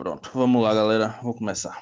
Pronto, 0.00 0.30
vamos 0.32 0.62
lá, 0.62 0.72
galera. 0.72 1.14
Vou 1.22 1.34
começar. 1.34 1.78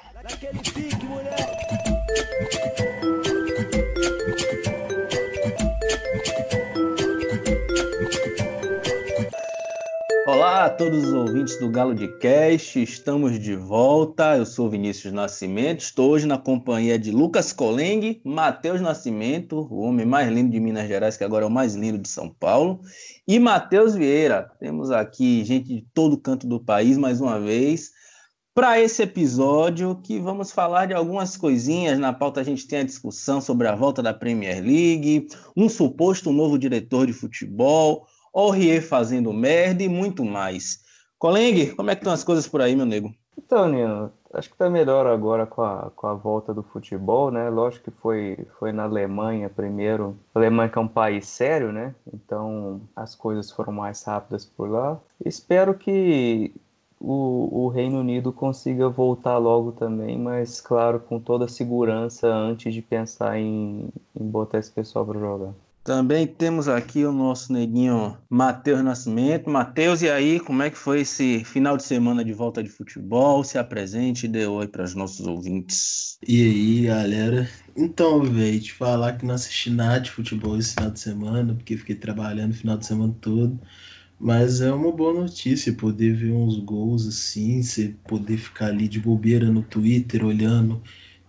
Olá 10.27 10.65
a 10.65 10.69
todos 10.69 11.05
os 11.05 11.13
ouvintes 11.13 11.57
do 11.61 11.69
Galo 11.69 11.95
de 11.95 12.09
Cast, 12.17 12.83
estamos 12.83 13.39
de 13.39 13.55
volta. 13.55 14.35
Eu 14.35 14.45
sou 14.45 14.69
Vinícius 14.69 15.13
Nascimento, 15.13 15.79
estou 15.79 16.11
hoje 16.11 16.27
na 16.27 16.37
companhia 16.37 16.99
de 16.99 17.11
Lucas 17.11 17.53
Coleng, 17.53 18.19
Matheus 18.25 18.81
Nascimento, 18.81 19.65
o 19.71 19.79
homem 19.79 20.05
mais 20.05 20.27
lindo 20.27 20.51
de 20.51 20.59
Minas 20.59 20.89
Gerais, 20.89 21.15
que 21.15 21.23
agora 21.23 21.45
é 21.45 21.47
o 21.47 21.51
mais 21.51 21.73
lindo 21.73 21.97
de 21.97 22.09
São 22.09 22.29
Paulo, 22.29 22.81
e 23.25 23.39
Matheus 23.39 23.95
Vieira. 23.95 24.51
Temos 24.59 24.91
aqui 24.91 25.45
gente 25.45 25.73
de 25.73 25.87
todo 25.93 26.17
canto 26.17 26.45
do 26.45 26.59
país 26.59 26.97
mais 26.97 27.21
uma 27.21 27.39
vez 27.39 27.97
para 28.59 28.77
esse 28.77 29.01
episódio 29.01 29.97
que 30.03 30.19
vamos 30.19 30.51
falar 30.51 30.85
de 30.85 30.93
algumas 30.93 31.37
coisinhas. 31.37 31.97
Na 31.97 32.11
pauta 32.11 32.41
a 32.41 32.43
gente 32.43 32.67
tem 32.67 32.79
a 32.79 32.83
discussão 32.83 33.39
sobre 33.39 33.69
a 33.69 33.73
volta 33.73 34.03
da 34.03 34.13
Premier 34.13 34.61
League, 34.61 35.29
um 35.55 35.69
suposto 35.69 36.29
novo 36.33 36.59
diretor 36.59 37.07
de 37.07 37.13
futebol 37.13 38.05
Aurier 38.35 38.85
fazendo 38.85 39.31
merda 39.31 39.81
e 39.81 39.87
muito 39.87 40.25
mais. 40.25 40.79
Coleng, 41.17 41.73
como 41.73 41.89
é 41.89 41.95
que 41.95 42.01
estão 42.01 42.11
as 42.11 42.25
coisas 42.25 42.49
por 42.49 42.61
aí, 42.61 42.75
meu 42.75 42.85
nego? 42.85 43.15
Então, 43.37 43.69
Nino, 43.69 44.11
acho 44.33 44.49
que 44.49 44.57
tá 44.57 44.69
melhor 44.69 45.07
agora 45.07 45.45
com 45.45 45.61
a, 45.61 45.89
com 45.95 46.07
a 46.07 46.13
volta 46.13 46.53
do 46.53 46.61
futebol, 46.61 47.31
né? 47.31 47.49
Lógico 47.49 47.89
que 47.89 47.97
foi, 48.01 48.45
foi 48.59 48.73
na 48.73 48.83
Alemanha 48.83 49.49
primeiro. 49.49 50.17
A 50.35 50.39
Alemanha 50.39 50.67
que 50.67 50.77
é 50.77 50.81
um 50.81 50.87
país 50.89 51.29
sério, 51.29 51.71
né? 51.71 51.95
Então 52.13 52.81
as 52.93 53.15
coisas 53.15 53.49
foram 53.49 53.71
mais 53.71 54.03
rápidas 54.03 54.43
por 54.43 54.69
lá. 54.69 54.99
Espero 55.23 55.73
que 55.73 56.53
o, 56.99 57.65
o 57.65 57.67
Reino 57.69 57.99
Unido 57.99 58.31
consiga 58.33 58.89
voltar 58.89 59.37
logo 59.37 59.71
também, 59.71 60.17
mas 60.17 60.61
claro, 60.61 60.99
com 60.99 61.19
toda 61.19 61.45
a 61.45 61.47
segurança 61.47 62.27
antes 62.27 62.73
de 62.73 62.81
pensar 62.81 63.39
em, 63.39 63.89
em 64.15 64.29
botar 64.29 64.59
esse 64.59 64.71
pessoal 64.71 65.05
para 65.05 65.19
jogar. 65.19 65.53
Também 65.83 66.27
temos 66.27 66.67
aqui 66.67 67.03
o 67.03 67.11
nosso 67.11 67.51
neguinho 67.51 68.15
Matheus 68.29 68.83
Nascimento. 68.83 69.49
Matheus, 69.49 70.01
e 70.01 70.09
aí, 70.09 70.39
como 70.39 70.61
é 70.61 70.69
que 70.69 70.77
foi 70.77 71.01
esse 71.01 71.43
final 71.43 71.77
de 71.77 71.83
semana 71.83 72.23
de 72.23 72.33
volta 72.33 72.61
de 72.61 72.69
futebol? 72.69 73.43
Se 73.43 73.57
apresente 73.57 74.25
e 74.25 74.29
dê 74.29 74.45
oi 74.45 74.67
para 74.67 74.83
os 74.83 74.93
nossos 74.93 75.25
ouvintes. 75.25 76.19
E 76.27 76.43
aí, 76.43 76.81
galera? 76.85 77.49
Então, 77.75 78.21
velho, 78.21 78.59
te 78.61 78.73
falar 78.73 79.13
que 79.17 79.25
não 79.25 79.33
assisti 79.33 79.71
nada 79.71 80.01
de 80.01 80.11
futebol 80.11 80.57
esse 80.59 80.73
final 80.75 80.91
de 80.91 80.99
semana, 80.99 81.55
porque 81.55 81.77
fiquei 81.77 81.95
trabalhando 81.95 82.51
o 82.51 82.55
final 82.55 82.77
de 82.77 82.85
semana 82.85 83.15
todo. 83.19 83.59
Mas 84.19 84.61
é 84.61 84.71
uma 84.71 84.91
boa 84.91 85.13
notícia 85.13 85.73
poder 85.73 86.13
ver 86.13 86.31
uns 86.31 86.59
gols 86.59 87.07
assim, 87.07 87.63
você 87.63 87.95
poder 88.07 88.37
ficar 88.37 88.67
ali 88.67 88.87
de 88.87 88.99
bobeira 88.99 89.49
no 89.49 89.63
Twitter 89.63 90.25
olhando 90.25 90.81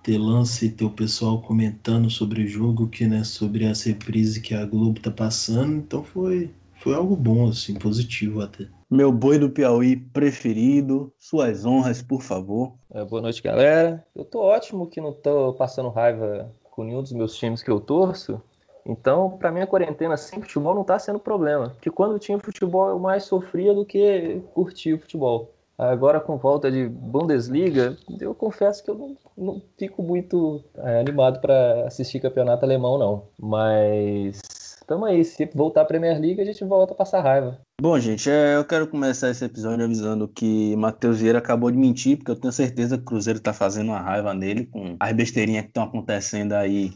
ter 0.03 0.19
lance 0.19 0.67
e 0.67 0.71
ter 0.71 0.85
o 0.85 0.91
pessoal 0.91 1.41
comentando 1.43 2.09
sobre 2.11 2.43
o 2.43 2.47
jogo, 2.47 2.89
que 2.89 3.07
né, 3.07 3.25
sobre 3.25 3.67
as 3.67 3.83
reprises 3.83 4.39
que 4.39 4.55
a 4.55 4.65
Globo 4.65 5.01
tá 5.01 5.11
passando, 5.11 5.77
então 5.77 6.03
foi, 6.03 6.51
foi 6.81 6.95
algo 6.95 7.15
bom, 7.17 7.49
assim, 7.49 7.75
positivo 7.75 8.41
até. 8.41 8.67
Meu 8.91 9.13
boi 9.13 9.39
do 9.39 9.51
Piauí 9.51 9.97
preferido, 9.97 11.13
suas 11.19 11.65
honras, 11.65 12.03
por 12.03 12.23
favor. 12.23 12.75
É, 12.91 13.05
boa 13.05 13.23
noite, 13.23 13.43
galera. 13.43 14.05
Eu 14.17 14.25
tô 14.25 14.41
ótimo 14.41 14.89
que 14.89 15.01
não 15.01 15.13
tô 15.13 15.53
passando 15.55 15.91
raiva 15.91 16.53
com 16.71 16.83
nenhum 16.83 17.03
dos 17.03 17.13
meus 17.13 17.37
times 17.37 17.63
que 17.63 17.71
eu 17.71 17.79
torço. 17.79 18.43
Então, 18.85 19.31
para 19.39 19.51
mim, 19.53 19.61
a 19.61 19.67
quarentena 19.67 20.17
sem 20.17 20.41
futebol 20.41 20.75
não 20.75 20.85
tá 20.85 20.99
sendo 20.99 21.19
problema. 21.19 21.71
Porque 21.71 21.91
quando 21.91 22.19
tinha 22.19 22.39
futebol, 22.39 22.89
eu 22.89 22.99
mais 22.99 23.25
sofria 23.25 23.75
do 23.75 23.85
que 23.85 24.43
curtia 24.55 24.97
o 24.97 24.99
futebol. 24.99 25.53
Agora, 25.77 26.21
com 26.21 26.37
volta 26.37 26.71
de 26.71 26.87
Bundesliga, 26.87 27.97
eu 28.21 28.35
confesso 28.35 28.85
que 28.85 28.91
eu 28.91 28.95
não, 28.95 29.17
não 29.37 29.63
fico 29.79 30.03
muito 30.03 30.63
é, 30.77 31.01
animado 31.01 31.41
para 31.41 31.87
assistir 31.87 32.21
campeonato 32.21 32.67
alemão, 32.67 32.99
não. 32.99 33.23
Mas 33.41 34.41
tamo 34.87 35.07
aí. 35.07 35.25
Se 35.25 35.49
voltar 35.55 35.83
à 35.83 35.85
Premier 35.87 36.21
League, 36.21 36.41
a 36.41 36.45
gente 36.45 36.63
volta 36.65 36.93
a 36.93 36.97
passar 36.97 37.23
raiva. 37.23 37.59
Bom, 37.81 37.99
gente, 37.99 38.29
é, 38.29 38.57
eu 38.57 38.65
quero 38.65 38.89
começar 38.89 39.31
esse 39.31 39.43
episódio 39.43 39.85
avisando 39.85 40.29
que 40.29 40.77
Matheus 40.77 41.19
Vieira 41.19 41.39
acabou 41.39 41.71
de 41.71 41.79
mentir, 41.79 42.19
porque 42.19 42.33
eu 42.33 42.37
tenho 42.37 42.53
certeza 42.53 42.99
que 42.99 43.05
o 43.05 43.07
Cruzeiro 43.07 43.41
tá 43.41 43.55
fazendo 43.55 43.89
uma 43.89 44.01
raiva 44.01 44.35
nele 44.35 44.67
com 44.67 44.97
as 45.01 45.13
besteirinhas 45.15 45.63
que 45.63 45.71
estão 45.71 45.85
acontecendo 45.85 46.53
aí 46.53 46.93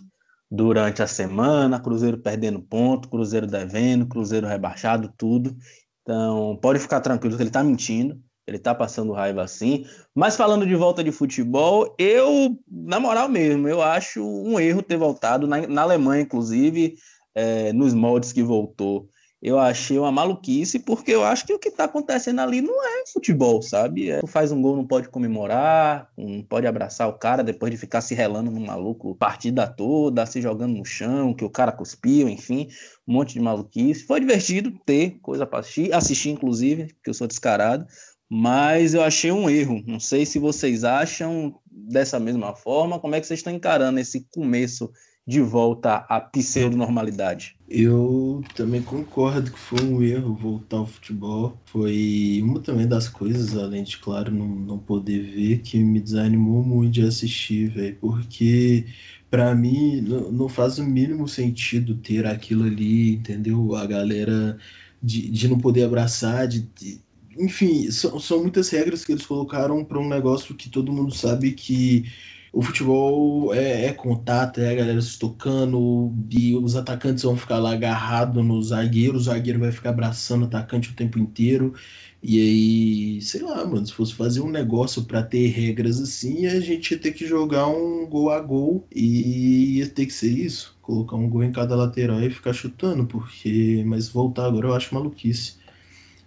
durante 0.51 1.03
a 1.03 1.07
semana, 1.07 1.81
Cruzeiro 1.81 2.19
perdendo 2.19 2.61
ponto, 2.63 3.09
Cruzeiro 3.09 3.47
devendo, 3.47 4.07
Cruzeiro 4.07 4.47
rebaixado, 4.47 5.13
tudo. 5.17 5.57
Então, 6.03 6.59
pode 6.61 6.79
ficar 6.79 7.01
tranquilo 7.01 7.37
que 7.37 7.43
ele 7.43 7.51
tá 7.51 7.63
mentindo. 7.63 8.21
Ele 8.47 8.59
tá 8.59 8.75
passando 8.75 9.13
raiva 9.13 9.43
assim. 9.43 9.87
Mas 10.15 10.37
falando 10.37 10.67
de 10.67 10.75
volta 10.75 11.03
de 11.03 11.11
futebol, 11.11 11.95
eu, 11.99 12.59
na 12.71 13.01
moral 13.01 13.29
mesmo, 13.29 13.67
eu 13.69 13.81
acho 13.83 14.23
um 14.23 14.61
erro 14.61 14.83
ter 14.83 14.99
voltado, 14.99 15.47
na, 15.47 15.67
na 15.67 15.83
Alemanha, 15.83 16.23
inclusive, 16.23 16.95
é, 17.35 17.73
nos 17.73 17.95
moldes 17.95 18.33
que 18.33 18.43
voltou. 18.43 19.09
Eu 19.45 19.59
achei 19.59 19.99
uma 19.99 20.11
maluquice, 20.11 20.79
porque 20.79 21.11
eu 21.11 21.23
acho 21.23 21.45
que 21.45 21.53
o 21.53 21.59
que 21.59 21.71
tá 21.71 21.85
acontecendo 21.85 22.41
ali 22.41 22.63
não 22.63 22.83
é 22.83 23.05
futebol, 23.13 23.61
sabe? 23.61 24.09
É, 24.09 24.21
tu 24.21 24.27
faz 24.27 24.51
um 24.51 24.63
gol, 24.63 24.75
não 24.75 24.87
pode 24.87 25.11
comemorar, 25.11 26.11
não 26.17 26.43
pode 26.43 26.67
abraçar 26.67 27.07
o 27.11 27.19
cara 27.19 27.45
depois 27.45 27.71
de 27.71 27.77
ficar 27.77 28.01
se 28.01 28.15
relando 28.15 28.51
no 28.51 28.59
maluco 28.59 29.15
partida 29.17 29.67
toda, 29.67 30.25
se 30.25 30.41
jogando 30.41 30.79
no 30.79 30.85
chão, 30.87 31.35
que 31.35 31.45
o 31.45 31.51
cara 31.51 31.71
cuspiu, 31.71 32.27
enfim, 32.27 32.69
um 33.07 33.13
monte 33.13 33.35
de 33.35 33.41
maluquice. 33.41 34.07
Foi 34.07 34.19
divertido 34.19 34.73
ter 34.87 35.19
coisa 35.21 35.45
para 35.45 35.59
assistir, 35.59 35.93
assistir 35.93 36.31
inclusive, 36.31 36.87
porque 36.95 37.11
eu 37.11 37.15
sou 37.15 37.27
descarado 37.27 37.87
mas 38.27 38.95
eu 38.95 39.03
achei 39.03 39.31
um 39.31 39.49
erro. 39.49 39.85
Não 39.87 40.01
sei 40.01 40.25
se 40.27 40.39
vocês 40.39 40.83
acham 40.83 41.55
dessa 41.71 42.19
mesma 42.19 42.55
forma. 42.57 42.99
Como 42.99 43.15
é 43.15 43.21
que 43.21 43.27
vocês 43.27 43.39
estão 43.39 43.53
encarando 43.53 44.01
esse 44.01 44.27
começo 44.33 44.91
de 45.27 45.41
volta 45.41 45.97
à 46.09 46.21
pseudo-normalidade? 46.21 47.57
Eu 47.67 48.47
também 48.55 48.83
concordo 48.83 49.51
que 49.51 49.59
foi 49.59 49.83
um 49.83 50.03
erro 50.03 50.35
voltar 50.37 50.77
ao 50.79 50.87
futebol. 50.87 51.63
Foi 51.65 52.41
uma 52.43 52.61
também 52.63 52.87
das 52.87 53.09
coisas, 53.09 53.57
além 53.57 53.83
de, 53.85 53.97
claro, 53.99 54.31
não, 54.33 54.47
não 54.47 54.79
poder 54.79 55.23
ver, 55.23 55.63
que 55.63 55.79
me 55.83 56.01
desanimou 56.01 56.63
muito 56.63 56.93
de 56.93 57.03
assistir, 57.07 57.71
velho. 57.71 57.99
Porque, 58.01 58.87
para 59.31 59.55
mim, 59.55 60.03
não, 60.03 60.31
não 60.31 60.49
faz 60.49 60.79
o 60.79 60.85
mínimo 60.85 61.27
sentido 61.27 61.97
ter 61.97 62.27
aquilo 62.27 62.65
ali, 62.65 63.15
entendeu? 63.15 63.75
A 63.75 63.87
galera 63.87 64.59
de, 65.03 65.31
de 65.31 65.49
não 65.49 65.59
poder 65.59 65.85
abraçar, 65.85 66.47
de, 66.47 66.61
de 66.63 67.03
enfim, 67.39 67.91
são, 67.91 68.19
são 68.21 68.41
muitas 68.43 68.69
regras 68.71 69.05
que 69.05 69.13
eles 69.13 69.27
colocaram 69.27 69.85
para 69.85 69.99
um 69.99 70.09
negócio 70.09 70.55
que 70.55 70.71
todo 70.71 70.93
mundo 70.93 71.15
sabe 71.15 71.53
que 71.53 72.05
o 72.55 72.63
futebol 72.63 73.53
é, 73.55 73.87
é, 73.87 73.93
contato, 73.93 74.61
é 74.61 74.71
a 74.71 74.75
galera 74.75 75.01
se 75.03 75.19
tocando, 75.19 76.13
e 76.31 76.55
os 76.57 76.77
atacantes 76.77 77.25
vão 77.25 77.37
ficar 77.37 77.59
lá 77.59 77.73
agarrados 77.73 78.45
no 78.45 78.63
zagueiro, 78.63 79.17
o 79.17 79.21
zagueiro 79.21 79.59
vai 79.61 79.73
ficar 79.73 79.91
abraçando 79.91 80.43
o 80.43 80.47
atacante 80.47 80.91
o 80.91 80.95
tempo 80.95 81.19
inteiro. 81.19 81.75
E 82.23 82.41
aí, 82.41 83.21
sei 83.23 83.43
lá, 83.43 83.65
mano, 83.67 83.87
se 83.87 83.93
fosse 83.93 84.15
fazer 84.15 84.41
um 84.41 84.51
negócio 84.51 85.05
para 85.05 85.23
ter 85.23 85.49
regras 85.49 86.01
assim, 86.01 86.47
a 86.47 86.61
gente 86.61 86.93
ia 86.93 86.99
ter 86.99 87.13
que 87.13 87.27
jogar 87.27 87.67
um 87.67 88.07
gol 88.07 88.31
a 88.31 88.41
gol 88.41 88.87
e 88.95 89.79
ia 89.79 89.89
ter 89.89 90.07
que 90.07 90.13
ser 90.13 90.31
isso, 90.31 90.77
colocar 90.81 91.17
um 91.17 91.29
gol 91.29 91.43
em 91.45 91.53
cada 91.53 91.77
lateral 91.77 92.23
e 92.23 92.31
ficar 92.31 92.53
chutando, 92.53 93.07
porque 93.07 93.83
mas 93.87 94.09
voltar 94.09 94.47
agora 94.47 94.69
eu 94.69 94.75
acho 94.75 94.95
maluquice 94.95 95.57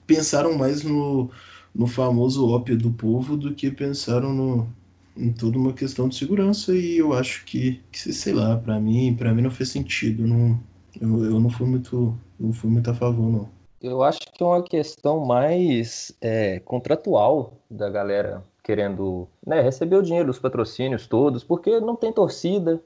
pensaram 0.08 0.58
mais 0.58 0.84
no, 0.84 1.30
no 1.76 1.86
famoso 1.88 2.48
ópio 2.50 2.78
do 2.78 2.92
povo 2.92 3.38
do 3.38 3.54
que 3.54 3.70
pensaram 3.70 4.34
no, 4.34 4.74
em 5.18 5.32
toda 5.32 5.58
uma 5.58 5.74
questão 5.74 6.08
de 6.08 6.16
segurança 6.16 6.74
e 6.74 6.98
eu 6.98 7.14
acho 7.14 7.46
que, 7.46 7.82
que 7.92 8.14
sei 8.14 8.34
lá, 8.34 8.58
para 8.58 8.80
mim, 8.80 9.16
para 9.16 9.34
mim 9.34 9.42
não 9.42 9.52
fez 9.52 9.70
sentido, 9.70 10.26
não, 10.26 10.60
eu, 11.00 11.26
eu 11.26 11.40
não 11.40 11.50
fui 11.50 11.68
muito, 11.68 12.18
não 12.40 12.54
fui 12.54 12.70
muito 12.70 12.90
a 12.90 12.94
favor 12.94 13.30
não. 13.30 13.50
Eu 13.82 14.02
acho 14.02 14.20
que 14.20 14.44
é 14.44 14.46
uma 14.46 14.64
questão 14.64 15.26
mais 15.26 16.16
é, 16.20 16.60
contratual 16.62 17.54
da 17.70 17.90
galera 17.90 18.44
querendo 18.64 19.28
né, 19.46 19.62
receber 19.62 19.96
o 19.96 20.02
dinheiro 20.02 20.28
dos 20.28 20.40
patrocínios 20.40 21.08
todos, 21.08 21.44
porque 21.44 21.80
não 21.80 21.96
tem 21.96 22.12
torcida. 22.12 22.82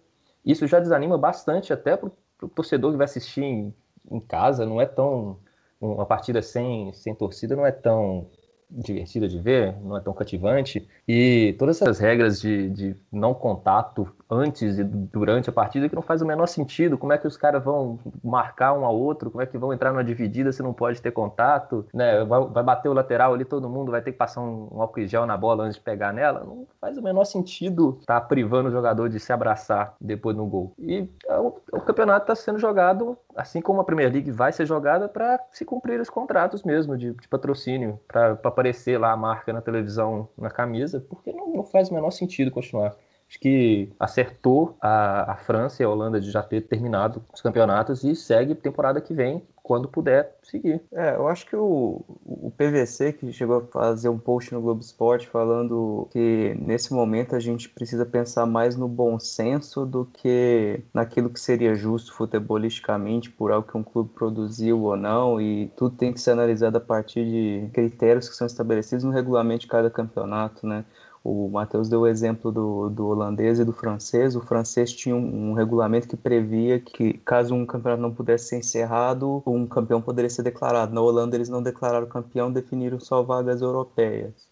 Isso 0.45 0.67
já 0.67 0.79
desanima 0.79 1.17
bastante 1.17 1.73
até 1.73 1.95
para 1.97 2.11
o 2.41 2.49
torcedor 2.49 2.91
que 2.91 2.97
vai 2.97 3.05
assistir 3.05 3.43
em, 3.43 3.73
em 4.11 4.19
casa, 4.19 4.65
não 4.65 4.81
é 4.81 4.85
tão 4.85 5.37
uma 5.81 6.05
partida 6.05 6.41
sem, 6.41 6.93
sem 6.93 7.15
torcida 7.15 7.55
não 7.55 7.65
é 7.65 7.71
tão 7.71 8.27
divertida 8.71 9.27
de 9.27 9.39
ver, 9.39 9.75
não 9.83 9.97
é 9.97 9.99
tão 9.99 10.13
cativante. 10.13 10.87
E 11.07 11.55
todas 11.59 11.81
essas 11.81 11.99
regras 11.99 12.39
de, 12.39 12.69
de 12.69 12.95
não 13.11 13.33
contato 13.33 14.07
antes 14.31 14.79
e 14.79 14.83
durante 14.83 15.49
a 15.49 15.53
partida 15.53 15.89
que 15.89 15.95
não 15.95 16.01
faz 16.01 16.21
o 16.21 16.25
menor 16.25 16.47
sentido. 16.47 16.97
Como 16.97 17.11
é 17.11 17.17
que 17.17 17.27
os 17.27 17.35
caras 17.35 17.61
vão 17.61 17.99
marcar 18.23 18.71
um 18.73 18.85
ao 18.85 18.97
outro? 18.97 19.29
Como 19.29 19.41
é 19.41 19.45
que 19.45 19.57
vão 19.57 19.73
entrar 19.73 19.91
numa 19.91 20.03
dividida 20.03 20.53
se 20.53 20.63
não 20.63 20.73
pode 20.73 21.01
ter 21.01 21.11
contato? 21.11 21.85
Né? 21.93 22.23
Vai, 22.23 22.45
vai 22.45 22.63
bater 22.63 22.87
o 22.87 22.93
lateral 22.93 23.33
ali, 23.33 23.43
todo 23.43 23.69
mundo 23.69 23.91
vai 23.91 24.01
ter 24.01 24.13
que 24.13 24.17
passar 24.17 24.41
um, 24.41 24.69
um 24.71 24.81
álcool 24.81 25.05
gel 25.05 25.25
na 25.25 25.35
bola 25.35 25.65
antes 25.65 25.75
de 25.75 25.81
pegar 25.81 26.13
nela? 26.13 26.45
Não 26.45 26.65
faz 26.79 26.97
o 26.97 27.03
menor 27.03 27.25
sentido 27.25 27.97
estar 27.99 28.21
tá 28.21 28.25
privando 28.25 28.69
o 28.69 28.71
jogador 28.71 29.09
de 29.09 29.19
se 29.19 29.33
abraçar 29.33 29.95
depois 29.99 30.37
no 30.37 30.45
gol. 30.45 30.73
E 30.79 31.09
é 31.27 31.37
o, 31.37 31.57
o 31.73 31.81
campeonato 31.81 32.23
está 32.31 32.35
sendo 32.35 32.57
jogado 32.57 33.17
assim 33.35 33.61
como 33.61 33.81
a 33.81 33.83
Premier 33.83 34.11
League 34.11 34.31
vai 34.31 34.51
ser 34.51 34.65
jogada 34.65 35.07
para 35.07 35.39
se 35.51 35.65
cumprir 35.65 35.99
os 35.99 36.09
contratos 36.09 36.63
mesmo 36.63 36.97
de, 36.97 37.13
de 37.13 37.27
patrocínio, 37.27 37.99
para 38.07 38.31
aparecer 38.31 38.97
lá 38.97 39.11
a 39.11 39.17
marca 39.17 39.53
na 39.53 39.61
televisão, 39.61 40.29
na 40.37 40.49
camisa, 40.49 40.99
porque 41.09 41.31
não, 41.31 41.47
não 41.53 41.63
faz 41.63 41.89
o 41.89 41.93
menor 41.93 42.11
sentido 42.11 42.51
continuar. 42.51 42.95
Acho 43.31 43.39
que 43.39 43.89
acertou 43.97 44.75
a, 44.81 45.31
a 45.31 45.35
França 45.37 45.81
e 45.81 45.85
a 45.85 45.89
Holanda 45.89 46.19
de 46.19 46.29
já 46.29 46.43
ter 46.43 46.67
terminado 46.67 47.23
os 47.33 47.39
campeonatos 47.39 48.03
e 48.03 48.13
segue 48.13 48.53
temporada 48.53 48.99
que 48.99 49.13
vem 49.13 49.41
quando 49.63 49.87
puder 49.87 50.37
seguir. 50.43 50.81
É, 50.91 51.15
eu 51.15 51.29
acho 51.29 51.45
que 51.45 51.55
o, 51.55 52.03
o 52.25 52.51
PVC, 52.57 53.13
que 53.13 53.31
chegou 53.31 53.59
a 53.59 53.61
fazer 53.67 54.09
um 54.09 54.19
post 54.19 54.53
no 54.53 54.59
Globo 54.59 54.81
Esporte 54.81 55.29
falando 55.29 56.09
que 56.11 56.57
nesse 56.59 56.93
momento 56.93 57.33
a 57.33 57.39
gente 57.39 57.69
precisa 57.69 58.05
pensar 58.05 58.45
mais 58.45 58.75
no 58.75 58.89
bom 58.89 59.17
senso 59.17 59.85
do 59.85 60.03
que 60.03 60.83
naquilo 60.93 61.29
que 61.29 61.39
seria 61.39 61.73
justo 61.73 62.13
futebolisticamente 62.13 63.29
por 63.31 63.49
algo 63.49 63.65
que 63.65 63.77
um 63.77 63.83
clube 63.83 64.09
produziu 64.13 64.81
ou 64.81 64.97
não, 64.97 65.39
e 65.39 65.71
tudo 65.77 65.95
tem 65.95 66.11
que 66.11 66.19
ser 66.19 66.31
analisado 66.31 66.77
a 66.77 66.81
partir 66.81 67.23
de 67.23 67.69
critérios 67.71 68.27
que 68.27 68.35
são 68.35 68.45
estabelecidos 68.45 69.05
no 69.05 69.11
regulamento 69.11 69.61
de 69.61 69.67
cada 69.67 69.89
campeonato, 69.89 70.67
né? 70.67 70.83
O 71.23 71.49
Matheus 71.49 71.87
deu 71.87 72.01
o 72.01 72.07
exemplo 72.07 72.51
do, 72.51 72.89
do 72.89 73.07
holandês 73.07 73.59
e 73.59 73.65
do 73.65 73.71
francês. 73.71 74.35
O 74.35 74.41
francês 74.41 74.91
tinha 74.91 75.15
um, 75.15 75.51
um, 75.51 75.53
regulamento 75.53 76.07
que 76.07 76.17
previa 76.17 76.79
que, 76.79 77.13
caso 77.19 77.53
um 77.53 77.65
campeonato 77.65 78.01
não 78.01 78.13
pudesse 78.13 78.49
ser 78.49 78.57
encerrado, 78.57 79.43
um 79.45 79.67
campeão 79.67 80.01
poderia 80.01 80.29
ser 80.29 80.41
declarado. 80.43 80.93
Na 80.93 81.01
Holanda, 81.01 81.35
eles 81.35 81.49
não 81.49 81.61
declararam 81.61 82.07
campeão, 82.07 82.51
definiram 82.51 82.99
só 82.99 83.21
vagas 83.21 83.61
europeias. 83.61 84.50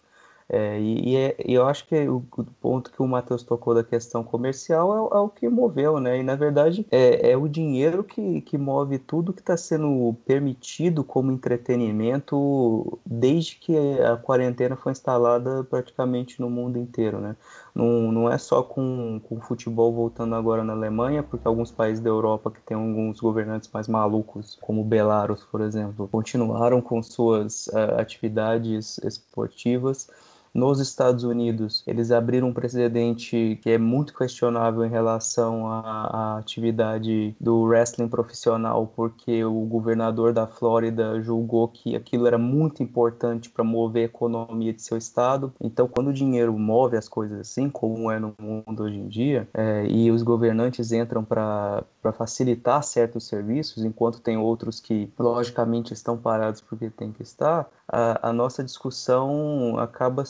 É, 0.52 0.80
e, 0.80 1.10
e, 1.10 1.16
é, 1.16 1.36
e, 1.46 1.54
eu 1.54 1.64
acho 1.64 1.86
que 1.86 2.08
o, 2.08 2.24
o, 2.36 2.44
ponto 2.60 2.90
que 2.90 3.00
o 3.00 3.06
Matheus 3.06 3.44
tocou 3.44 3.72
da 3.72 3.84
questão 3.84 4.24
comercial 4.24 4.92
é, 4.92 5.16
é, 5.16 5.20
o 5.20 5.28
que 5.28 5.48
moveu, 5.48 6.00
né? 6.00 6.18
E 6.18 6.24
na 6.24 6.34
verdade 6.34 6.84
é, 6.90 7.30
é 7.30 7.36
o 7.36 7.46
dinheiro 7.46 8.02
que, 8.02 8.40
que 8.40 8.58
move 8.58 8.98
tudo 8.98 9.32
que 9.32 9.40
está 9.40 9.56
sendo 9.56 10.12
permitido 10.26 11.04
como 11.04 11.30
entretenimento 11.30 12.98
desde 13.06 13.54
que 13.56 13.76
a 14.00 14.16
quarentena 14.16 14.74
foi 14.74 14.90
instalada 14.90 15.62
praticamente 15.62 16.40
no 16.40 16.50
mundo 16.50 16.80
inteiro, 16.80 17.20
né? 17.20 17.36
Não, 17.72 18.10
não 18.10 18.28
é 18.28 18.36
só 18.36 18.60
com, 18.60 19.20
com 19.28 19.36
o 19.36 19.40
futebol 19.40 19.92
voltando 19.94 20.34
agora 20.34 20.64
na 20.64 20.72
Alemanha, 20.72 21.22
porque 21.22 21.46
alguns 21.46 21.70
países 21.70 22.02
da 22.02 22.10
Europa 22.10 22.50
que 22.50 22.60
tem 22.62 22.76
alguns 22.76 23.20
governantes 23.20 23.70
mais 23.72 23.86
malucos, 23.86 24.58
como 24.60 24.82
Belarus, 24.82 25.44
por 25.44 25.60
exemplo, 25.60 26.08
continuaram 26.08 26.80
com 26.82 27.00
suas 27.00 27.68
uh, 27.68 28.00
atividades 28.00 28.98
esportivas 29.04 30.08
nos 30.52 30.80
Estados 30.80 31.24
Unidos, 31.24 31.82
eles 31.86 32.10
abriram 32.10 32.48
um 32.48 32.52
precedente 32.52 33.58
que 33.62 33.70
é 33.70 33.78
muito 33.78 34.16
questionável 34.16 34.84
em 34.84 34.90
relação 34.90 35.66
à, 35.66 35.80
à, 35.80 36.38
atividade 36.38 37.36
do 37.40 37.62
wrestling 37.62 38.08
profissional, 38.08 38.92
porque 38.94 39.44
o 39.44 39.60
governador 39.60 40.32
da 40.32 40.46
Flórida 40.46 41.20
julgou 41.22 41.68
que 41.68 41.94
aquilo 41.94 42.26
era 42.26 42.38
muito 42.38 42.82
importante 42.82 43.48
para 43.48 43.64
mover 43.64 44.02
a 44.02 44.06
economia 44.06 44.72
de 44.72 44.82
seu 44.82 44.96
estado. 44.96 45.52
Então, 45.60 45.86
quando 45.86 46.08
o 46.08 46.12
dinheiro 46.12 46.56
move 46.58 46.96
as 46.96 47.08
coisas 47.08 47.40
assim, 47.40 47.70
como 47.70 48.10
é 48.10 48.18
no 48.18 48.34
mundo 48.40 48.82
hoje 48.82 48.96
em 48.96 49.08
dia, 49.08 49.48
é, 49.54 49.86
e 49.86 50.10
os 50.10 50.22
governantes 50.22 50.92
entram 50.92 51.24
para 51.24 51.84
facilitar 52.12 52.82
certos 52.82 53.26
serviços, 53.26 53.84
enquanto 53.84 54.20
tem 54.20 54.36
outros 54.36 54.80
que, 54.80 55.12
logicamente, 55.18 55.92
estão 55.92 56.16
parados 56.16 56.60
porque 56.60 56.90
tem 56.90 57.12
que 57.12 57.22
estar, 57.22 57.68
a, 57.86 58.30
a 58.30 58.32
nossa 58.32 58.62
discussão 58.62 59.78
acaba 59.78 60.24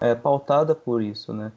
é, 0.00 0.14
pautada 0.14 0.74
por 0.74 1.02
isso, 1.02 1.32
né? 1.32 1.52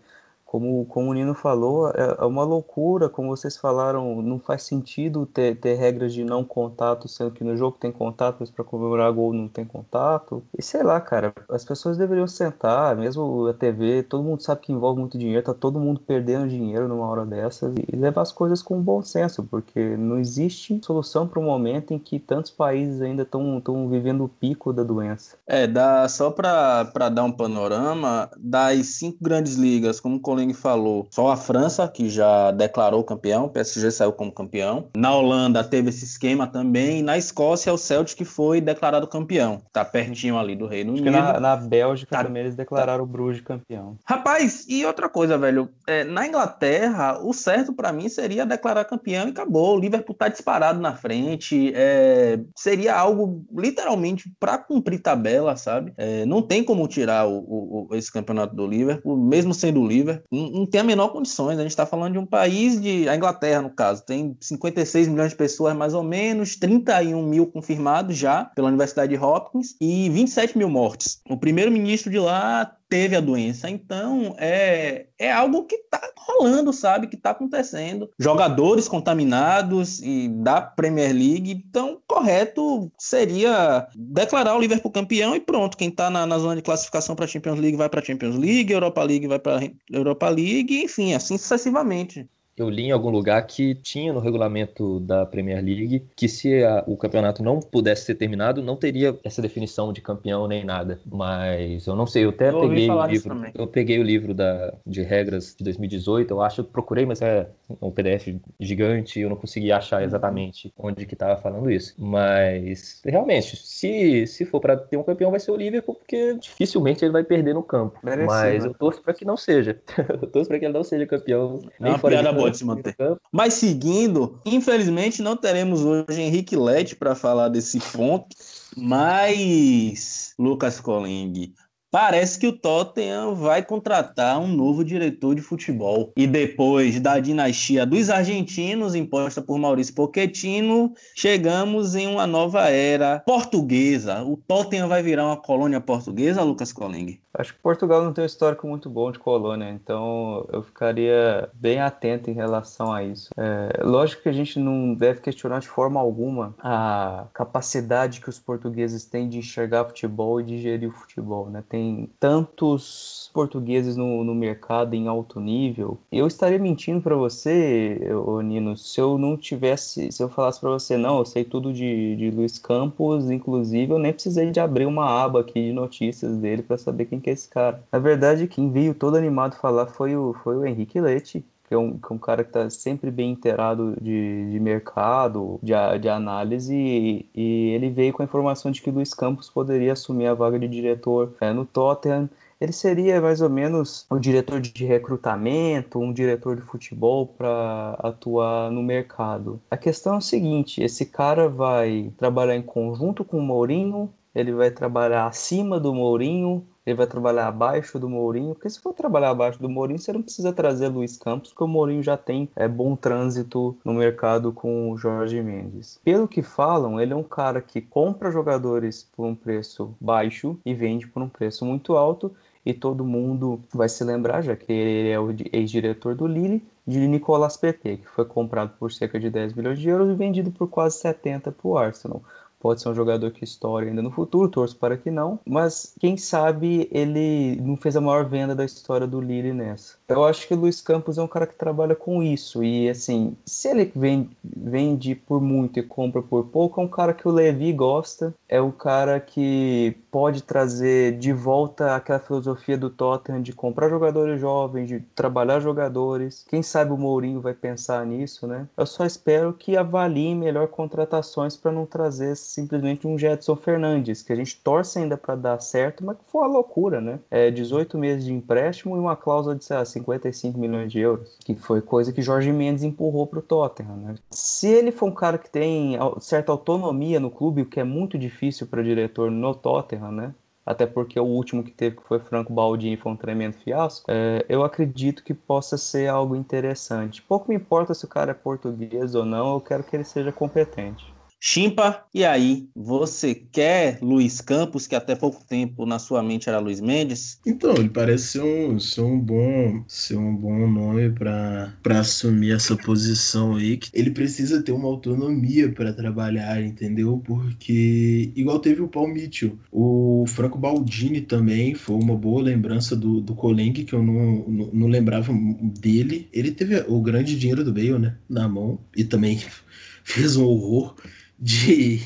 Como, 0.48 0.86
como 0.86 1.12
o 1.12 1.14
Nino 1.14 1.36
falou, 1.36 1.90
é, 1.90 2.16
é 2.20 2.26
uma 2.26 2.46
loucura, 2.46 3.10
como 3.10 3.36
vocês 3.36 3.58
falaram, 3.58 4.22
não 4.22 4.40
faz 4.40 4.64
sentido 4.64 5.26
ter, 5.26 5.58
ter 5.60 5.76
regras 5.76 6.14
de 6.14 6.24
não 6.24 6.44
contato, 6.44 7.08
sendo 7.10 7.32
que 7.32 7.44
no 7.44 7.58
jogo 7.58 7.78
tem 7.78 7.92
contato, 7.92 8.38
mas 8.40 8.50
para 8.50 8.64
comemorar 8.64 9.12
gol 9.12 9.34
não 9.34 9.50
tem 9.50 9.66
contato. 9.66 10.42
E 10.58 10.64
sei 10.64 10.84
lá, 10.84 11.02
cara, 11.02 11.34
as 11.50 11.66
pessoas 11.66 11.98
deveriam 11.98 12.26
sentar, 12.28 12.96
mesmo 12.96 13.46
a 13.48 13.54
TV, 13.54 14.04
todo 14.04 14.24
mundo 14.24 14.42
sabe 14.42 14.62
que 14.62 14.72
envolve 14.72 15.02
muito 15.02 15.18
dinheiro, 15.18 15.44
tá 15.44 15.54
todo 15.54 15.82
mundo 15.82 16.00
perdendo 16.00 16.48
dinheiro 16.48 16.88
numa 16.88 17.06
hora 17.06 17.26
dessas, 17.26 17.74
e 17.76 17.96
levar 17.96 18.22
as 18.22 18.32
coisas 18.32 18.64
com 18.64 18.82
bom 18.82 19.02
senso, 19.02 19.44
porque 19.44 19.98
não 19.98 20.18
existe 20.18 20.80
solução 20.82 21.28
para 21.28 21.42
o 21.42 21.44
momento 21.44 21.94
em 21.94 22.00
que 22.00 22.20
tantos 22.20 22.52
países 22.52 23.02
ainda 23.02 23.24
estão 23.24 23.62
vivendo 23.90 24.24
o 24.24 24.30
pico 24.30 24.72
da 24.72 24.84
doença. 24.84 25.36
É, 25.46 25.68
dá, 25.68 26.08
só 26.08 26.32
para 26.32 27.10
dar 27.10 27.26
um 27.26 27.32
panorama, 27.34 28.30
das 28.38 28.86
cinco 28.88 29.18
grandes 29.22 29.56
ligas, 29.56 30.00
como 30.00 30.22
Paulinho 30.38 30.54
falou, 30.54 31.08
só 31.10 31.32
a 31.32 31.38
França, 31.38 31.88
que 31.88 32.10
já 32.10 32.52
declarou 32.52 33.04
campeão, 33.04 33.46
o 33.46 33.50
PSG 33.50 33.90
saiu 33.90 34.14
como 34.14 34.32
campeão. 34.32 34.88
Na 34.96 35.16
Holanda 35.16 35.64
teve 35.64 35.90
esse 35.90 36.06
esquema 36.06 36.46
também. 36.46 37.02
Na 37.02 37.18
Escócia, 37.18 37.74
o 37.74 37.78
Celtic 37.78 38.24
foi 38.24 38.62
declarado 38.62 39.08
campeão. 39.08 39.62
Tá 39.74 39.84
pertinho 39.84 40.38
ali 40.38 40.56
do 40.56 40.68
Reino 40.68 40.92
Unido. 40.92 41.10
Na, 41.10 41.40
na, 41.40 41.56
Bélgica 41.56 42.16
tá, 42.16 42.24
também 42.24 42.44
eles 42.44 42.56
declararam 42.56 43.00
tá. 43.00 43.04
o 43.04 43.08
Bruges 43.08 43.42
campeão. 43.42 43.98
Rapaz, 44.06 44.66
e 44.70 44.86
outra 44.86 45.10
coisa, 45.10 45.38
velho. 45.38 45.70
É, 45.88 46.04
na 46.04 46.28
Inglaterra, 46.28 47.20
o 47.20 47.34
certo 47.34 47.74
para 47.74 47.92
mim 47.92 48.08
seria 48.08 48.46
declarar 48.46 48.86
campeão 48.86 49.28
e 49.28 49.32
acabou. 49.32 49.76
O 49.76 49.80
Liverpool 49.80 50.16
tá 50.16 50.28
disparado 50.28 50.80
na 50.80 50.94
frente. 50.94 51.72
É, 51.74 52.40
seria 52.56 52.96
algo 52.96 53.44
literalmente 53.52 54.32
para 54.40 54.58
cumprir 54.60 55.00
tabela, 55.00 55.56
sabe? 55.56 55.94
É, 55.98 56.26
não 56.26 56.44
tem 56.44 56.64
como 56.64 56.88
tirar 56.88 57.28
o, 57.28 57.88
o, 57.90 57.96
esse 57.96 58.12
campeonato 58.12 58.56
do 58.56 58.68
Liverpool, 58.68 59.18
mesmo 59.18 59.54
sendo 59.54 59.82
o 59.82 59.88
Liverpool 59.88 60.27
não, 60.32 60.66
tem 60.66 60.82
a 60.82 60.84
menor 60.84 61.10
condições. 61.10 61.58
A 61.58 61.62
gente 61.62 61.72
está 61.72 61.86
falando 61.86 62.14
de 62.14 62.20
um 62.20 62.26
país 62.26 62.80
de. 62.82 63.08
A 63.08 63.16
Inglaterra, 63.16 63.62
no 63.62 63.70
caso, 63.70 64.06
tem 64.06 64.36
56 64.40 65.08
milhões 65.08 65.32
de 65.32 65.38
pessoas, 65.38 65.76
mais 65.76 65.94
ou 65.94 66.04
menos, 66.04 66.56
31 66.56 67.24
mil 67.24 67.48
confirmados 67.48 68.18
já 68.18 68.46
pela 68.46 68.68
Universidade 68.68 69.16
de 69.16 69.24
Hopkins 69.24 69.76
e 69.80 70.10
27 70.10 70.58
mil 70.58 70.70
mortes. 70.70 71.22
O 71.30 71.38
primeiro-ministro 71.38 72.12
de 72.12 72.20
lá 72.20 72.77
teve 72.90 73.16
a 73.16 73.22
doença. 73.22 73.70
Então, 73.70 74.36
é, 74.38 75.08
é 75.18 75.32
algo 75.32 75.66
que 75.66 75.76
está 75.76 76.02
rolando, 76.18 76.72
sabe? 76.74 77.08
Que 77.08 77.16
está 77.16 77.32
acontecendo. 77.32 78.10
Jogadores 78.20 78.88
contaminados 78.88 80.02
e 80.02 80.30
da 80.30 80.62
Premier 80.62 81.14
League. 81.14 81.52
Então, 81.52 82.02
correto 82.08 82.92
seria 82.98 83.88
declarar 83.96 84.56
o 84.56 84.60
Liverpool 84.60 84.92
campeão 84.92 85.36
e 85.36 85.40
pronto. 85.40 85.78
Quem 85.78 85.90
está 85.90 86.10
na, 86.10 86.26
na, 86.26 86.38
zona 86.40 86.56
de 86.56 86.62
classificação 86.62 87.16
para 87.16 87.26
a 87.26 87.28
Champions 87.28 87.60
League 87.60 87.78
vai 87.78 87.90
para 87.90 88.02
a 88.02 88.04
Champions 88.04 88.36
League, 88.36 88.72
Europa 88.72 89.04
League 89.04 89.28
vai 89.28 89.40
para 89.40 89.60
Europa 89.92 90.30
League, 90.30 90.84
enfim, 90.84 91.14
assim 91.14 91.38
sucessivamente 91.38 92.28
eu 92.58 92.70
li 92.70 92.86
em 92.86 92.92
algum 92.92 93.10
lugar 93.10 93.46
que 93.46 93.76
tinha 93.76 94.12
no 94.12 94.20
regulamento 94.20 95.00
da 95.02 95.26
Premier 95.26 95.64
League 95.64 96.04
que 96.16 96.28
se 96.28 96.64
a, 96.64 96.84
o 96.88 96.98
campeonato 96.98 97.44
não 97.44 97.60
pudesse 97.60 98.06
ser 98.06 98.16
terminado, 98.16 98.64
não 98.64 98.76
teria 98.76 99.18
essa 99.24 99.42
definição 99.42 99.94
de 99.94 100.02
campeão 100.02 100.48
nem 100.48 100.66
nada. 100.66 101.00
Mas 101.06 101.86
eu 101.86 101.96
não 101.96 102.08
sei, 102.08 102.26
eu 102.26 102.30
até 102.30 102.50
eu 102.50 102.62
peguei 102.62 102.90
o 102.90 103.06
livro. 103.06 103.46
Eu 103.54 103.68
peguei 103.68 104.00
o 104.00 104.04
livro 104.04 104.34
da, 104.34 104.74
de 104.86 105.04
regras 105.04 105.56
de 105.56 105.64
2018, 105.64 106.32
eu 106.32 106.42
acho, 106.42 106.62
eu 106.62 106.66
procurei, 106.66 107.06
mas 107.06 107.22
é 107.22 107.48
um 107.82 107.92
PDF 107.92 108.36
gigante, 108.60 109.20
eu 109.20 109.30
não 109.30 109.36
consegui 109.36 109.72
achar 109.72 110.04
exatamente 110.04 110.74
onde 110.78 111.06
que 111.06 111.14
estava 111.14 111.40
falando 111.40 111.70
isso. 111.70 111.94
Mas 111.98 113.02
realmente, 113.06 113.56
se, 113.56 114.26
se 114.26 114.46
for 114.46 114.60
para 114.60 114.76
ter 114.76 114.98
um 114.98 115.04
campeão, 115.04 115.30
vai 115.30 115.40
ser 115.40 115.52
o 115.52 115.56
Liverpool, 115.56 115.96
porque 115.96 116.36
dificilmente 116.36 117.06
ele 117.06 117.12
vai 117.12 117.24
perder 117.24 117.54
no 117.54 117.62
campo. 117.62 118.00
Merecido, 118.02 118.28
mas 118.28 118.66
eu 118.66 118.74
torço 118.74 119.02
para 119.02 119.14
que 119.14 119.26
não 119.26 119.38
seja. 119.38 119.80
eu 120.10 120.28
torço 120.28 120.50
para 120.50 120.58
que 120.58 120.66
ele 120.66 120.74
não 120.74 120.84
seja 120.84 121.06
campeão. 121.06 121.62
Nem 121.80 121.94
é 121.94 121.98
fora 121.98 122.18
de 122.18 122.24
pode 122.48 122.58
se 122.58 122.66
manter. 122.66 122.96
Mas 123.32 123.54
seguindo, 123.56 124.40
infelizmente 124.46 125.22
não 125.22 125.36
teremos 125.36 125.84
hoje 125.84 126.22
Henrique 126.22 126.56
Lete 126.56 126.96
para 126.96 127.16
falar 127.16 127.50
desse 127.50 127.80
ponto, 127.80 128.36
mas 128.76 130.34
Lucas 130.38 130.80
Coling, 130.80 131.54
Parece 131.90 132.38
que 132.38 132.48
o 132.48 132.52
Tottenham 132.52 133.34
vai 133.34 133.64
contratar 133.64 134.38
um 134.40 134.48
novo 134.48 134.84
diretor 134.84 135.34
de 135.34 135.42
futebol. 135.42 136.12
E 136.18 136.28
depois 136.28 137.00
da 137.00 137.18
dinastia 137.18 137.86
dos 137.86 138.10
argentinos, 138.10 138.94
imposta 138.94 139.42
por 139.42 139.58
Maurício 139.58 139.96
Pochettino, 139.96 140.94
chegamos 141.16 141.96
em 141.96 142.06
uma 142.06 142.28
nova 142.28 142.70
era 142.70 143.22
portuguesa. 143.22 144.22
O 144.24 144.36
Tottenham 144.36 144.90
vai 144.90 145.02
virar 145.02 145.26
uma 145.26 145.38
colônia 145.38 145.80
portuguesa, 145.80 146.44
Lucas 146.44 146.74
Coling? 146.74 147.20
Acho 147.38 147.54
que 147.54 147.60
Portugal 147.60 148.04
não 148.04 148.12
tem 148.12 148.24
um 148.24 148.26
histórico 148.26 148.68
muito 148.68 148.90
bom 148.90 149.12
de 149.12 149.20
colônia, 149.20 149.70
então 149.70 150.48
eu 150.52 150.64
ficaria 150.64 151.48
bem 151.54 151.80
atento 151.80 152.32
em 152.32 152.34
relação 152.34 152.92
a 152.92 153.04
isso. 153.04 153.30
É, 153.38 153.84
lógico 153.84 154.24
que 154.24 154.30
a 154.30 154.34
gente 154.34 154.60
não 154.60 154.96
deve 154.96 155.22
questionar 155.22 155.60
de 155.60 155.68
forma 155.68 156.00
alguma 156.00 156.56
a 156.60 157.28
capacidade 157.34 158.22
que 158.22 158.30
os 158.30 158.40
portugueses 158.40 159.06
têm 159.06 159.30
de 159.30 159.38
enxergar 159.38 159.86
futebol 159.86 160.42
e 160.42 160.44
de 160.44 160.60
gerir 160.60 160.90
o 160.90 160.94
futebol, 160.94 161.48
né? 161.48 161.64
Tem 161.70 162.10
tantos 162.20 163.30
portugueses 163.34 163.96
no, 163.96 164.24
no 164.24 164.34
mercado 164.34 164.96
em 164.96 165.08
alto 165.08 165.40
nível. 165.40 166.00
Eu 166.12 166.26
estaria 166.26 166.58
mentindo 166.58 167.02
para 167.02 167.16
você, 167.16 168.00
Nino, 168.44 168.76
se 168.76 169.00
eu 169.00 169.18
não 169.18 169.38
tivesse, 169.38 170.12
se 170.12 170.24
eu 170.24 170.30
falasse 170.30 170.60
para 170.60 170.72
você, 170.72 170.98
não, 170.98 171.20
eu 171.20 171.26
sei 171.26 171.44
tudo 171.44 171.72
de, 171.72 172.16
de 172.16 172.32
Luiz 172.32 172.58
Campos, 172.58 173.30
inclusive 173.30 173.92
eu 173.92 174.00
nem 174.00 174.14
precisei 174.14 174.50
de 174.50 174.60
abrir 174.60 174.88
uma 174.88 175.06
aba 175.06 175.42
aqui 175.42 175.62
de 175.62 175.74
notícias 175.74 176.36
dele 176.38 176.64
para 176.64 176.78
saber 176.78 177.06
quem 177.06 177.20
que 177.28 177.32
é 177.32 177.34
esse 177.34 177.50
cara. 177.50 177.84
Na 177.92 178.00
verdade, 178.00 178.48
quem 178.48 178.72
veio 178.72 178.94
todo 178.94 179.18
animado 179.18 179.58
falar 179.58 179.88
foi 179.88 180.16
o, 180.16 180.34
foi 180.44 180.56
o 180.56 180.66
Henrique 180.66 181.02
Leite, 181.02 181.46
que 181.68 181.74
é 181.74 181.78
um, 181.78 181.98
que 181.98 182.06
é 182.10 182.16
um 182.16 182.18
cara 182.18 182.42
que 182.44 182.50
está 182.50 182.70
sempre 182.70 183.12
bem 183.12 183.32
inteirado 183.32 183.98
de, 184.02 184.50
de 184.50 184.60
mercado, 184.60 185.60
de, 185.62 185.74
de 186.00 186.08
análise, 186.08 186.74
e, 186.74 187.30
e, 187.36 187.70
ele 187.72 187.90
veio 187.90 188.14
com 188.14 188.22
a 188.22 188.26
informação 188.26 188.72
de 188.72 188.82
que 188.82 188.90
Luiz 188.90 189.14
Campos 189.14 189.50
poderia 189.50 189.92
assumir 189.92 190.28
a 190.28 190.34
vaga 190.34 190.58
de 190.58 190.70
diretor 190.70 191.36
é, 191.42 191.52
no 191.52 191.66
Tottenham. 191.66 192.30
Ele 192.62 192.72
seria 192.72 193.20
mais 193.22 193.42
ou 193.42 193.50
menos 193.50 194.06
um 194.10 194.18
diretor 194.18 194.62
de 194.62 194.86
recrutamento, 194.86 196.00
um 196.00 196.14
diretor 196.14 196.56
de 196.56 196.62
futebol 196.62 197.28
para 197.28 197.98
atuar 198.00 198.72
no 198.72 198.82
mercado. 198.82 199.60
A 199.70 199.78
questão 199.78 200.16
é 200.16 200.18
o 200.18 200.22
seguinte: 200.22 200.82
esse 200.82 201.06
cara 201.06 201.50
vai 201.50 202.12
trabalhar 202.18 202.56
em 202.56 202.64
conjunto 202.64 203.24
com 203.24 203.38
o 203.38 203.44
Mourinho, 203.44 204.10
ele 204.34 204.54
vai 204.54 204.72
trabalhar 204.72 205.28
acima 205.28 205.80
do 205.80 205.94
Mourinho, 205.94 206.66
ele 206.88 206.96
vai 206.96 207.06
trabalhar 207.06 207.48
abaixo 207.48 208.00
do 208.00 208.08
Mourinho, 208.08 208.56
porque 208.56 208.70
se 208.70 208.80
for 208.80 208.94
trabalhar 208.94 209.32
abaixo 209.32 209.62
do 209.62 209.70
Mourinho, 209.70 210.00
você 210.00 210.14
não 210.14 210.22
precisa 210.22 210.54
trazer 210.54 210.88
Luiz 210.88 211.18
Campos, 211.18 211.50
porque 211.50 211.66
o 211.66 211.68
Mourinho 211.68 212.02
já 212.02 212.16
tem 212.16 212.50
é, 212.56 212.66
bom 212.66 212.96
trânsito 212.96 213.78
no 213.84 213.94
mercado 213.94 214.54
com 214.54 214.90
o 214.90 214.98
Jorge 214.98 215.42
Mendes. 215.42 216.00
Pelo 216.02 216.30
que 216.30 216.42
falam, 216.42 216.98
ele 217.00 217.12
é 217.12 217.16
um 217.16 217.24
cara 217.24 217.60
que 217.60 217.82
compra 217.82 218.32
jogadores 218.32 219.06
por 219.14 219.26
um 219.26 219.36
preço 219.36 219.94
baixo 220.00 220.58
e 220.66 220.74
vende 220.74 221.06
por 221.06 221.22
um 221.22 221.28
preço 221.28 221.66
muito 221.66 221.98
alto, 221.98 222.34
e 222.66 222.74
todo 222.74 223.04
mundo 223.04 223.60
vai 223.74 223.90
se 223.90 224.04
lembrar, 224.04 224.42
já 224.42 224.56
que 224.56 224.72
ele 224.72 225.10
é 225.10 225.20
o 225.20 225.34
ex-diretor 225.52 226.16
do 226.16 226.26
Lille, 226.26 226.66
de 226.86 227.06
Nicolas 227.06 227.58
Pepe, 227.58 227.98
que 227.98 228.08
foi 228.08 228.24
comprado 228.24 228.72
por 228.80 228.94
cerca 228.94 229.20
de 229.20 229.30
10 229.30 229.54
milhões 229.54 229.80
de 229.80 229.90
euros 229.90 230.10
e 230.10 230.14
vendido 230.14 230.52
por 230.52 230.70
quase 230.70 231.00
70 231.00 231.52
para 231.52 231.68
o 231.68 231.78
Arsenal 231.78 232.22
pode 232.68 232.82
ser 232.82 232.90
um 232.90 232.96
jogador 232.96 233.32
que 233.32 233.46
estoure 233.46 233.88
ainda 233.88 234.02
no 234.02 234.12
futuro, 234.12 234.50
torço 234.50 234.76
para 234.76 234.98
que 234.98 235.10
não, 235.10 235.40
mas 235.48 235.94
quem 235.98 236.18
sabe 236.18 236.90
ele 236.92 237.56
não 237.62 237.78
fez 237.78 237.96
a 237.96 238.02
maior 238.02 238.26
venda 238.26 238.54
da 238.54 238.66
história 238.66 239.08
do 239.08 239.22
Lille 239.22 239.54
nessa. 239.54 239.96
Eu 240.10 240.26
acho 240.26 240.46
que 240.46 240.54
o 240.54 240.58
Luiz 240.58 240.82
Campos 240.82 241.18
é 241.18 241.22
um 241.22 241.30
cara 241.30 241.48
que 241.48 241.56
trabalha 241.56 241.96
com 241.96 242.22
isso, 242.22 242.62
e 242.62 242.90
assim, 242.90 243.38
se 243.46 243.70
ele 243.70 243.90
vende, 243.96 244.32
vende 244.44 245.16
por 245.16 245.40
muito 245.40 245.80
e 245.80 245.84
compra 245.84 246.22
por 246.22 246.44
pouco, 246.48 246.82
é 246.82 246.84
um 246.84 246.90
cara 246.90 247.14
que 247.14 247.26
o 247.26 247.32
Levi 247.32 247.72
gosta, 247.72 248.34
é 248.50 248.62
um 248.62 248.72
cara 248.72 249.18
que 249.22 249.96
pode 250.18 250.42
trazer 250.42 251.16
de 251.20 251.32
volta 251.32 251.96
aquela 251.96 252.18
filosofia 252.18 252.76
do 252.76 252.90
Tottenham 252.90 253.40
de 253.40 253.54
comprar 253.54 253.88
jogadores 253.88 254.42
jovens, 254.42 254.88
de 254.88 255.00
trabalhar 255.14 255.60
jogadores. 255.60 256.44
Quem 256.50 256.64
sabe 256.64 256.92
o 256.92 256.98
Mourinho 256.98 257.40
vai 257.40 257.54
pensar 257.54 258.04
nisso, 258.04 258.48
né? 258.48 258.68
Eu 258.76 258.88
só 258.88 259.06
espero 259.06 259.54
que 259.54 259.78
avalie 259.78 260.34
melhor 260.34 260.70
contratações 260.70 261.56
para 261.56 261.72
não 261.72 261.86
trazer 261.86 262.36
simplesmente 262.36 263.06
um 263.06 263.16
Jetson 263.16 263.56
Fernandes, 263.56 264.24
que 264.24 264.34
a 264.34 264.36
gente 264.36 264.60
torce 264.64 264.98
ainda 264.98 265.16
para 265.16 265.36
dar 265.36 265.60
certo, 265.60 266.04
mas 266.04 266.18
que 266.18 266.24
foi 266.32 266.42
uma 266.42 266.48
loucura, 266.48 267.00
né? 267.00 267.20
É 267.30 267.52
18 267.52 267.96
meses 268.00 268.26
de 268.26 268.34
empréstimo 268.34 268.98
e 268.98 269.00
uma 269.00 269.16
cláusula 269.16 269.56
de, 269.56 269.66
sei 269.66 269.78
lá, 269.78 269.86
55 269.86 270.58
milhões 270.58 270.92
de 270.92 271.00
euros, 271.00 271.38
que 271.46 271.54
foi 271.54 271.80
coisa 271.80 272.12
que 272.12 272.24
Jorge 272.24 272.52
Mendes 272.52 272.82
empurrou 272.82 273.28
para 273.28 273.38
o 273.38 273.44
Tottenham, 273.44 273.98
né? 273.98 274.16
Se 274.32 274.66
ele 274.66 274.92
for 274.92 275.10
um 275.10 275.14
cara 275.14 275.38
que 275.38 275.52
tem 275.52 275.96
certa 276.20 276.52
autonomia 276.52 277.20
no 277.20 277.30
clube, 277.30 277.62
o 277.62 277.66
que 277.68 277.80
é 277.80 277.84
muito 277.84 278.18
difícil 278.18 278.66
para 278.66 278.82
diretor 278.82 279.30
no 279.30 279.54
Tottenham, 279.54 280.07
né? 280.12 280.34
até 280.68 280.86
porque 280.86 281.18
o 281.18 281.24
último 281.24 281.64
que 281.64 281.72
teve, 281.72 281.96
que 281.96 282.04
foi 282.04 282.20
Franco 282.20 282.52
Baldini, 282.52 282.98
foi 282.98 283.14
um 283.14 283.16
tremendo 283.16 283.54
fiasco, 283.54 284.06
é, 284.12 284.46
eu 284.50 284.66
acredito 284.66 285.24
que 285.24 285.34
possa 285.34 285.78
ser 285.78 286.10
algo 286.10 286.36
interessante. 286.36 287.22
Pouco 287.22 287.50
me 287.50 287.56
importa 287.56 287.94
se 287.94 288.04
o 288.04 288.08
cara 288.08 288.32
é 288.32 288.34
português 288.34 289.16
ou 289.16 289.24
não, 289.24 289.54
eu 289.54 289.62
quero 289.62 289.82
que 289.86 289.96
ele 289.96 290.04
seja 290.04 290.30
competente. 290.30 291.17
Chimpa, 291.40 292.04
e 292.14 292.26
aí, 292.26 292.68
você 292.76 293.36
quer 293.36 294.00
Luiz 294.02 294.42
Campos, 294.42 294.88
que 294.88 294.96
até 294.96 295.16
pouco 295.16 295.44
tempo 295.46 295.86
na 295.86 296.00
sua 296.00 296.24
mente 296.24 296.50
era 296.50 296.60
Luiz 296.60 296.82
Mendes? 296.82 297.40
Então, 297.46 297.76
ele 297.76 297.90
parece 297.90 298.28
ser 298.30 298.42
um, 298.42 298.80
ser 298.80 299.02
um 299.02 299.20
bom 299.20 299.84
ser 299.88 300.18
um 300.18 300.36
bom 300.36 300.68
nome 300.68 301.12
para 301.12 302.00
assumir 302.00 302.54
essa 302.54 302.76
posição 302.76 303.56
aí. 303.56 303.80
Ele 303.94 304.10
precisa 304.10 304.64
ter 304.64 304.72
uma 304.72 304.88
autonomia 304.88 305.72
para 305.72 305.94
trabalhar, 305.94 306.62
entendeu? 306.62 307.22
Porque, 307.24 308.32
igual 308.36 308.60
teve 308.60 308.82
o 308.82 308.88
Paul 308.88 309.08
Mitchell, 309.08 309.58
o 309.72 310.26
Franco 310.28 310.58
Baldini 310.58 311.22
também 311.22 311.76
foi 311.76 311.96
uma 311.98 312.16
boa 312.16 312.42
lembrança 312.42 312.96
do, 312.96 313.22
do 313.22 313.36
Coleng, 313.36 313.74
que 313.74 313.94
eu 313.94 314.02
não, 314.02 314.44
não, 314.48 314.70
não 314.74 314.88
lembrava 314.88 315.32
dele. 315.80 316.28
Ele 316.34 316.52
teve 316.52 316.84
o 316.88 317.00
grande 317.00 317.38
dinheiro 317.38 317.64
do 317.64 317.74
Bale, 317.74 318.00
né? 318.00 318.18
Na 318.28 318.48
mão, 318.48 318.80
e 318.96 319.04
também 319.04 319.40
fez 320.04 320.36
um 320.36 320.46
horror 320.46 320.96
de, 321.40 322.02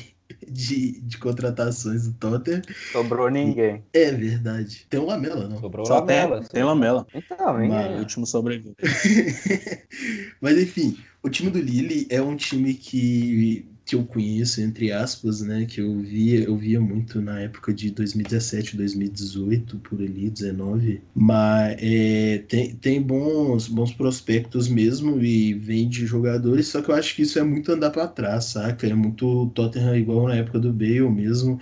de, 0.48 1.00
de 1.00 1.18
contratações 1.18 2.08
do 2.08 2.14
Tottenham. 2.14 2.62
Sobrou 2.92 3.30
ninguém. 3.30 3.82
É 3.92 4.10
verdade. 4.10 4.86
Tem 4.88 5.00
o 5.00 5.06
Lamela, 5.06 5.48
não? 5.48 5.58
Sobrou 5.60 5.86
Só 5.86 6.00
Lamela. 6.00 6.40
Tem, 6.40 6.48
tem 6.48 6.64
Lamela. 6.64 7.06
Então, 7.14 7.68
Mas... 7.68 7.96
O 7.96 7.98
último 7.98 8.26
sobreviveu. 8.26 8.74
Mas 10.40 10.58
enfim, 10.58 10.98
o 11.22 11.28
time 11.28 11.50
do 11.50 11.60
Lille 11.60 12.06
é 12.10 12.20
um 12.20 12.36
time 12.36 12.74
que 12.74 13.71
que 13.92 13.96
eu 13.96 14.04
conheço, 14.06 14.62
entre 14.62 14.90
aspas, 14.90 15.42
né, 15.42 15.66
que 15.66 15.78
eu 15.82 15.98
via, 16.00 16.44
eu 16.44 16.56
via 16.56 16.80
muito 16.80 17.20
na 17.20 17.40
época 17.40 17.74
de 17.74 17.90
2017, 17.90 18.74
2018, 18.74 19.78
por 19.80 20.00
ali, 20.00 20.30
19, 20.30 21.02
mas 21.14 21.76
é, 21.78 22.38
tem, 22.48 22.74
tem 22.76 23.02
bons, 23.02 23.68
bons 23.68 23.92
prospectos 23.92 24.66
mesmo 24.66 25.22
e 25.22 25.52
vende 25.52 26.06
jogadores, 26.06 26.68
só 26.68 26.80
que 26.80 26.88
eu 26.90 26.94
acho 26.94 27.14
que 27.14 27.20
isso 27.20 27.38
é 27.38 27.42
muito 27.42 27.70
andar 27.70 27.90
para 27.90 28.08
trás, 28.08 28.46
saca? 28.46 28.86
É 28.86 28.94
muito 28.94 29.50
Tottenham 29.54 29.94
igual 29.98 30.26
na 30.26 30.36
época 30.36 30.58
do 30.58 30.72
Bale 30.72 31.10
mesmo, 31.10 31.60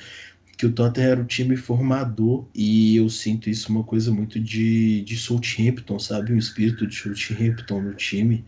que 0.57 0.67
o 0.67 0.73
Tottenham 0.73 1.11
era 1.11 1.21
o 1.23 1.25
time 1.25 1.57
formador 1.57 2.47
e 2.55 2.97
eu 2.97 3.09
sinto 3.09 3.51
isso 3.51 3.73
uma 3.73 3.83
coisa 3.83 4.13
muito 4.13 4.39
de, 4.39 5.03
de 5.03 5.17
Southampton, 5.17 5.99
sabe? 5.99 6.33
Um 6.33 6.39
espírito 6.39 6.87
de 6.87 6.95
Southampton 6.95 7.81
no 7.81 7.95
time 7.95 8.45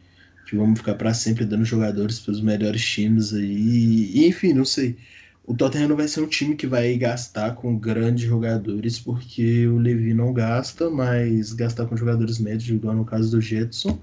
que 0.53 0.57
vamos 0.59 0.81
ficar 0.81 0.97
para 0.97 1.15
sempre 1.15 1.47
dando 1.47 1.65
jogadores 1.65 2.21
para 2.21 2.33
os 2.33 2.43
melhores 2.43 2.85
times 2.85 3.33
aí. 3.33 4.11
E, 4.15 4.27
enfim, 4.27 4.53
não 4.53 4.67
sei. 4.67 4.99
O 5.47 5.55
Tottenham 5.55 5.89
não 5.89 5.97
vai 5.97 6.07
ser 6.07 6.21
um 6.21 6.27
time 6.27 6.55
que 6.55 6.67
vai 6.67 6.95
gastar 6.99 7.55
com 7.55 7.75
grandes 7.75 8.27
jogadores, 8.27 8.99
porque 8.99 9.67
o 9.67 9.79
Levi 9.79 10.13
não 10.13 10.31
gasta, 10.31 10.91
mas 10.91 11.55
gastar 11.55 11.87
com 11.87 11.97
jogadores 11.97 12.39
médios, 12.39 12.69
igual 12.69 12.95
no 12.95 13.03
caso 13.03 13.31
do 13.31 13.41
Jetson, 13.41 13.99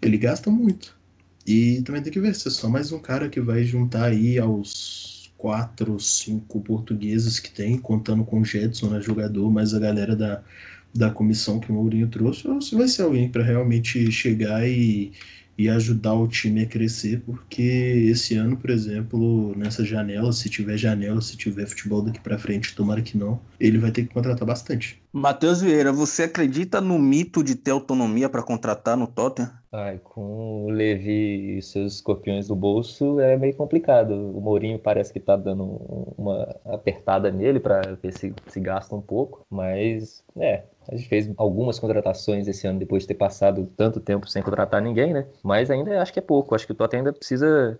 ele 0.00 0.16
gasta 0.16 0.50
muito. 0.50 0.96
E 1.46 1.82
também 1.82 2.02
tem 2.02 2.10
que 2.10 2.18
ver 2.18 2.34
se 2.34 2.48
é 2.48 2.50
só 2.50 2.66
mais 2.66 2.90
um 2.90 2.98
cara 2.98 3.28
que 3.28 3.38
vai 3.38 3.62
juntar 3.62 4.04
aí 4.04 4.38
aos 4.38 5.30
quatro, 5.36 6.00
cinco 6.00 6.62
portugueses 6.62 7.38
que 7.38 7.50
tem, 7.50 7.76
contando 7.76 8.24
com 8.24 8.40
o 8.40 8.44
Jetson, 8.44 8.88
né, 8.88 9.02
jogador, 9.02 9.50
mais 9.50 9.74
a 9.74 9.78
galera 9.78 10.16
da, 10.16 10.42
da 10.94 11.10
comissão 11.10 11.60
que 11.60 11.70
o 11.70 11.74
Mourinho 11.74 12.08
trouxe, 12.08 12.48
ou 12.48 12.62
se 12.62 12.74
vai 12.74 12.88
ser 12.88 13.02
alguém 13.02 13.28
para 13.28 13.44
realmente 13.44 14.10
chegar 14.10 14.66
e 14.66 15.12
e 15.56 15.68
ajudar 15.68 16.14
o 16.14 16.28
time 16.28 16.62
a 16.62 16.66
crescer, 16.66 17.22
porque 17.24 17.62
esse 17.62 18.34
ano, 18.36 18.56
por 18.56 18.70
exemplo, 18.70 19.56
nessa 19.56 19.84
janela, 19.84 20.32
se 20.32 20.48
tiver 20.48 20.76
janela, 20.76 21.20
se 21.20 21.36
tiver 21.36 21.66
futebol 21.66 22.02
daqui 22.02 22.20
para 22.20 22.38
frente, 22.38 22.74
tomara 22.74 23.02
que 23.02 23.16
não, 23.16 23.40
ele 23.58 23.78
vai 23.78 23.90
ter 23.90 24.02
que 24.02 24.12
contratar 24.12 24.46
bastante. 24.46 25.02
Matheus 25.12 25.60
Vieira, 25.60 25.92
você 25.92 26.24
acredita 26.24 26.80
no 26.80 26.98
mito 26.98 27.42
de 27.44 27.54
ter 27.54 27.70
autonomia 27.70 28.28
para 28.28 28.42
contratar 28.42 28.96
no 28.96 29.06
Tottenham? 29.06 29.52
Ai, 29.70 30.00
com 30.02 30.66
o 30.66 30.70
Levi 30.70 31.58
e 31.58 31.62
seus 31.62 31.94
escorpiões 31.94 32.48
do 32.48 32.56
bolso 32.56 33.20
é 33.20 33.36
meio 33.36 33.54
complicado. 33.54 34.12
O 34.12 34.40
Mourinho 34.40 34.78
parece 34.78 35.12
que 35.12 35.20
tá 35.20 35.36
dando 35.36 35.64
uma 36.16 36.42
apertada 36.64 37.30
nele 37.30 37.60
para 37.60 37.80
ver 38.00 38.12
se, 38.12 38.34
se 38.48 38.60
gasta 38.60 38.94
um 38.94 39.00
pouco, 39.00 39.44
mas 39.50 40.24
é, 40.36 40.64
a 40.88 40.96
gente 40.96 41.08
fez 41.08 41.30
algumas 41.36 41.78
contratações 41.78 42.46
esse 42.46 42.66
ano 42.66 42.78
depois 42.78 43.02
de 43.02 43.08
ter 43.08 43.14
passado 43.14 43.66
tanto 43.76 44.00
tempo 44.00 44.28
sem 44.28 44.42
contratar 44.42 44.82
ninguém, 44.82 45.12
né? 45.12 45.26
Mas 45.42 45.70
ainda 45.70 46.00
acho 46.00 46.12
que 46.12 46.18
é 46.18 46.22
pouco. 46.22 46.54
Acho 46.54 46.66
que 46.66 46.72
o 46.72 46.74
Tottenham 46.74 47.00
ainda 47.00 47.12
precisa 47.12 47.78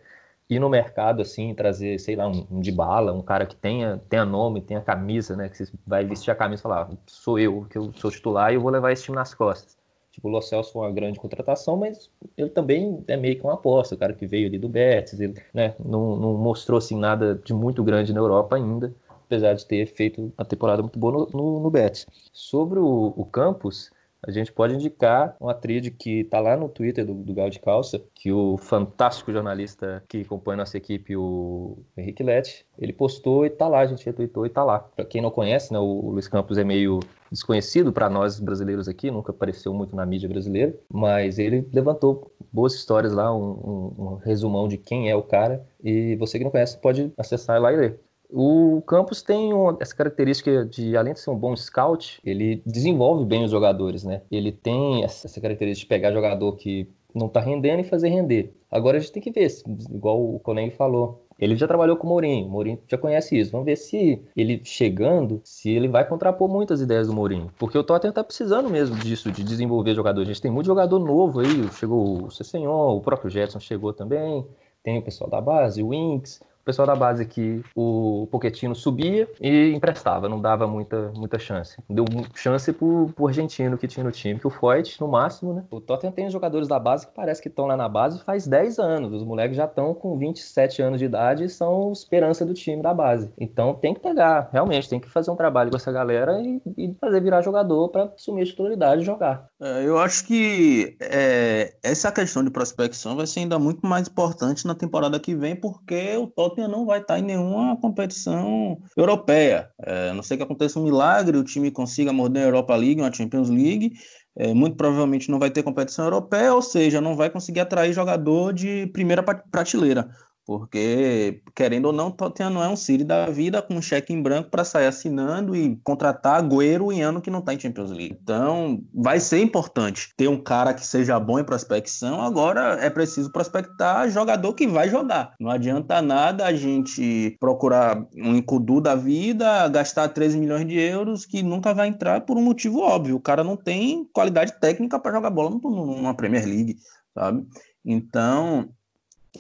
ir 0.49 0.58
no 0.58 0.68
mercado 0.68 1.23
assim, 1.23 1.54
trazer, 1.54 1.99
sei 1.99 2.16
lá, 2.16 2.28
um, 2.28 2.46
um 2.50 2.61
de 2.61 2.70
bala, 2.73 3.12
um 3.12 3.23
cara 3.23 3.46
que 3.46 3.56
tenha, 3.56 4.00
tenha 4.08 4.25
nome, 4.25 4.61
tenha 4.61 4.80
camisa, 4.80 5.37
né? 5.37 5.49
Que 5.49 5.58
você 5.58 5.73
vai 5.87 6.04
vestir 6.04 6.30
a 6.30 6.34
camisa 6.34 6.61
e 6.61 6.62
falar, 6.62 6.90
sou 7.06 7.38
eu, 7.38 7.66
que 7.68 7.78
eu 7.78 7.92
sou 7.94 8.11
titular 8.11 8.52
e 8.52 8.56
eu 8.56 8.61
vou 8.61 8.70
levar 8.70 8.92
esse 8.92 9.04
time 9.04 9.16
nas 9.16 9.34
costas. 9.34 9.76
Tipo, 10.11 10.28
o 10.28 10.30
Lo 10.30 10.40
Celso 10.40 10.73
foi 10.73 10.82
uma 10.82 10.92
grande 10.92 11.18
contratação, 11.18 11.76
mas 11.76 12.08
ele 12.37 12.50
também 12.50 13.02
é 13.08 13.16
meio 13.16 13.37
que 13.37 13.42
uma 13.42 13.54
aposta, 13.54 13.96
o 13.96 13.99
cara 13.99 14.12
que 14.12 14.26
veio 14.26 14.46
ali 14.46 14.58
do 14.58 14.68
Betis, 14.68 15.18
ele, 15.18 15.34
né, 15.52 15.75
não, 15.84 16.14
não 16.14 16.34
mostrou 16.34 16.78
assim 16.78 16.96
nada 16.96 17.34
de 17.44 17.52
muito 17.52 17.82
grande 17.82 18.12
na 18.12 18.20
Europa 18.20 18.54
ainda 18.54 18.94
apesar 19.34 19.54
de 19.54 19.66
ter 19.66 19.86
feito 19.86 20.32
uma 20.38 20.44
temporada 20.44 20.82
muito 20.82 20.98
boa 20.98 21.12
no, 21.12 21.28
no, 21.32 21.60
no 21.60 21.70
Betis. 21.70 22.06
Sobre 22.32 22.78
o, 22.78 23.12
o 23.16 23.24
Campos, 23.24 23.90
a 24.26 24.30
gente 24.30 24.52
pode 24.52 24.74
indicar 24.74 25.36
uma 25.38 25.52
tríade 25.52 25.90
que 25.90 26.20
está 26.20 26.40
lá 26.40 26.56
no 26.56 26.68
Twitter 26.68 27.04
do, 27.04 27.12
do 27.12 27.34
Gal 27.34 27.50
de 27.50 27.60
Calça, 27.60 28.00
que 28.14 28.32
o 28.32 28.56
fantástico 28.56 29.32
jornalista 29.32 30.02
que 30.08 30.24
compõe 30.24 30.56
nossa 30.56 30.78
equipe, 30.78 31.16
o 31.16 31.78
Henrique 31.96 32.22
Lete, 32.22 32.64
ele 32.78 32.92
postou 32.92 33.44
e 33.44 33.48
está 33.48 33.68
lá, 33.68 33.80
a 33.80 33.86
gente 33.86 34.06
retweetou 34.06 34.46
e 34.46 34.48
está 34.48 34.64
lá. 34.64 34.78
Para 34.78 35.04
quem 35.04 35.20
não 35.20 35.30
conhece, 35.30 35.72
né, 35.72 35.78
o 35.78 36.10
Luiz 36.10 36.26
Campos 36.26 36.56
é 36.56 36.64
meio 36.64 37.00
desconhecido 37.30 37.92
para 37.92 38.08
nós 38.08 38.40
brasileiros 38.40 38.88
aqui, 38.88 39.10
nunca 39.10 39.32
apareceu 39.32 39.74
muito 39.74 39.94
na 39.94 40.06
mídia 40.06 40.28
brasileira, 40.28 40.74
mas 40.88 41.38
ele 41.38 41.68
levantou 41.72 42.32
boas 42.52 42.74
histórias 42.74 43.12
lá, 43.12 43.34
um, 43.34 43.42
um, 43.42 43.94
um 43.98 44.14
resumão 44.16 44.68
de 44.68 44.78
quem 44.78 45.10
é 45.10 45.16
o 45.16 45.22
cara, 45.22 45.66
e 45.82 46.16
você 46.16 46.38
que 46.38 46.44
não 46.44 46.50
conhece 46.50 46.78
pode 46.78 47.12
acessar 47.18 47.60
lá 47.60 47.72
e 47.72 47.76
ler 47.76 48.00
O 48.30 48.82
Campos 48.86 49.22
tem 49.22 49.52
uma, 49.52 49.76
essa 49.80 49.94
característica 49.94 50.64
de, 50.64 50.96
além 50.96 51.12
de 51.12 51.20
ser 51.20 51.30
um 51.30 51.38
bom 51.38 51.54
scout, 51.54 52.20
ele 52.24 52.62
desenvolve 52.66 53.24
bem 53.24 53.44
os 53.44 53.50
jogadores, 53.50 54.02
né? 54.04 54.22
Ele 54.30 54.50
tem 54.50 55.04
essa 55.04 55.40
característica 55.40 55.84
de 55.84 55.88
pegar 55.88 56.12
jogador 56.12 56.56
que 56.56 56.88
não 57.14 57.28
tá 57.28 57.40
rendendo 57.40 57.80
e 57.80 57.84
fazer 57.84 58.08
render. 58.08 58.52
Agora 58.70 58.96
a 58.96 59.00
gente 59.00 59.12
tem 59.12 59.22
que 59.22 59.30
ver, 59.30 59.48
igual 59.88 60.20
o 60.20 60.40
Coneng 60.40 60.70
falou, 60.72 61.24
ele 61.38 61.56
já 61.56 61.66
trabalhou 61.66 61.96
com 61.96 62.06
o 62.06 62.10
Mourinho, 62.10 62.46
o 62.46 62.50
Mourinho 62.50 62.78
já 62.88 62.98
conhece 62.98 63.38
isso. 63.38 63.52
Vamos 63.52 63.66
ver 63.66 63.76
se 63.76 64.22
ele 64.36 64.60
chegando, 64.64 65.40
se 65.44 65.70
ele 65.70 65.88
vai 65.88 66.06
contrapor 66.06 66.48
muitas 66.48 66.80
ideias 66.80 67.06
do 67.06 67.12
Mourinho. 67.12 67.50
Porque 67.58 67.78
o 67.78 67.84
Tottenham 67.84 68.12
tá 68.12 68.24
precisando 68.24 68.68
mesmo 68.68 68.96
disso, 68.96 69.30
de 69.30 69.44
desenvolver 69.44 69.94
jogadores. 69.94 70.28
A 70.28 70.32
gente 70.32 70.42
tem 70.42 70.50
muito 70.50 70.66
jogador 70.66 70.98
novo 70.98 71.40
aí, 71.40 71.68
chegou 71.72 72.24
o 72.24 72.30
Cessenhon, 72.30 72.96
o 72.96 73.00
próprio 73.00 73.30
Jetson 73.30 73.60
chegou 73.60 73.92
também, 73.92 74.44
tem 74.82 74.98
o 74.98 75.02
pessoal 75.02 75.30
da 75.30 75.40
base, 75.40 75.82
o 75.82 75.90
Winks, 75.90 76.40
o 76.64 76.73
pessoal 76.73 76.87
da 76.87 76.97
base 76.97 77.26
que 77.26 77.62
o 77.76 78.26
Poquetino 78.30 78.75
subia 78.75 79.28
e 79.38 79.71
emprestava, 79.75 80.30
não 80.30 80.40
dava 80.40 80.66
muita, 80.66 81.12
muita 81.14 81.38
chance. 81.38 81.76
Deu 81.90 82.06
chance 82.35 82.73
pro, 82.73 83.11
pro 83.14 83.26
argentino 83.26 83.76
que 83.76 83.87
tinha 83.87 84.02
no 84.02 84.11
time, 84.11 84.40
que 84.40 84.47
o 84.47 84.50
Foyt, 84.50 84.99
no 84.99 85.06
máximo, 85.06 85.52
né? 85.52 85.64
O 85.71 85.78
Tottenham 85.78 86.12
tem 86.12 86.30
jogadores 86.30 86.66
da 86.66 86.78
base 86.78 87.06
que 87.06 87.12
parece 87.14 87.42
que 87.42 87.49
estão 87.49 87.66
lá 87.66 87.76
na 87.76 87.87
base 87.87 88.25
faz 88.25 88.47
10 88.47 88.78
anos. 88.78 89.12
Os 89.12 89.23
moleques 89.23 89.59
já 89.59 89.66
estão 89.66 89.92
com 89.92 90.16
27 90.16 90.80
anos 90.80 90.99
de 90.99 91.04
idade 91.04 91.44
e 91.44 91.50
são 91.50 91.92
esperança 91.92 92.47
do 92.47 92.54
time 92.54 92.83
da 92.83 92.94
base. 92.94 93.30
Então 93.38 93.75
tem 93.75 93.92
que 93.92 94.00
pegar, 94.00 94.49
realmente, 94.50 94.88
tem 94.88 94.99
que 94.99 95.11
fazer 95.11 95.30
um 95.30 95.37
trabalho 95.37 95.71
com 95.71 95.76
essa 95.76 95.92
galera 95.92 96.40
e, 96.40 96.62
e 96.78 96.94
fazer 96.99 97.21
virar 97.21 97.42
jogador 97.42 97.90
para 97.90 98.04
assumir 98.04 98.40
a 98.40 98.47
titularidade 98.47 99.02
e 99.02 99.04
jogar. 99.04 99.49
É, 99.61 99.85
eu 99.85 99.99
acho 99.99 100.26
que 100.26 100.97
é, 100.99 101.75
essa 101.83 102.11
questão 102.11 102.42
de 102.42 102.50
prospecção 102.50 103.16
vai 103.16 103.26
ser 103.26 103.40
ainda 103.40 103.59
muito 103.59 103.87
mais 103.87 104.09
importante 104.09 104.66
na 104.66 104.75
temporada 104.75 105.21
que 105.21 105.35
vem, 105.35 105.54
porque 105.54 106.16
o 106.16 106.26
Tottenham 106.26 106.53
Não 106.56 106.87
vai 106.87 107.00
estar 107.00 107.18
em 107.18 107.23
nenhuma 107.23 107.76
competição 107.80 108.78
europeia. 108.96 109.70
É, 109.80 110.11
a 110.11 110.14
não 110.14 110.23
sei 110.23 110.37
que 110.37 110.42
aconteça 110.42 110.78
um 110.78 110.84
milagre, 110.84 111.37
o 111.37 111.44
time 111.44 111.70
consiga 111.70 112.12
morder 112.12 112.42
a 112.42 112.46
Europa 112.46 112.75
League, 112.76 113.00
uma 113.00 113.12
Champions 113.12 113.49
League, 113.49 113.92
é, 114.37 114.52
muito 114.52 114.76
provavelmente 114.76 115.30
não 115.30 115.38
vai 115.38 115.50
ter 115.50 115.62
competição 115.62 116.04
europeia, 116.04 116.54
ou 116.54 116.62
seja, 116.62 117.00
não 117.00 117.16
vai 117.16 117.30
conseguir 117.30 117.61
atrair 117.61 117.92
jogador 117.92 118.52
de 118.52 118.87
primeira 118.88 119.23
prateleira. 119.23 120.08
Porque, 120.46 121.40
querendo 121.54 121.86
ou 121.86 121.92
não, 121.92 122.10
Tottenham 122.10 122.50
não 122.50 122.62
é 122.62 122.68
um 122.68 122.76
City 122.76 123.02
da 123.02 123.26
vida 123.30 123.62
com 123.62 123.74
um 123.74 123.82
cheque 123.82 124.12
em 124.12 124.20
branco 124.20 124.50
para 124.50 124.64
sair 124.64 124.86
assinando 124.86 125.56
e 125.56 125.76
contratar 125.82 126.42
Agüero 126.42 126.92
em 126.92 127.02
ano 127.02 127.20
que 127.22 127.30
não 127.30 127.38
está 127.38 127.54
em 127.54 127.60
Champions 127.60 127.90
League. 127.90 128.18
Então, 128.22 128.82
vai 128.92 129.18
ser 129.20 129.40
importante 129.40 130.10
ter 130.16 130.28
um 130.28 130.40
cara 130.40 130.74
que 130.74 130.86
seja 130.86 131.18
bom 131.18 131.38
em 131.38 131.44
prospecção. 131.44 132.20
Agora, 132.20 132.78
é 132.80 132.90
preciso 132.90 133.32
prospectar 133.32 134.10
jogador 134.10 134.52
que 134.52 134.66
vai 134.66 134.88
jogar. 134.88 135.34
Não 135.40 135.50
adianta 135.50 136.02
nada 136.02 136.44
a 136.44 136.52
gente 136.54 137.36
procurar 137.40 138.06
um 138.14 138.34
Incudu 138.34 138.80
da 138.80 138.94
vida, 138.94 139.66
gastar 139.68 140.08
13 140.08 140.36
milhões 140.36 140.66
de 140.66 140.78
euros 140.78 141.24
que 141.24 141.42
nunca 141.42 141.72
vai 141.72 141.88
entrar 141.88 142.20
por 142.20 142.36
um 142.36 142.42
motivo 142.42 142.80
óbvio. 142.80 143.16
O 143.16 143.20
cara 143.20 143.42
não 143.42 143.56
tem 143.56 144.04
qualidade 144.12 144.60
técnica 144.60 144.98
para 144.98 145.12
jogar 145.12 145.30
bola 145.30 145.50
numa 145.50 146.14
Premier 146.14 146.44
League, 146.44 146.76
sabe? 147.14 147.46
Então, 147.84 148.68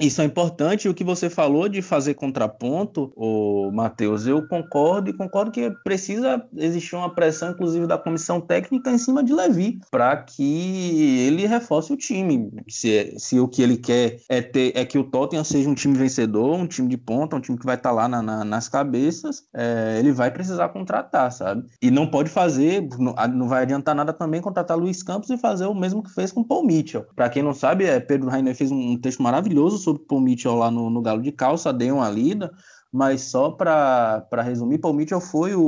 isso 0.00 0.20
é 0.20 0.24
importante. 0.24 0.88
O 0.88 0.94
que 0.94 1.04
você 1.04 1.30
falou 1.30 1.68
de 1.68 1.80
fazer 1.80 2.14
contraponto, 2.14 3.12
o 3.16 3.70
Matheus, 3.72 4.26
eu 4.26 4.46
concordo 4.48 5.10
e 5.10 5.12
concordo 5.12 5.50
que 5.50 5.70
precisa 5.84 6.44
existir 6.56 6.96
uma 6.96 7.14
pressão, 7.14 7.50
inclusive, 7.50 7.86
da 7.86 7.96
comissão 7.96 8.40
técnica 8.40 8.90
em 8.90 8.98
cima 8.98 9.22
de 9.22 9.32
Levi, 9.32 9.78
para 9.90 10.16
que 10.16 11.26
ele 11.26 11.46
reforce 11.46 11.92
o 11.92 11.96
time. 11.96 12.50
Se, 12.68 13.14
se 13.18 13.38
o 13.38 13.46
que 13.46 13.62
ele 13.62 13.76
quer 13.76 14.18
é, 14.28 14.42
ter, 14.42 14.72
é 14.74 14.84
que 14.84 14.98
o 14.98 15.04
Tottenham 15.04 15.44
seja 15.44 15.68
um 15.68 15.74
time 15.74 15.96
vencedor, 15.96 16.56
um 16.56 16.66
time 16.66 16.88
de 16.88 16.96
ponta, 16.96 17.36
um 17.36 17.40
time 17.40 17.58
que 17.58 17.66
vai 17.66 17.76
estar 17.76 17.90
tá 17.90 17.94
lá 17.94 18.08
na, 18.08 18.20
na, 18.20 18.44
nas 18.44 18.68
cabeças, 18.68 19.44
é, 19.54 19.96
ele 19.98 20.10
vai 20.10 20.30
precisar 20.30 20.70
contratar, 20.70 21.30
sabe? 21.30 21.64
E 21.80 21.90
não 21.90 22.08
pode 22.08 22.30
fazer, 22.30 22.88
não, 22.98 23.14
não 23.32 23.48
vai 23.48 23.62
adiantar 23.62 23.94
nada 23.94 24.12
também 24.12 24.40
contratar 24.40 24.76
Luiz 24.76 25.02
Campos 25.02 25.30
e 25.30 25.38
fazer 25.38 25.66
o 25.66 25.74
mesmo 25.74 26.02
que 26.02 26.12
fez 26.12 26.32
com 26.32 26.42
Paul 26.42 26.66
Mitchell. 26.66 27.06
Para 27.14 27.28
quem 27.28 27.42
não 27.42 27.54
sabe, 27.54 27.84
é, 27.84 28.00
Pedro 28.00 28.28
Rainer 28.28 28.54
fez 28.56 28.72
um, 28.72 28.92
um 28.92 28.96
texto 28.96 29.22
maravilhoso 29.22 29.83
sobre 29.84 30.02
Paul 30.04 30.20
Mitchell 30.20 30.54
lá 30.54 30.70
no, 30.70 30.90
no 30.90 31.02
Galo 31.02 31.22
de 31.22 31.30
Calça, 31.30 31.72
dei 31.72 31.90
uma 31.92 32.08
lida, 32.10 32.50
mas 32.92 33.22
só 33.22 33.50
para 33.50 34.42
resumir, 34.42 34.78
Paul 34.78 34.94
Mitchell 34.94 35.20
foi 35.20 35.54
o, 35.54 35.64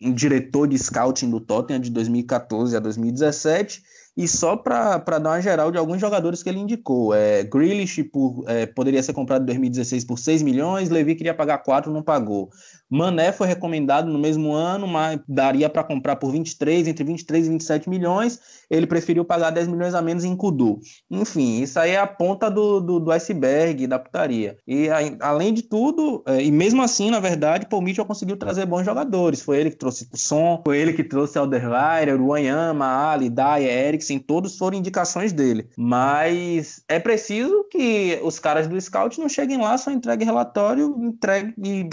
o, 0.00 0.12
diretor 0.12 0.68
de 0.68 0.78
scouting 0.78 1.28
do 1.28 1.40
Tottenham 1.40 1.80
de 1.80 1.90
2014 1.90 2.76
a 2.76 2.80
2017 2.80 3.82
e 4.16 4.28
só 4.28 4.56
para 4.56 4.98
dar 5.18 5.30
uma 5.30 5.40
geral 5.40 5.72
de 5.72 5.78
alguns 5.78 6.00
jogadores 6.00 6.42
que 6.42 6.48
ele 6.48 6.60
indicou, 6.60 7.12
é, 7.12 7.42
Grealish 7.42 8.04
por, 8.04 8.44
é, 8.46 8.66
poderia 8.66 9.02
ser 9.02 9.12
comprado 9.12 9.42
em 9.42 9.46
2016 9.46 10.04
por 10.04 10.18
6 10.18 10.42
milhões, 10.42 10.90
Levi 10.90 11.16
queria 11.16 11.34
pagar 11.34 11.58
4, 11.58 11.92
não 11.92 12.02
pagou. 12.02 12.50
Mané 12.90 13.30
foi 13.30 13.46
recomendado 13.46 14.10
no 14.10 14.18
mesmo 14.18 14.52
ano, 14.52 14.86
mas 14.88 15.20
daria 15.28 15.70
para 15.70 15.84
comprar 15.84 16.16
por 16.16 16.32
23, 16.32 16.88
entre 16.88 17.04
23 17.04 17.46
e 17.46 17.50
27 17.50 17.88
milhões. 17.88 18.40
Ele 18.68 18.86
preferiu 18.86 19.24
pagar 19.24 19.50
10 19.50 19.68
milhões 19.68 19.94
a 19.94 20.02
menos 20.02 20.24
em 20.24 20.34
Kudu. 20.34 20.80
Enfim, 21.08 21.62
isso 21.62 21.78
aí 21.78 21.92
é 21.92 21.98
a 21.98 22.06
ponta 22.06 22.50
do, 22.50 22.80
do, 22.80 22.98
do 22.98 23.12
iceberg, 23.12 23.86
da 23.86 23.98
putaria. 23.98 24.56
E 24.66 24.88
além 25.20 25.54
de 25.54 25.62
tudo, 25.62 26.22
é, 26.26 26.42
e 26.42 26.50
mesmo 26.50 26.82
assim, 26.82 27.10
na 27.10 27.20
verdade, 27.20 27.66
Paul 27.66 27.82
Mitchell 27.82 28.04
conseguiu 28.04 28.36
trazer 28.36 28.66
bons 28.66 28.84
jogadores. 28.84 29.40
Foi 29.40 29.58
ele 29.58 29.70
que 29.70 29.76
trouxe 29.76 30.08
o 30.12 30.16
Son, 30.16 30.60
foi 30.64 30.78
ele 30.78 30.92
que 30.92 31.04
trouxe 31.04 31.38
Alderweireld, 31.38 32.22
Wanyama, 32.22 33.10
Ali, 33.10 33.30
Daya, 33.30 33.70
Eriksen, 33.70 34.18
todos 34.18 34.58
foram 34.58 34.76
indicações 34.76 35.32
dele. 35.32 35.68
Mas 35.76 36.82
é 36.88 36.98
preciso 36.98 37.64
que 37.70 38.18
os 38.22 38.38
caras 38.38 38.66
do 38.66 38.80
scout 38.80 39.20
não 39.20 39.28
cheguem 39.28 39.58
lá, 39.58 39.78
só 39.78 39.90
entreguem 39.90 40.26
relatório, 40.26 40.96
entregue 40.98 41.54
e 41.62 41.88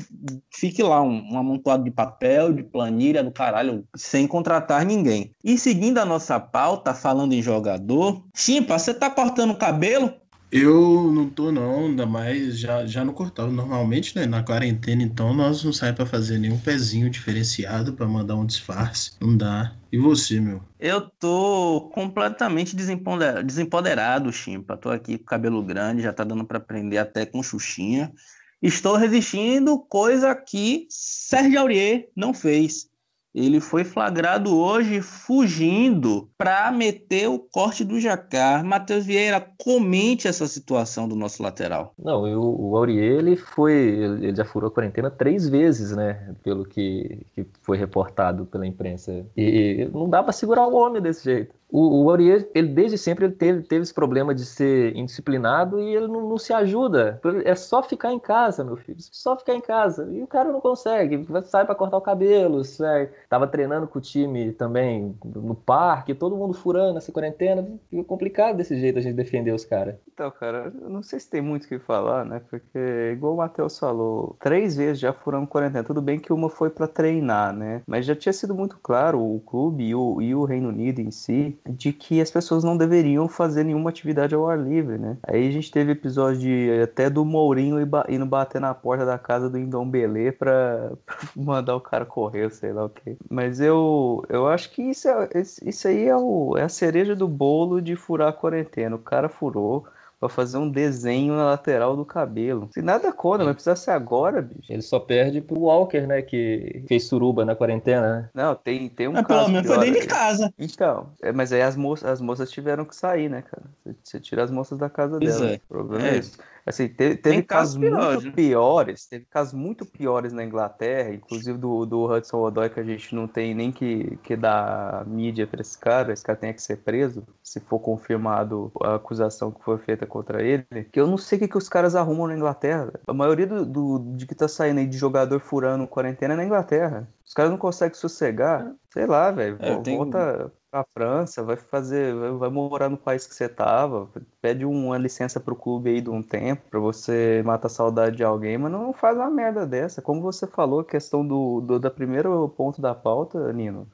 fique 0.52 0.82
lá 0.88 1.02
um, 1.02 1.34
um 1.34 1.38
amontoado 1.38 1.84
de 1.84 1.92
papel, 1.92 2.54
de 2.54 2.64
planilha 2.64 3.24
do 3.24 3.32
caralho, 3.32 3.86
sem 3.96 4.28
contratar 4.28 4.86
ninguém. 4.86 5.34
E 5.44 5.58
seguindo 5.58 5.98
a 5.98 6.06
nossa 6.06 6.40
pauta, 6.40 6.94
falando 6.94 7.34
em 7.34 7.42
jogador, 7.42 8.24
Chimpa, 8.36 8.78
você 8.78 8.94
tá 8.94 9.10
cortando 9.10 9.52
o 9.52 9.58
cabelo? 9.58 10.14
Eu 10.50 11.12
não 11.12 11.30
tô 11.30 11.52
não, 11.52 11.88
ainda 11.88 12.06
mais 12.06 12.58
já, 12.58 12.86
já 12.86 13.04
não 13.04 13.14
cortava. 13.14 13.52
Normalmente, 13.52 14.16
né, 14.16 14.26
na 14.26 14.42
quarentena, 14.42 15.04
então, 15.04 15.34
nós 15.34 15.62
não 15.62 15.74
saímos 15.74 15.98
para 15.98 16.06
fazer 16.06 16.40
nenhum 16.40 16.58
pezinho 16.58 17.10
diferenciado 17.10 17.92
para 17.92 18.08
mandar 18.08 18.36
um 18.36 18.46
disfarce. 18.46 19.12
Não 19.20 19.36
dá. 19.36 19.74
E 19.92 19.98
você, 19.98 20.40
meu? 20.40 20.62
Eu 20.80 21.02
tô 21.02 21.90
completamente 21.94 22.76
desempoderado, 22.76 24.32
Chimpa. 24.32 24.78
Tô 24.78 24.90
aqui 24.90 25.18
com 25.18 25.26
cabelo 25.26 25.62
grande, 25.62 26.02
já 26.04 26.14
tá 26.14 26.24
dando 26.24 26.46
para 26.46 26.62
prender 26.62 27.00
até 27.00 27.26
com 27.26 27.44
xuxinha. 27.44 28.14
Estou 28.62 28.96
resistindo, 28.96 29.80
coisa 29.80 30.36
que 30.36 30.88
Sérgio 30.90 31.60
Aurier 31.60 32.10
não 32.16 32.34
fez. 32.34 32.90
Ele 33.38 33.60
foi 33.60 33.84
flagrado 33.84 34.58
hoje 34.58 35.00
fugindo 35.00 36.28
para 36.36 36.72
meter 36.72 37.30
o 37.30 37.38
corte 37.38 37.84
do 37.84 38.00
Jacar. 38.00 38.66
Matheus 38.66 39.06
Vieira, 39.06 39.40
comente 39.60 40.28
essa 40.28 40.48
situação 40.48 41.08
do 41.08 41.16
nosso 41.16 41.44
lateral. 41.44 41.94
Não, 42.00 42.28
eu, 42.28 42.42
o 42.42 42.76
Aurier, 42.76 43.20
ele 43.20 43.36
foi, 43.36 43.74
ele 43.74 44.36
já 44.36 44.44
furou 44.44 44.70
a 44.70 44.72
quarentena 44.72 45.12
três 45.12 45.48
vezes, 45.48 45.96
né? 45.96 46.34
Pelo 46.44 46.66
que, 46.66 47.28
que 47.36 47.46
foi 47.62 47.78
reportado 47.78 48.48
pela 48.48 48.66
imprensa. 48.66 49.24
E 49.38 49.88
não 49.94 50.10
dá 50.10 50.24
para 50.24 50.34
segurar 50.34 50.66
o 50.68 50.76
homem 50.76 51.00
desse 51.00 51.24
jeito. 51.26 51.56
O, 51.70 52.04
o 52.04 52.10
Aurier, 52.10 52.50
ele 52.56 52.70
desde 52.70 52.98
sempre 52.98 53.26
ele 53.26 53.34
teve, 53.34 53.62
teve 53.62 53.82
esse 53.82 53.94
problema 53.94 54.34
de 54.34 54.46
ser 54.46 54.96
indisciplinado 54.96 55.80
e 55.82 55.96
ele 55.96 56.08
não, 56.08 56.30
não, 56.30 56.38
se 56.38 56.54
ajuda. 56.54 57.20
É 57.44 57.56
só 57.56 57.84
ficar 57.84 58.14
em 58.14 58.20
casa, 58.20 58.64
meu 58.64 58.78
filho. 58.78 58.98
Só 59.00 59.36
ficar 59.38 59.54
em 59.54 59.62
casa. 59.62 60.08
E 60.10 60.24
o 60.24 60.28
cara 60.28 60.52
não 60.52 60.62
consegue. 60.62 61.28
Sai 61.46 61.66
para 61.66 61.76
cortar 61.76 61.98
o 61.98 62.02
cabelo, 62.02 62.64
sai. 62.64 63.10
Tava 63.30 63.48
treinando 63.48 63.88
com 63.88 64.00
o 64.00 64.02
time 64.02 64.54
também 64.54 65.16
no 65.24 65.54
parque, 65.54 66.14
todo 66.14 66.38
mundo 66.38 66.54
furando 66.54 66.98
essa 66.98 67.12
quarentena. 67.12 67.68
Fica 67.90 68.04
complicado 68.04 68.58
desse 68.58 68.78
jeito 68.80 69.00
a 69.00 69.02
gente 69.02 69.16
defender 69.16 69.54
os 69.54 69.66
caras. 69.66 69.96
Então, 70.14 70.32
cara, 70.32 70.72
eu 70.82 70.90
não 70.90 71.04
sei 71.04 71.20
se 71.20 71.30
tem 71.30 71.42
muito 71.42 71.66
o 71.66 71.68
que 71.68 71.78
falar, 71.78 72.26
né? 72.26 72.42
Porque, 72.50 73.12
igual 73.14 73.34
o 73.34 73.38
Matheus 73.38 73.78
falou, 73.78 74.36
três 74.40 74.76
vezes 74.76 75.00
já 75.00 75.12
furamos 75.12 75.50
quarentena. 75.50 75.84
Tudo 75.84 76.02
bem 76.02 76.20
que 76.20 76.32
uma 76.32 76.50
foi 76.50 76.70
para 76.70 76.88
treinar, 76.88 77.54
né? 77.54 77.82
Mas 77.86 78.06
já 78.06 78.16
tinha 78.16 78.34
sido 78.34 78.56
muito 78.56 78.78
claro 78.82 79.20
o 79.20 79.40
clube 79.42 79.84
e 79.84 79.94
o, 79.94 80.22
e 80.22 80.34
o 80.34 80.46
Reino 80.46 80.70
Unido 80.70 81.00
em 81.00 81.12
si 81.12 81.60
de 81.68 81.92
que 81.92 82.22
as 82.22 82.32
pessoas 82.32 82.64
não 82.64 82.78
deveriam 82.78 83.28
fazer 83.28 83.64
nenhuma 83.64 83.90
atividade 83.90 84.34
ao 84.34 84.50
ar 84.50 84.58
livre, 84.58 84.98
né? 84.98 85.18
Aí 85.28 85.48
a 85.48 85.52
gente 85.52 85.72
teve 85.72 85.92
episódio 85.92 86.40
de, 86.40 86.82
até 86.82 87.10
do 87.10 87.26
Mourinho 87.26 87.78
indo 88.10 88.26
bater 88.26 88.62
na 88.62 88.74
porta 88.74 89.06
da 89.06 89.18
casa 89.18 89.50
do 89.50 89.58
Indombele 89.58 90.32
pra, 90.32 90.92
pra 91.06 91.18
mandar 91.36 91.76
o 91.76 91.82
cara 91.82 92.06
correr, 92.06 92.50
sei 92.52 92.72
lá 92.72 92.86
o 92.86 92.90
quê. 92.90 93.17
Mas 93.30 93.60
eu, 93.60 94.24
eu 94.30 94.48
acho 94.48 94.72
que 94.72 94.82
isso, 94.82 95.08
é, 95.08 95.30
isso 95.64 95.88
aí 95.88 96.06
é, 96.08 96.16
o, 96.16 96.56
é 96.58 96.64
a 96.64 96.70
cereja 96.70 97.16
do 97.16 97.28
bolo 97.28 97.82
de 97.82 97.96
furar 97.96 98.30
a 98.30 98.34
quarentena. 98.34 98.96
O 98.96 99.00
cara 99.00 99.30
furou, 99.30 99.86
pra 100.20 100.28
fazer 100.28 100.58
um 100.58 100.70
desenho 100.70 101.36
na 101.36 101.46
lateral 101.46 101.96
do 101.96 102.04
cabelo. 102.04 102.70
Se 102.72 102.82
nada 102.82 103.12
contra, 103.12 103.46
mas 103.46 103.56
precisa 103.56 103.76
ser 103.76 103.92
agora, 103.92 104.42
bicho. 104.42 104.72
Ele 104.72 104.82
só 104.82 105.00
perde 105.00 105.42
pro 105.42 105.60
Walker, 105.60 106.02
né? 106.08 106.22
Que 106.22 106.84
fez 106.88 107.06
suruba 107.06 107.46
na 107.46 107.56
quarentena, 107.56 108.16
né? 108.16 108.30
Não, 108.34 108.56
tem, 108.56 108.90
tem 108.90 109.08
um 109.08 109.14
mas 109.14 109.28
caso. 109.28 109.40
Pelo 109.40 109.50
menos 109.50 109.68
foi 109.68 109.86
dentro 109.86 110.02
de 110.02 110.08
casa. 110.08 110.54
Então, 110.58 111.10
é, 111.22 111.32
mas 111.32 111.54
aí 111.54 111.62
as 111.62 111.76
moças, 111.76 112.10
as 112.10 112.22
moças 112.22 112.50
tiveram 112.50 112.84
que 112.84 112.96
sair, 112.96 113.30
né, 113.30 113.44
cara? 113.44 113.64
Você, 114.04 114.20
tira 114.20 114.44
as 114.44 114.52
moças 114.52 114.78
da 114.78 114.90
casa 114.90 115.20
dela. 115.20 115.52
É. 115.52 115.56
O 115.56 115.68
problema 115.68 116.08
é, 116.08 116.16
é 116.16 116.18
isso. 116.18 116.38
Assim, 116.68 116.90
teve, 116.90 117.16
teve 117.16 117.44
casos, 117.44 117.82
casos 117.82 118.24
muito 118.24 118.36
piores, 118.36 119.06
teve 119.06 119.26
casos 119.30 119.54
muito 119.54 119.86
piores 119.86 120.34
na 120.34 120.44
Inglaterra, 120.44 121.14
inclusive 121.14 121.58
do, 121.58 121.86
do 121.86 122.12
Hudson 122.12 122.42
Odoi, 122.42 122.70
que 122.70 122.82
a 122.82 122.84
gente 122.84 123.16
não 123.16 123.26
tem 123.26 123.56
nem 123.56 123.72
que, 123.72 124.18
que 124.22 124.36
dar 124.36 125.06
mídia 125.08 125.48
para 125.48 125.62
esse 125.62 125.80
cara, 125.80 126.12
esse 126.12 126.22
cara 126.22 126.38
tem 126.38 126.54
que 126.54 126.62
ser 126.62 126.78
preso, 126.78 127.26
se 127.42 127.62
for 127.62 127.80
confirmado 127.80 128.70
a 128.84 128.96
acusação 128.96 129.50
que 129.50 129.64
foi 129.64 129.78
feita 129.78 130.06
contra 130.06 130.44
ele, 130.44 130.66
que 130.92 131.00
eu 131.00 131.08
não 131.08 131.18
sei 131.18 131.38
o 131.38 131.42
que, 131.42 131.48
que 131.48 131.58
os 131.58 131.70
caras 131.70 131.96
arrumam 131.96 132.28
na 132.28 132.36
Inglaterra. 132.36 132.92
A 133.08 133.14
maioria 133.14 133.48
do, 133.48 133.66
do 133.66 134.00
de 134.18 134.26
que 134.26 134.36
tá 134.36 134.50
saindo 134.50 134.82
aí 134.82 134.88
de 134.88 134.98
jogador 134.98 135.40
furando 135.40 135.88
quarentena 135.88 136.34
é 136.34 136.38
na 136.38 136.44
Inglaterra. 136.44 137.08
Os 137.26 137.34
caras 137.34 137.50
não 137.50 137.58
conseguem 137.58 137.96
sossegar. 137.96 138.74
Sei 138.92 139.06
lá, 139.06 139.32
velho. 139.32 139.58
É, 139.60 139.76
volta, 139.76 140.52
pra 140.70 140.86
França, 140.94 141.44
vai 141.44 141.56
fazer, 141.56 142.14
vai, 142.38 142.50
morar 142.50 142.90
no 142.90 142.98
país 142.98 143.26
que 143.26 143.34
você 143.34 143.48
tava, 143.48 144.10
pede 144.42 144.66
uma 144.66 144.98
licença 144.98 145.40
pro 145.40 145.56
clube 145.56 145.90
aí 145.90 146.02
de 146.02 146.10
um 146.10 146.22
tempo 146.22 146.64
pra 146.70 146.80
você 146.80 147.42
matar 147.46 147.68
a 147.68 147.70
saudade 147.70 148.18
de 148.18 148.24
alguém, 148.24 148.58
mas 148.58 148.72
não 148.72 148.94
faz 148.94 149.18
uma 149.18 149.30
merda 149.30 149.66
dessa. 149.66 150.02
Como 150.02 150.22
você 150.22 150.46
falou, 150.48 150.82
a 150.82 150.86
questão 150.86 151.26
do, 151.26 151.62
do 151.62 151.80
da 151.80 151.90
primeiro 151.90 152.50
ponto 152.50 152.82
da 152.82 152.94
pauta, 152.94 153.52
Nino, 153.54 153.88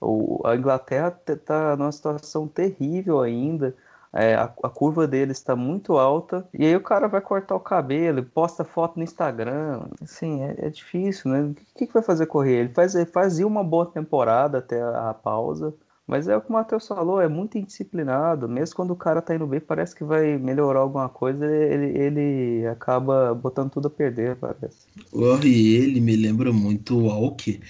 o, 0.00 0.40
a 0.46 0.56
Inglaterra 0.56 1.10
tá 1.10 1.76
numa 1.76 1.92
situação 1.92 2.48
terrível 2.48 3.20
ainda. 3.20 3.74
É, 4.12 4.34
a, 4.34 4.44
a, 4.44 4.68
curva 4.68 5.06
dele 5.06 5.30
está 5.30 5.54
muito 5.54 5.96
alta, 5.96 6.48
e 6.52 6.66
aí 6.66 6.74
o 6.74 6.82
cara 6.82 7.06
vai 7.06 7.20
cortar 7.20 7.54
o 7.54 7.60
cabelo, 7.60 8.24
posta 8.24 8.64
foto 8.64 8.96
no 8.96 9.04
Instagram. 9.04 9.82
Assim, 10.02 10.42
é, 10.42 10.66
é 10.66 10.68
difícil, 10.68 11.30
né? 11.30 11.42
O 11.42 11.54
que, 11.54 11.86
que 11.86 11.92
vai 11.94 12.02
fazer 12.02 12.26
correr? 12.26 12.60
Ele 12.60 12.68
faz, 12.74 12.94
fazia 13.12 13.46
uma 13.46 13.62
boa 13.62 13.86
temporada 13.86 14.58
até 14.58 14.82
a, 14.82 15.10
a 15.10 15.14
pausa, 15.14 15.72
mas 16.10 16.26
é 16.26 16.36
o 16.36 16.40
que 16.40 16.50
o 16.50 16.52
Matheus 16.52 16.88
falou, 16.88 17.20
é 17.20 17.28
muito 17.28 17.56
indisciplinado. 17.56 18.48
Mesmo 18.48 18.74
quando 18.74 18.90
o 18.90 18.96
cara 18.96 19.22
tá 19.22 19.32
indo 19.32 19.46
bem, 19.46 19.60
parece 19.60 19.94
que 19.94 20.02
vai 20.02 20.36
melhorar 20.36 20.80
alguma 20.80 21.08
coisa, 21.08 21.46
ele, 21.46 21.96
ele 21.96 22.66
acaba 22.66 23.32
botando 23.32 23.70
tudo 23.70 23.86
a 23.86 23.90
perder, 23.90 24.34
parece. 24.34 24.88
O 25.12 25.24
ele 25.36 26.00
me 26.00 26.16
lembra 26.16 26.52
muito 26.52 26.98
o 26.98 27.10
Alck, 27.10 27.60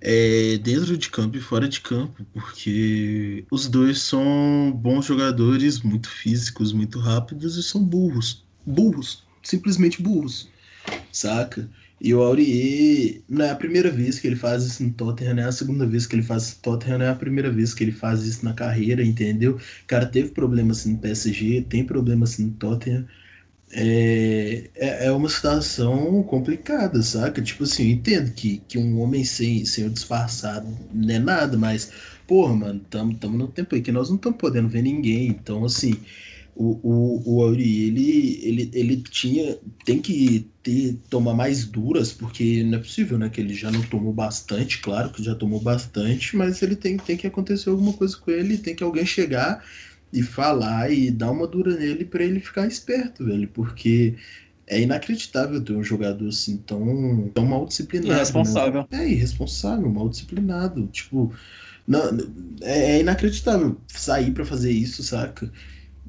é, 0.00 0.56
dentro 0.56 0.96
de 0.96 1.10
campo 1.10 1.36
e 1.36 1.40
fora 1.40 1.68
de 1.68 1.82
campo, 1.82 2.24
porque 2.32 3.44
os 3.50 3.68
dois 3.68 4.00
são 4.00 4.72
bons 4.74 5.04
jogadores, 5.04 5.82
muito 5.82 6.08
físicos, 6.08 6.72
muito 6.72 6.98
rápidos 6.98 7.58
e 7.58 7.62
são 7.62 7.84
burros. 7.84 8.42
Burros, 8.64 9.22
simplesmente 9.42 10.00
burros, 10.00 10.48
saca? 11.12 11.68
E 12.00 12.14
o 12.14 12.22
Aurier, 12.22 13.22
não 13.28 13.44
é 13.46 13.50
a 13.50 13.56
primeira 13.56 13.90
vez 13.90 14.18
que 14.18 14.26
ele 14.26 14.36
faz 14.36 14.64
isso 14.64 14.82
no 14.84 14.92
Tottenham, 14.92 15.34
não 15.34 15.42
é 15.44 15.46
a 15.46 15.52
segunda 15.52 15.86
vez 15.86 16.06
que 16.06 16.14
ele 16.14 16.22
faz 16.22 16.44
isso 16.44 16.56
no 16.56 16.62
Tottenham, 16.62 16.98
não 16.98 17.06
é 17.06 17.08
a 17.08 17.14
primeira 17.14 17.50
vez 17.50 17.72
que 17.72 17.82
ele 17.84 17.92
faz 17.92 18.22
isso 18.24 18.44
na 18.44 18.52
carreira, 18.52 19.02
entendeu? 19.02 19.56
O 19.56 19.86
cara 19.86 20.04
teve 20.06 20.30
problemas 20.30 20.80
assim, 20.80 20.92
no 20.92 20.98
PSG, 20.98 21.62
tem 21.62 21.84
problemas 21.86 22.34
assim, 22.34 22.46
no 22.46 22.52
Tottenham. 22.52 23.06
É, 23.72 24.70
é, 24.74 25.06
é 25.06 25.12
uma 25.12 25.28
situação 25.28 26.22
complicada, 26.24 27.02
saca? 27.02 27.42
Tipo 27.42 27.64
assim, 27.64 27.84
eu 27.84 27.90
entendo 27.92 28.32
que, 28.32 28.58
que 28.68 28.78
um 28.78 29.00
homem 29.00 29.24
sem, 29.24 29.64
sem 29.64 29.86
o 29.86 29.90
disfarçado 29.90 30.68
não 30.92 31.14
é 31.14 31.18
nada, 31.18 31.58
mas, 31.58 31.90
porra, 32.26 32.54
mano, 32.54 32.80
estamos 32.84 33.18
no 33.38 33.48
tempo 33.48 33.74
aí 33.74 33.82
que 33.82 33.92
nós 33.92 34.08
não 34.08 34.16
estamos 34.16 34.38
podendo 34.38 34.68
ver 34.68 34.82
ninguém, 34.82 35.28
então, 35.28 35.64
assim 35.64 35.94
o, 36.56 36.80
o, 36.82 37.34
o 37.36 37.42
Auri, 37.42 37.84
ele, 37.84 38.40
ele, 38.42 38.70
ele 38.72 38.96
tinha, 38.96 39.58
tem 39.84 40.00
que 40.00 40.48
ter, 40.62 40.96
tomar 41.10 41.34
mais 41.34 41.66
duras, 41.66 42.12
porque 42.12 42.62
não 42.64 42.78
é 42.78 42.80
possível, 42.80 43.18
né, 43.18 43.28
que 43.28 43.40
ele 43.40 43.52
já 43.54 43.70
não 43.70 43.82
tomou 43.82 44.12
bastante, 44.12 44.80
claro 44.80 45.10
que 45.10 45.22
já 45.22 45.34
tomou 45.34 45.60
bastante, 45.60 46.34
mas 46.34 46.62
ele 46.62 46.74
tem, 46.74 46.96
tem 46.96 47.16
que 47.16 47.26
acontecer 47.26 47.68
alguma 47.68 47.92
coisa 47.92 48.16
com 48.16 48.30
ele, 48.30 48.56
tem 48.56 48.74
que 48.74 48.82
alguém 48.82 49.04
chegar 49.04 49.62
e 50.10 50.22
falar 50.22 50.90
e 50.90 51.10
dar 51.10 51.30
uma 51.30 51.46
dura 51.46 51.76
nele 51.76 52.06
para 52.06 52.24
ele 52.24 52.40
ficar 52.40 52.66
esperto, 52.66 53.24
velho, 53.24 53.48
porque 53.48 54.14
é 54.66 54.80
inacreditável 54.80 55.60
ter 55.60 55.74
um 55.74 55.84
jogador 55.84 56.28
assim 56.28 56.56
tão, 56.56 57.30
tão 57.34 57.44
mal 57.44 57.66
disciplinado. 57.66 58.08
Né? 58.08 58.16
Irresponsável. 58.16 58.88
Né? 58.90 59.04
É 59.04 59.08
irresponsável, 59.10 59.90
mal 59.90 60.08
disciplinado. 60.08 60.86
Tipo, 60.86 61.32
não, 61.86 62.02
é, 62.62 62.96
é 62.96 63.00
inacreditável 63.00 63.76
sair 63.86 64.32
para 64.32 64.44
fazer 64.44 64.72
isso, 64.72 65.02
saca? 65.02 65.52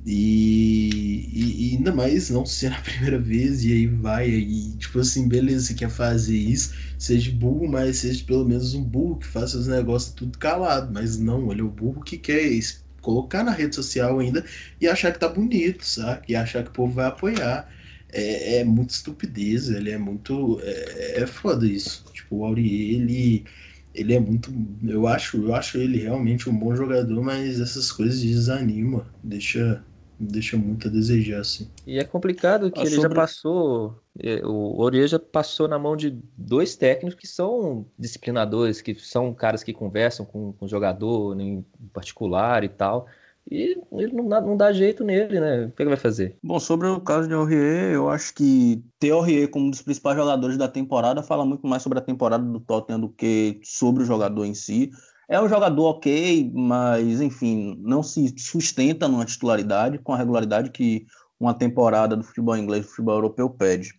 E, 0.09 1.27
e, 1.33 1.73
e, 1.73 1.75
ainda 1.75 1.93
mais 1.93 2.29
não 2.29 2.45
ser 2.45 2.71
a 2.71 2.79
primeira 2.81 3.19
vez, 3.19 3.65
e 3.65 3.73
aí 3.73 3.87
vai, 3.87 4.29
e 4.29 4.77
tipo 4.77 4.99
assim, 4.99 5.27
beleza, 5.27 5.65
você 5.67 5.73
quer 5.73 5.89
fazer 5.89 6.37
isso, 6.37 6.73
seja 6.97 7.29
burro, 7.31 7.67
mas 7.67 7.97
seja 7.97 8.23
pelo 8.23 8.45
menos 8.45 8.73
um 8.73 8.81
burro 8.83 9.17
que 9.17 9.27
faça 9.27 9.57
os 9.57 9.67
negócios 9.67 10.13
tudo 10.13 10.37
calado. 10.37 10.93
Mas 10.93 11.17
não, 11.17 11.51
ele 11.51 11.61
é 11.61 11.63
o 11.63 11.69
burro 11.69 12.01
que 12.03 12.17
quer 12.17 12.41
colocar 13.01 13.43
na 13.43 13.51
rede 13.51 13.75
social 13.75 14.19
ainda 14.19 14.45
e 14.79 14.87
achar 14.87 15.11
que 15.11 15.19
tá 15.19 15.27
bonito, 15.27 15.83
sabe? 15.85 16.23
E 16.29 16.35
achar 16.35 16.63
que 16.63 16.69
o 16.69 16.73
povo 16.73 16.93
vai 16.93 17.07
apoiar. 17.07 17.69
É, 18.09 18.59
é 18.59 18.63
muito 18.63 18.91
estupidez, 18.91 19.69
ele 19.69 19.91
é 19.91 19.97
muito. 19.97 20.59
É, 20.63 21.21
é 21.23 21.27
foda 21.27 21.65
isso. 21.67 22.05
Tipo, 22.13 22.37
o 22.37 22.45
Aurier, 22.45 23.01
ele 23.01 23.45
ele 23.93 24.13
é 24.13 24.19
muito. 24.19 24.51
Eu 24.83 25.07
acho, 25.07 25.37
eu 25.37 25.55
acho 25.55 25.77
ele 25.77 25.99
realmente 25.99 26.49
um 26.49 26.57
bom 26.57 26.75
jogador, 26.75 27.21
mas 27.23 27.59
essas 27.59 27.91
coisas 27.91 28.21
desanimam, 28.21 29.05
deixa, 29.23 29.83
deixa 30.19 30.57
muito 30.57 30.87
a 30.87 30.91
desejar, 30.91 31.41
assim. 31.41 31.69
E 31.85 31.99
é 31.99 32.03
complicado 32.03 32.71
que 32.71 32.79
ah, 32.79 32.83
ele 32.83 32.95
sobre... 32.95 33.09
já 33.09 33.15
passou, 33.15 33.99
é, 34.19 34.45
o 34.45 34.79
Orier 34.79 35.07
já 35.07 35.19
passou 35.19 35.67
na 35.67 35.77
mão 35.77 35.95
de 35.95 36.19
dois 36.37 36.75
técnicos 36.75 37.19
que 37.19 37.27
são 37.27 37.85
disciplinadores, 37.97 38.81
que 38.81 38.95
são 38.95 39.33
caras 39.33 39.63
que 39.63 39.73
conversam 39.73 40.25
com, 40.25 40.53
com 40.53 40.65
o 40.65 40.67
jogador 40.69 41.39
em 41.39 41.65
particular 41.93 42.63
e 42.63 42.69
tal. 42.69 43.07
E 43.49 43.79
ele 43.93 44.11
não 44.11 44.27
dá, 44.27 44.41
não 44.41 44.57
dá 44.57 44.73
jeito 44.73 45.05
nele, 45.05 45.39
né? 45.39 45.65
O 45.65 45.71
que 45.71 45.81
ele 45.81 45.89
vai 45.89 45.97
fazer? 45.97 46.35
Bom, 46.43 46.59
sobre 46.59 46.87
o 46.87 46.99
caso 46.99 47.29
de 47.29 47.33
Aurier, 47.33 47.93
eu 47.93 48.09
acho 48.09 48.33
que 48.33 48.83
ter 48.99 49.11
Aurier 49.11 49.49
como 49.49 49.67
um 49.67 49.69
dos 49.69 49.81
principais 49.81 50.17
jogadores 50.17 50.57
da 50.57 50.67
temporada 50.67 51.23
fala 51.23 51.45
muito 51.45 51.65
mais 51.65 51.81
sobre 51.81 51.97
a 51.97 52.01
temporada 52.01 52.43
do 52.43 52.59
Tottenham 52.59 52.99
do 52.99 53.09
que 53.09 53.59
sobre 53.63 54.03
o 54.03 54.05
jogador 54.05 54.43
em 54.43 54.53
si. 54.53 54.91
É 55.29 55.41
um 55.41 55.49
jogador 55.49 55.83
ok, 55.83 56.49
mas, 56.53 57.19
enfim, 57.19 57.77
não 57.81 58.01
se 58.01 58.33
sustenta 58.37 59.07
numa 59.07 59.25
titularidade 59.25 59.99
com 59.99 60.13
a 60.13 60.17
regularidade 60.17 60.69
que 60.69 61.05
uma 61.39 61.53
temporada 61.53 62.15
do 62.15 62.23
futebol 62.23 62.55
inglês 62.55 62.85
e 62.85 62.89
futebol 62.89 63.15
europeu 63.15 63.49
pede. 63.49 63.91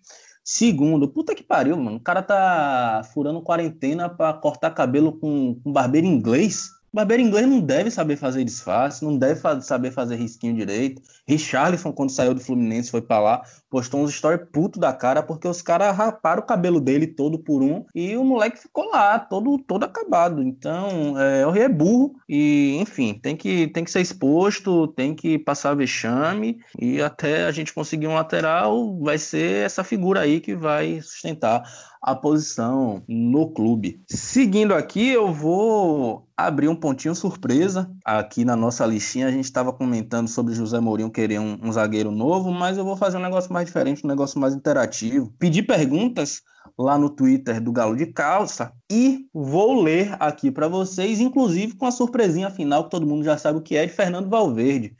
Segundo, 0.43 1.07
puta 1.07 1.35
que 1.35 1.43
pariu, 1.43 1.77
mano. 1.77 1.99
O 1.99 2.01
cara 2.01 2.23
tá 2.23 3.03
furando 3.13 3.43
quarentena 3.43 4.09
para 4.09 4.33
cortar 4.33 4.71
cabelo 4.71 5.13
com, 5.13 5.61
com 5.63 5.71
barbeiro 5.71 6.07
inglês. 6.07 6.71
Barbeiro 6.91 7.23
inglês 7.23 7.47
não 7.47 7.61
deve 7.61 7.91
saber 7.91 8.17
fazer 8.17 8.45
disfarce, 8.45 9.05
não 9.05 9.19
deve 9.19 9.43
saber 9.61 9.91
fazer 9.91 10.17
risquinho 10.17 10.57
direito. 10.57 11.03
Richarlison, 11.27 11.93
quando 11.93 12.11
saiu 12.11 12.33
do 12.33 12.41
Fluminense, 12.41 12.91
foi 12.91 13.03
para 13.03 13.21
lá, 13.21 13.43
postou 13.71 14.03
uns 14.03 14.11
story 14.11 14.39
puto 14.53 14.79
da 14.79 14.93
cara, 14.93 15.23
porque 15.23 15.47
os 15.47 15.63
caras 15.63 15.97
raparam 15.97 16.43
o 16.43 16.47
cabelo 16.47 16.81
dele 16.81 17.07
todo 17.07 17.39
por 17.39 17.63
um 17.63 17.85
e 17.95 18.17
o 18.17 18.25
moleque 18.25 18.59
ficou 18.59 18.91
lá, 18.91 19.19
todo, 19.19 19.59
todo 19.59 19.85
acabado. 19.85 20.43
Então, 20.43 21.19
é, 21.21 21.47
o 21.47 21.51
rei 21.51 21.65
é 21.65 21.69
burro 21.69 22.15
e, 22.29 22.77
enfim, 22.81 23.15
tem 23.15 23.37
que, 23.37 23.69
tem 23.69 23.85
que 23.85 23.91
ser 23.91 24.01
exposto, 24.01 24.89
tem 24.89 25.15
que 25.15 25.39
passar 25.39 25.75
vexame 25.75 26.59
e 26.79 27.01
até 27.01 27.45
a 27.45 27.53
gente 27.53 27.73
conseguir 27.73 28.07
um 28.07 28.15
lateral, 28.15 28.99
vai 29.01 29.19
ser 29.19 29.65
essa 29.65 29.85
figura 29.85 30.21
aí 30.21 30.41
que 30.41 30.55
vai 30.55 31.01
sustentar 31.01 31.63
a 32.03 32.15
posição 32.15 33.03
no 33.09 33.51
clube. 33.51 34.01
Seguindo 34.07 34.75
aqui, 34.75 35.09
eu 35.09 35.33
vou 35.33 36.29
abrir 36.37 36.69
um 36.69 36.77
pontinho 36.77 37.15
surpresa. 37.15 37.91
Aqui 38.05 38.45
na 38.45 38.55
nossa 38.55 38.87
listinha 38.87 39.27
a 39.27 39.31
gente 39.31 39.45
estava 39.45 39.73
comentando 39.73 40.29
sobre 40.29 40.55
José 40.55 40.79
Mourinho 40.79 41.11
querer 41.11 41.41
um, 41.41 41.59
um, 41.61 41.73
zagueiro 41.73 42.13
novo, 42.13 42.53
mas 42.53 42.79
eu 42.79 42.85
vou 42.85 42.97
fazer 42.97 43.17
um 43.17 43.23
negócio 43.23 43.53
mais 43.53 43.58
diferente, 43.65 44.05
um 44.05 44.09
negócio 44.09 44.41
mais 44.41 44.55
interativo. 44.55 45.33
Pedir 45.39 45.63
perguntas 45.65 46.43
lá 46.79 46.97
no 46.97 47.11
Twitter 47.11 47.61
do 47.61 47.73
Galo 47.73 47.97
de 47.97 48.07
Calça 48.07 48.73
e 48.91 49.27
vou 49.33 49.83
ler 49.83 50.17
aqui 50.21 50.51
para 50.51 50.69
vocês, 50.69 51.21
inclusive 51.21 51.75
com 51.75 51.87
a 51.87 51.91
surpresinha 51.91 52.51
final 52.51 52.85
que 52.85 52.91
todo 52.91 53.07
mundo 53.07 53.25
já 53.25 53.37
sabe 53.37 53.59
o 53.59 53.63
que 53.63 53.77
é 53.77 53.87
de 53.87 53.93
Fernando 53.93 54.29
Valverde. 54.29 54.95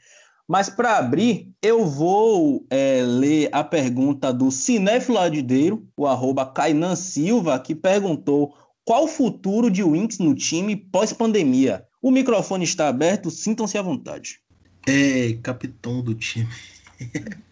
Mas 0.47 0.67
para 0.67 0.97
abrir, 0.97 1.51
eu 1.61 1.85
vou 1.85 2.65
é, 2.71 3.03
ler 3.03 3.49
a 3.51 3.63
pergunta 3.63 4.33
do 4.33 4.49
Cinéfilo 4.49 5.19
Adideiro, 5.19 5.87
o 5.95 6.07
arroba 6.07 6.45
Kainan 6.45 6.95
Silva, 6.95 7.59
que 7.59 7.75
perguntou 7.75 8.55
qual 8.83 9.03
o 9.03 9.07
futuro 9.07 9.69
de 9.69 9.83
Winks 9.83 10.17
no 10.17 10.33
time 10.33 10.75
pós-pandemia. 10.75 11.85
O 12.01 12.09
microfone 12.09 12.63
está 12.63 12.87
aberto, 12.87 13.29
sintam-se 13.29 13.77
à 13.77 13.81
vontade. 13.83 14.39
É, 14.87 15.37
capitão 15.43 16.01
do 16.01 16.15
time. 16.15 16.49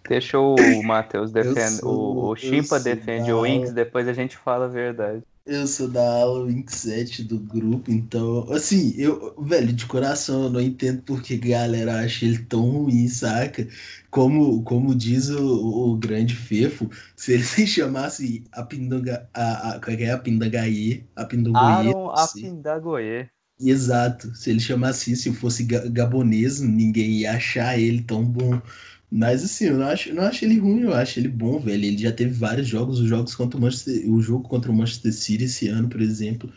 Deixa 0.08 0.40
o 0.40 0.56
Matheus 0.84 1.32
defender. 1.32 1.84
O, 1.84 2.30
o 2.30 2.36
Chimpa 2.36 2.80
defende 2.80 3.32
o 3.32 3.42
Winks, 3.42 3.74
depois 3.74 4.08
a 4.08 4.14
gente 4.14 4.38
fala 4.38 4.66
a 4.66 4.70
verdade. 4.70 5.24
Eu 5.46 5.66
sou 5.66 5.88
da 5.88 6.02
ala 6.02 6.46
27 6.46 7.24
do 7.24 7.40
grupo, 7.40 7.90
então, 7.90 8.46
assim, 8.52 8.94
eu, 8.98 9.34
velho, 9.40 9.72
de 9.72 9.86
coração, 9.86 10.44
eu 10.44 10.50
não 10.50 10.60
entendo 10.60 11.02
porque 11.04 11.36
a 11.36 11.48
galera 11.50 12.02
acha 12.02 12.26
ele 12.26 12.40
tão 12.40 12.70
ruim, 12.70 13.08
saca? 13.08 13.66
Como, 14.12 14.62
como 14.64 14.94
diz 14.94 15.30
o, 15.30 15.94
o 15.94 15.98
grande 15.98 16.36
Fefo, 16.36 16.90
se 17.16 17.32
ele 17.32 17.44
se 17.48 17.66
chamasse 17.66 18.44
a 18.52 18.62
Pindanga, 18.62 19.30
a, 19.34 19.76
a, 19.76 19.82
é, 19.88 20.04
é 20.04 20.12
a 20.12 20.18
Pindangaie, 20.18 21.06
a 21.16 21.24
Pindangoie. 21.24 21.64
Aaron 21.64 22.10
a 22.10 22.28
Pindangoie. 22.28 23.30
Exato, 23.60 24.36
se 24.36 24.50
ele 24.50 24.60
chamasse 24.60 25.14
isso, 25.14 25.24
se 25.24 25.34
fosse 25.34 25.64
gabonês, 25.64 26.60
ninguém 26.60 27.22
ia 27.22 27.32
achar 27.32 27.80
ele 27.80 28.04
tão 28.04 28.24
bom 28.24 28.62
Mas 29.12 29.43
assim, 29.43 29.65
eu 29.65 29.78
não 29.78 29.88
acho, 29.88 30.13
não 30.13 30.24
acho 30.24 30.43
ele 30.43 30.58
ruim, 30.60 30.82
eu 30.82 30.93
acho 30.93 31.20
ele 31.20 31.30
bom, 31.30 31.60
velho. 31.60 31.86
Ele 31.86 31.98
já 31.98 32.12
teve 32.12 32.32
vários 32.32 32.67
jogos, 32.67 33.00
os 33.00 33.08
jogos 33.08 33.34
contra 33.36 33.58
o 33.58 33.62
Manchester, 33.62 34.10
o 34.12 34.22
jogo 34.22 34.48
contra 34.48 34.72
o 34.72 34.76
Manchester 34.76 35.13
City 35.13 35.46
esse 35.46 35.67
ano, 35.70 35.88
por 35.88 36.02
exemplo. 36.02 36.52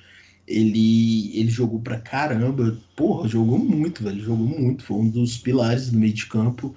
Ele, 0.46 1.30
ele 1.38 1.48
jogou 1.50 1.80
pra 1.80 2.00
caramba. 2.00 2.76
Porra, 2.96 3.28
jogou 3.28 3.58
muito, 3.58 4.02
velho. 4.02 4.20
Jogou 4.20 4.46
muito. 4.46 4.82
Foi 4.84 4.96
um 4.98 5.08
dos 5.08 5.38
pilares 5.38 5.90
do 5.90 5.98
meio 5.98 6.12
de 6.12 6.26
campo. 6.26 6.74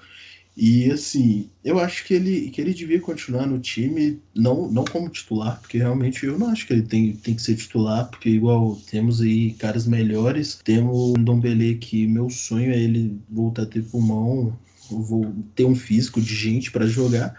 E 0.55 0.91
assim, 0.91 1.49
eu 1.63 1.79
acho 1.79 2.05
que 2.05 2.13
ele, 2.13 2.51
que 2.51 2.61
ele 2.61 2.73
devia 2.73 2.99
continuar 3.01 3.47
no 3.47 3.59
time, 3.59 4.19
não, 4.35 4.71
não 4.71 4.85
como 4.85 5.09
titular, 5.09 5.59
porque 5.59 5.79
realmente 5.79 6.25
eu 6.25 6.37
não 6.37 6.49
acho 6.49 6.67
que 6.67 6.73
ele 6.73 6.83
tem, 6.83 7.13
tem 7.13 7.33
que 7.33 7.41
ser 7.41 7.55
titular, 7.55 8.07
porque 8.07 8.29
igual 8.29 8.79
temos 8.89 9.19
aí 9.19 9.53
caras 9.53 9.87
melhores, 9.87 10.59
temos 10.63 10.95
o 10.95 11.13
Dombele 11.13 11.75
que 11.77 12.05
meu 12.05 12.29
sonho 12.29 12.71
é 12.71 12.79
ele 12.79 13.19
voltar 13.27 13.63
a 13.63 13.65
ter 13.65 13.81
pulmão, 13.81 14.55
vou 15.01 15.35
ter 15.55 15.65
um 15.65 15.75
físico 15.75 16.21
de 16.21 16.35
gente 16.35 16.71
para 16.71 16.85
jogar, 16.87 17.35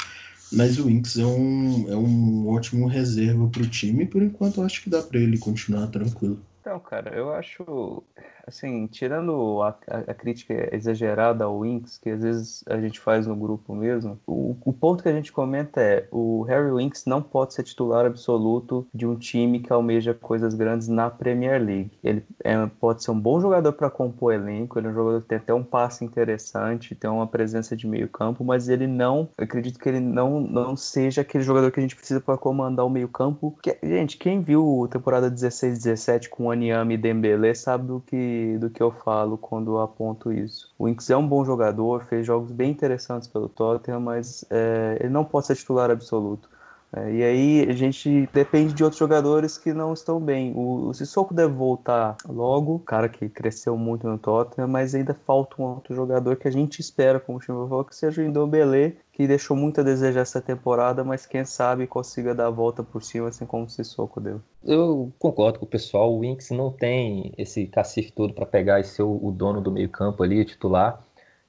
mas 0.51 0.79
o 0.79 0.89
Inks 0.91 1.19
é 1.19 1.27
um, 1.27 1.89
é 1.91 1.97
um 1.97 2.49
ótimo 2.49 2.87
reserva 2.87 3.49
para 3.49 3.63
o 3.63 3.69
time, 3.69 4.07
por 4.07 4.23
enquanto 4.23 4.63
acho 4.63 4.83
que 4.83 4.91
dá 4.91 5.03
para 5.03 5.19
ele 5.21 5.39
continuar 5.39 5.89
tranquilo. 5.89 6.45
Então, 6.65 6.81
cara, 6.81 7.15
eu 7.15 7.31
acho 7.31 8.03
assim, 8.47 8.87
tirando 8.87 9.63
a, 9.63 9.77
a, 10.09 10.15
crítica 10.15 10.75
exagerada 10.75 11.45
ao 11.45 11.61
Winks, 11.61 11.99
que 11.99 12.11
às 12.11 12.23
vezes 12.23 12.65
a 12.67 12.81
gente 12.81 13.01
faz 13.01 13.27
no 13.27 13.35
grupo 13.35 13.75
mesmo, 13.75 14.19
o, 14.27 14.57
o, 14.65 14.73
ponto 14.73 15.03
que 15.03 15.09
a 15.09 15.13
gente 15.13 15.33
comenta 15.33 15.81
é 15.81 16.07
o 16.11 16.43
Harry 16.43 16.71
Winks 16.71 17.07
não 17.07 17.23
pode 17.23 17.55
ser 17.55 17.63
titular 17.63 18.05
absoluto 18.05 18.87
de 18.95 19.07
um 19.07 19.17
time 19.17 19.61
que 19.61 19.73
almeja 19.73 20.15
coisas 20.15 20.55
grandes 20.55 20.89
na 20.89 21.11
Premier 21.11 21.63
League. 21.63 21.93
Ele 22.03 22.23
é, 22.43 22.67
pode 22.81 23.03
ser 23.03 23.11
um 23.11 23.19
bom 23.19 23.41
jogador 23.41 23.73
para 23.73 23.91
compor 23.91 24.35
elenco, 24.35 24.79
ele 24.79 24.89
é 24.89 24.91
um 24.91 24.95
jogador 24.95 25.23
que 25.23 25.29
tem 25.29 25.39
até 25.39 25.55
um 25.55 25.65
passe 25.65 26.05
interessante, 26.05 26.95
tem 26.95 27.11
uma 27.11 27.27
presença 27.27 27.77
de 27.77 27.87
meio 27.87 28.09
campo, 28.09 28.45
mas 28.45 28.69
ele 28.69 28.87
não, 28.87 29.29
acredito 29.39 29.79
que 29.79 29.89
ele 29.89 30.01
não, 30.01 30.41
não 30.41 30.77
seja 30.77 31.23
aquele 31.23 31.45
jogador 31.45 31.71
que 31.71 31.81
a 31.81 31.83
gente 31.83 31.97
precisa 31.97 32.21
para 32.21 32.37
comandar 32.37 32.85
o 32.85 32.91
meio 32.91 33.09
campo. 33.09 33.57
Que, 33.63 33.79
gente, 33.83 34.17
quem 34.19 34.43
viu 34.43 34.87
temporada 34.91 35.31
16-17 35.31 36.29
com 36.29 36.53
Aniami 36.55 36.95
e 36.95 36.99
Dembele 36.99 37.55
sabe 37.55 37.87
do 37.87 38.01
que 38.01 38.57
do 38.59 38.71
que 38.71 38.83
eu 38.83 38.91
falo 38.91 39.37
quando 39.37 39.79
aponto 39.79 40.33
isso. 40.33 40.73
O 40.79 40.89
Inks 40.89 41.11
é 41.11 41.17
um 41.17 41.27
bom 41.27 41.45
jogador, 41.45 42.05
fez 42.05 42.27
jogos 42.27 42.51
bem 42.51 42.71
interessantes 42.71 43.29
pelo 43.29 43.49
Tottenham, 43.49 44.01
mas 44.01 44.45
é, 44.51 44.99
ele 45.01 45.11
não 45.11 45.25
pode 45.25 45.47
ser 45.47 45.57
titular 45.57 45.91
absoluto. 45.91 46.49
É, 46.97 47.13
e 47.13 47.25
aí 47.25 47.67
a 47.69 47.73
gente 47.73 48.29
depende 48.33 48.73
de 48.73 48.85
outros 48.85 48.99
jogadores 48.99 49.59
que 49.59 49.73
não 49.73 49.93
estão 49.93 50.21
bem. 50.21 50.53
O, 50.55 50.89
o 50.89 50.95
Sissoko 50.95 51.35
deve 51.35 51.53
voltar 51.53 52.17
logo, 52.29 52.79
cara 52.81 53.09
que 53.09 53.29
cresceu 53.29 53.77
muito 53.77 54.07
no 54.07 54.17
Tottenham, 54.17 54.69
mas 54.69 54.95
ainda 54.95 55.13
falta 55.13 55.61
um 55.61 55.65
outro 55.65 55.95
jogador 55.95 56.37
que 56.37 56.47
a 56.47 56.51
gente 56.53 56.81
espera, 56.81 57.19
como 57.19 57.39
o 57.39 57.41
Chimba 57.41 57.67
falou, 57.69 57.85
que 57.85 57.97
seja 57.97 58.23
o 58.23 58.25
Indombele, 58.25 58.97
que 59.13 59.27
deixou 59.27 59.57
muito 59.57 59.81
a 59.81 59.85
desejar 59.85 60.21
essa 60.21 60.41
temporada, 60.41 61.03
mas 61.03 61.27
quem 61.27 61.45
sabe 61.45 61.87
consiga 61.87 62.35
dar 62.35 62.47
a 62.47 62.51
volta 62.51 62.83
por 62.83 63.03
cima, 63.03 63.29
assim 63.29 63.45
como 63.45 63.65
o 63.65 63.69
Sissoko 63.69 64.21
deu. 64.21 64.41
Eu 64.63 65.13
concordo 65.19 65.59
com 65.59 65.65
o 65.65 65.69
pessoal, 65.69 66.13
o 66.13 66.21
Winks 66.21 66.51
não 66.51 66.71
tem 66.71 67.33
esse 67.37 67.67
cacife 67.67 68.13
todo 68.13 68.33
para 68.33 68.47
pegar 68.47 68.81
e 68.81 68.85
ser 68.85 69.03
o, 69.03 69.19
o 69.21 69.33
dono 69.33 69.61
do 69.61 69.71
meio 69.71 69.89
campo 69.89 70.23
ali, 70.23 70.45
titular. 70.45 71.03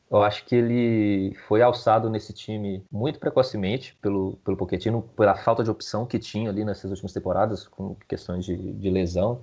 Eu 0.09 0.21
acho 0.23 0.45
que 0.45 0.55
ele 0.55 1.35
foi 1.47 1.61
alçado 1.61 2.09
nesse 2.09 2.31
time 2.31 2.85
muito 2.91 3.19
precocemente 3.19 3.95
pelo, 4.01 4.37
pelo 4.43 4.55
Pochettino, 4.55 5.01
pela 5.01 5.35
falta 5.35 5.63
de 5.63 5.71
opção 5.71 6.05
que 6.05 6.19
tinha 6.19 6.49
ali 6.49 6.63
nessas 6.63 6.91
últimas 6.91 7.11
temporadas, 7.11 7.67
com 7.67 7.95
questões 8.07 8.45
de, 8.45 8.55
de 8.73 8.89
lesão. 8.89 9.41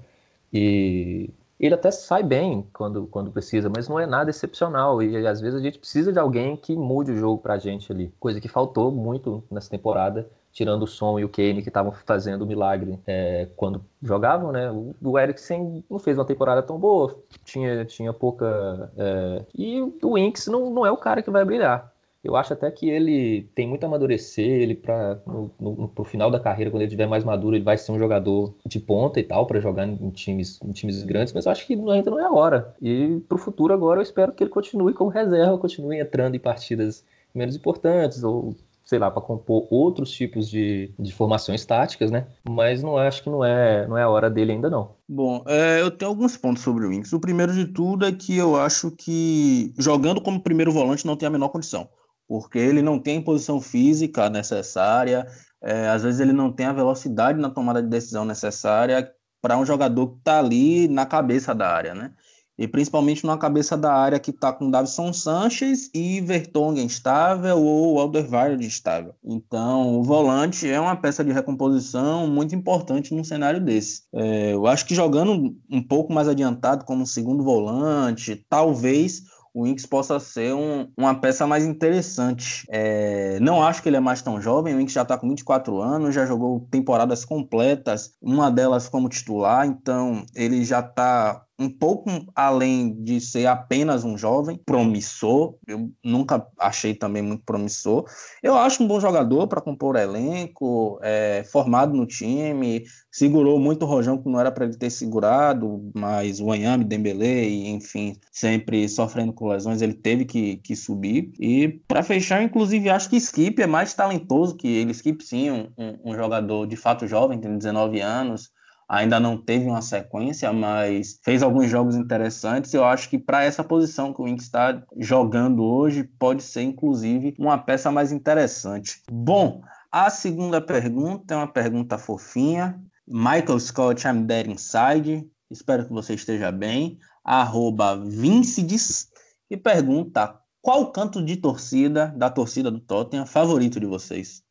E 0.52 1.30
ele 1.58 1.74
até 1.74 1.90
sai 1.90 2.22
bem 2.22 2.68
quando, 2.72 3.06
quando 3.06 3.30
precisa, 3.30 3.68
mas 3.68 3.88
não 3.88 3.98
é 3.98 4.06
nada 4.06 4.30
excepcional. 4.30 5.02
E 5.02 5.26
às 5.26 5.40
vezes 5.40 5.58
a 5.58 5.62
gente 5.62 5.78
precisa 5.78 6.12
de 6.12 6.18
alguém 6.18 6.56
que 6.56 6.76
mude 6.76 7.12
o 7.12 7.16
jogo 7.16 7.42
pra 7.42 7.58
gente 7.58 7.90
ali. 7.92 8.12
Coisa 8.20 8.40
que 8.40 8.48
faltou 8.48 8.90
muito 8.92 9.44
nessa 9.50 9.70
temporada 9.70 10.28
tirando 10.52 10.82
o 10.82 10.86
Som 10.86 11.18
e 11.18 11.24
o 11.24 11.28
Kane 11.28 11.62
que 11.62 11.68
estavam 11.68 11.92
fazendo 11.92 12.46
milagre 12.46 12.98
é, 13.06 13.48
quando 13.56 13.84
jogavam, 14.02 14.52
né? 14.52 14.70
O, 14.70 14.94
o 15.02 15.18
Eriksen 15.18 15.84
não 15.90 15.98
fez 15.98 16.18
uma 16.18 16.24
temporada 16.24 16.62
tão 16.62 16.78
boa, 16.78 17.18
tinha, 17.44 17.84
tinha 17.84 18.12
pouca. 18.12 18.92
É, 18.96 19.44
e 19.56 19.80
o 20.02 20.18
Inks 20.18 20.46
não, 20.48 20.70
não 20.70 20.86
é 20.86 20.90
o 20.90 20.96
cara 20.96 21.22
que 21.22 21.30
vai 21.30 21.44
brilhar. 21.44 21.90
Eu 22.22 22.36
acho 22.36 22.52
até 22.52 22.70
que 22.70 22.88
ele 22.88 23.50
tem 23.52 23.66
muito 23.66 23.82
a 23.82 23.88
amadurecer, 23.88 24.46
ele 24.46 24.76
para 24.76 25.20
no, 25.26 25.50
no, 25.58 25.88
pro 25.88 26.04
final 26.04 26.30
da 26.30 26.38
carreira, 26.38 26.70
quando 26.70 26.82
ele 26.82 26.88
estiver 26.88 27.08
mais 27.08 27.24
maduro, 27.24 27.56
ele 27.56 27.64
vai 27.64 27.76
ser 27.76 27.90
um 27.90 27.98
jogador 27.98 28.54
de 28.64 28.78
ponta 28.78 29.18
e 29.18 29.24
tal, 29.24 29.44
para 29.44 29.58
jogar 29.58 29.88
em 29.88 30.10
times, 30.10 30.60
em 30.62 30.70
times 30.70 31.02
grandes, 31.02 31.32
mas 31.32 31.46
eu 31.46 31.52
acho 31.52 31.66
que 31.66 31.74
ainda 31.74 32.10
não 32.10 32.20
é 32.20 32.24
a 32.24 32.32
hora. 32.32 32.76
E 32.80 33.20
pro 33.28 33.36
futuro 33.36 33.74
agora 33.74 33.98
eu 33.98 34.02
espero 34.04 34.32
que 34.32 34.44
ele 34.44 34.50
continue 34.50 34.94
como 34.94 35.10
reserva, 35.10 35.58
continue 35.58 35.98
entrando 35.98 36.36
em 36.36 36.38
partidas 36.38 37.04
menos 37.34 37.56
importantes, 37.56 38.22
ou 38.22 38.54
sei 38.92 38.98
lá, 38.98 39.10
para 39.10 39.22
compor 39.22 39.66
outros 39.70 40.10
tipos 40.10 40.50
de, 40.50 40.94
de 40.98 41.14
formações 41.14 41.64
táticas, 41.64 42.10
né? 42.10 42.26
Mas 42.46 42.82
não 42.82 42.98
acho 42.98 43.22
que 43.22 43.30
não 43.30 43.42
é, 43.42 43.86
não 43.88 43.96
é 43.96 44.02
a 44.02 44.08
hora 44.10 44.28
dele 44.28 44.52
ainda 44.52 44.68
não. 44.68 44.96
Bom, 45.08 45.42
é, 45.48 45.80
eu 45.80 45.90
tenho 45.90 46.10
alguns 46.10 46.36
pontos 46.36 46.62
sobre 46.62 46.84
o 46.84 46.90
Winks. 46.90 47.10
O 47.14 47.18
primeiro 47.18 47.54
de 47.54 47.64
tudo 47.64 48.04
é 48.04 48.12
que 48.12 48.36
eu 48.36 48.54
acho 48.54 48.90
que 48.90 49.72
jogando 49.78 50.20
como 50.20 50.42
primeiro 50.42 50.70
volante 50.70 51.06
não 51.06 51.16
tem 51.16 51.26
a 51.26 51.30
menor 51.30 51.48
condição, 51.48 51.88
porque 52.28 52.58
ele 52.58 52.82
não 52.82 52.98
tem 52.98 53.22
posição 53.22 53.62
física 53.62 54.28
necessária, 54.28 55.26
é, 55.62 55.88
às 55.88 56.02
vezes 56.02 56.20
ele 56.20 56.34
não 56.34 56.52
tem 56.52 56.66
a 56.66 56.72
velocidade 56.74 57.40
na 57.40 57.48
tomada 57.48 57.82
de 57.82 57.88
decisão 57.88 58.26
necessária 58.26 59.10
para 59.40 59.56
um 59.56 59.64
jogador 59.64 60.08
que 60.08 60.18
está 60.18 60.38
ali 60.38 60.86
na 60.86 61.06
cabeça 61.06 61.54
da 61.54 61.66
área, 61.66 61.94
né? 61.94 62.12
E 62.58 62.68
principalmente 62.68 63.24
numa 63.24 63.38
cabeça 63.38 63.76
da 63.76 63.92
área 63.94 64.18
que 64.18 64.30
está 64.30 64.52
com 64.52 64.70
Davison 64.70 65.12
Sanches 65.12 65.90
e 65.94 66.20
Vertonghen 66.20 66.86
estável 66.86 67.58
ou 67.58 67.98
Alderweireld 67.98 68.64
estável. 68.66 69.14
Então, 69.24 69.98
o 69.98 70.02
volante 70.02 70.68
é 70.68 70.78
uma 70.78 70.96
peça 70.96 71.24
de 71.24 71.32
recomposição 71.32 72.26
muito 72.26 72.54
importante 72.54 73.14
num 73.14 73.24
cenário 73.24 73.60
desse. 73.60 74.02
É, 74.14 74.52
eu 74.52 74.66
acho 74.66 74.86
que 74.86 74.94
jogando 74.94 75.56
um 75.70 75.82
pouco 75.82 76.12
mais 76.12 76.28
adiantado 76.28 76.84
como 76.84 77.06
segundo 77.06 77.42
volante, 77.42 78.44
talvez 78.48 79.22
o 79.54 79.66
Inks 79.66 79.84
possa 79.86 80.18
ser 80.18 80.54
um, 80.54 80.88
uma 80.96 81.14
peça 81.14 81.46
mais 81.46 81.64
interessante. 81.64 82.64
É, 82.70 83.38
não 83.40 83.62
acho 83.62 83.82
que 83.82 83.88
ele 83.88 83.96
é 83.96 84.00
mais 84.00 84.22
tão 84.22 84.40
jovem, 84.40 84.74
o 84.74 84.80
Inks 84.80 84.94
já 84.94 85.02
está 85.02 85.18
com 85.18 85.28
24 85.28 85.80
anos, 85.80 86.14
já 86.14 86.24
jogou 86.24 86.66
temporadas 86.70 87.24
completas, 87.24 88.14
uma 88.20 88.50
delas 88.50 88.88
como 88.88 89.08
titular, 89.08 89.66
então 89.66 90.24
ele 90.34 90.64
já 90.64 90.80
está 90.80 91.44
um 91.62 91.70
pouco 91.70 92.10
além 92.34 92.92
de 93.02 93.20
ser 93.20 93.46
apenas 93.46 94.04
um 94.04 94.18
jovem 94.18 94.58
promissor, 94.64 95.54
eu 95.66 95.90
nunca 96.04 96.46
achei 96.58 96.94
também 96.94 97.22
muito 97.22 97.44
promissor. 97.44 98.04
Eu 98.42 98.54
acho 98.56 98.82
um 98.82 98.86
bom 98.86 99.00
jogador 99.00 99.46
para 99.46 99.60
compor 99.60 99.96
elenco, 99.96 100.98
é, 101.02 101.44
formado 101.50 101.94
no 101.94 102.06
time, 102.06 102.84
segurou 103.10 103.58
muito 103.58 103.84
o 103.84 103.88
Rojão 103.88 104.18
que 104.18 104.28
não 104.28 104.40
era 104.40 104.50
para 104.50 104.64
ele 104.64 104.76
ter 104.76 104.90
segurado, 104.90 105.90
mas 105.94 106.40
o 106.40 106.50
Anhame, 106.50 106.84
Dembele, 106.84 107.68
enfim, 107.68 108.16
sempre 108.30 108.88
sofrendo 108.88 109.32
com 109.32 109.48
lesões, 109.48 109.82
ele 109.82 109.94
teve 109.94 110.24
que, 110.24 110.56
que 110.56 110.74
subir. 110.74 111.32
E 111.38 111.80
para 111.86 112.02
fechar, 112.02 112.42
inclusive, 112.42 112.90
acho 112.90 113.08
que 113.08 113.16
Skip 113.16 113.62
é 113.62 113.66
mais 113.66 113.94
talentoso 113.94 114.56
que 114.56 114.68
ele. 114.68 114.92
Skip, 114.92 115.22
sim, 115.24 115.50
um, 115.50 115.98
um 116.04 116.14
jogador 116.14 116.66
de 116.66 116.76
fato 116.76 117.06
jovem, 117.06 117.38
tem 117.38 117.56
19 117.56 118.00
anos 118.00 118.50
ainda 118.92 119.18
não 119.18 119.38
teve 119.38 119.64
uma 119.64 119.80
sequência, 119.80 120.52
mas 120.52 121.18
fez 121.24 121.42
alguns 121.42 121.70
jogos 121.70 121.96
interessantes. 121.96 122.74
Eu 122.74 122.84
acho 122.84 123.08
que 123.08 123.18
para 123.18 123.42
essa 123.42 123.64
posição 123.64 124.12
que 124.12 124.20
o 124.20 124.28
Inks 124.28 124.44
está 124.44 124.82
jogando 124.98 125.64
hoje, 125.64 126.04
pode 126.04 126.42
ser 126.42 126.60
inclusive 126.60 127.34
uma 127.38 127.56
peça 127.56 127.90
mais 127.90 128.12
interessante. 128.12 129.02
Bom, 129.10 129.62
a 129.90 130.10
segunda 130.10 130.60
pergunta 130.60 131.32
é 131.32 131.36
uma 131.38 131.50
pergunta 131.50 131.96
fofinha. 131.96 132.78
Michael 133.08 133.58
Scott, 133.60 134.06
I'm 134.06 134.24
dead 134.24 134.46
inside. 134.46 135.26
Espero 135.50 135.86
que 135.86 135.92
você 135.92 136.12
esteja 136.12 136.52
bem. 136.52 136.98
Arroba 137.24 137.96
Vincides 137.96 139.08
e 139.50 139.56
pergunta 139.56 140.38
qual 140.60 140.92
canto 140.92 141.24
de 141.24 141.38
torcida 141.38 142.12
da 142.14 142.28
torcida 142.28 142.70
do 142.70 142.78
Tottenham 142.78 143.24
favorito 143.24 143.80
de 143.80 143.86
vocês? 143.86 144.42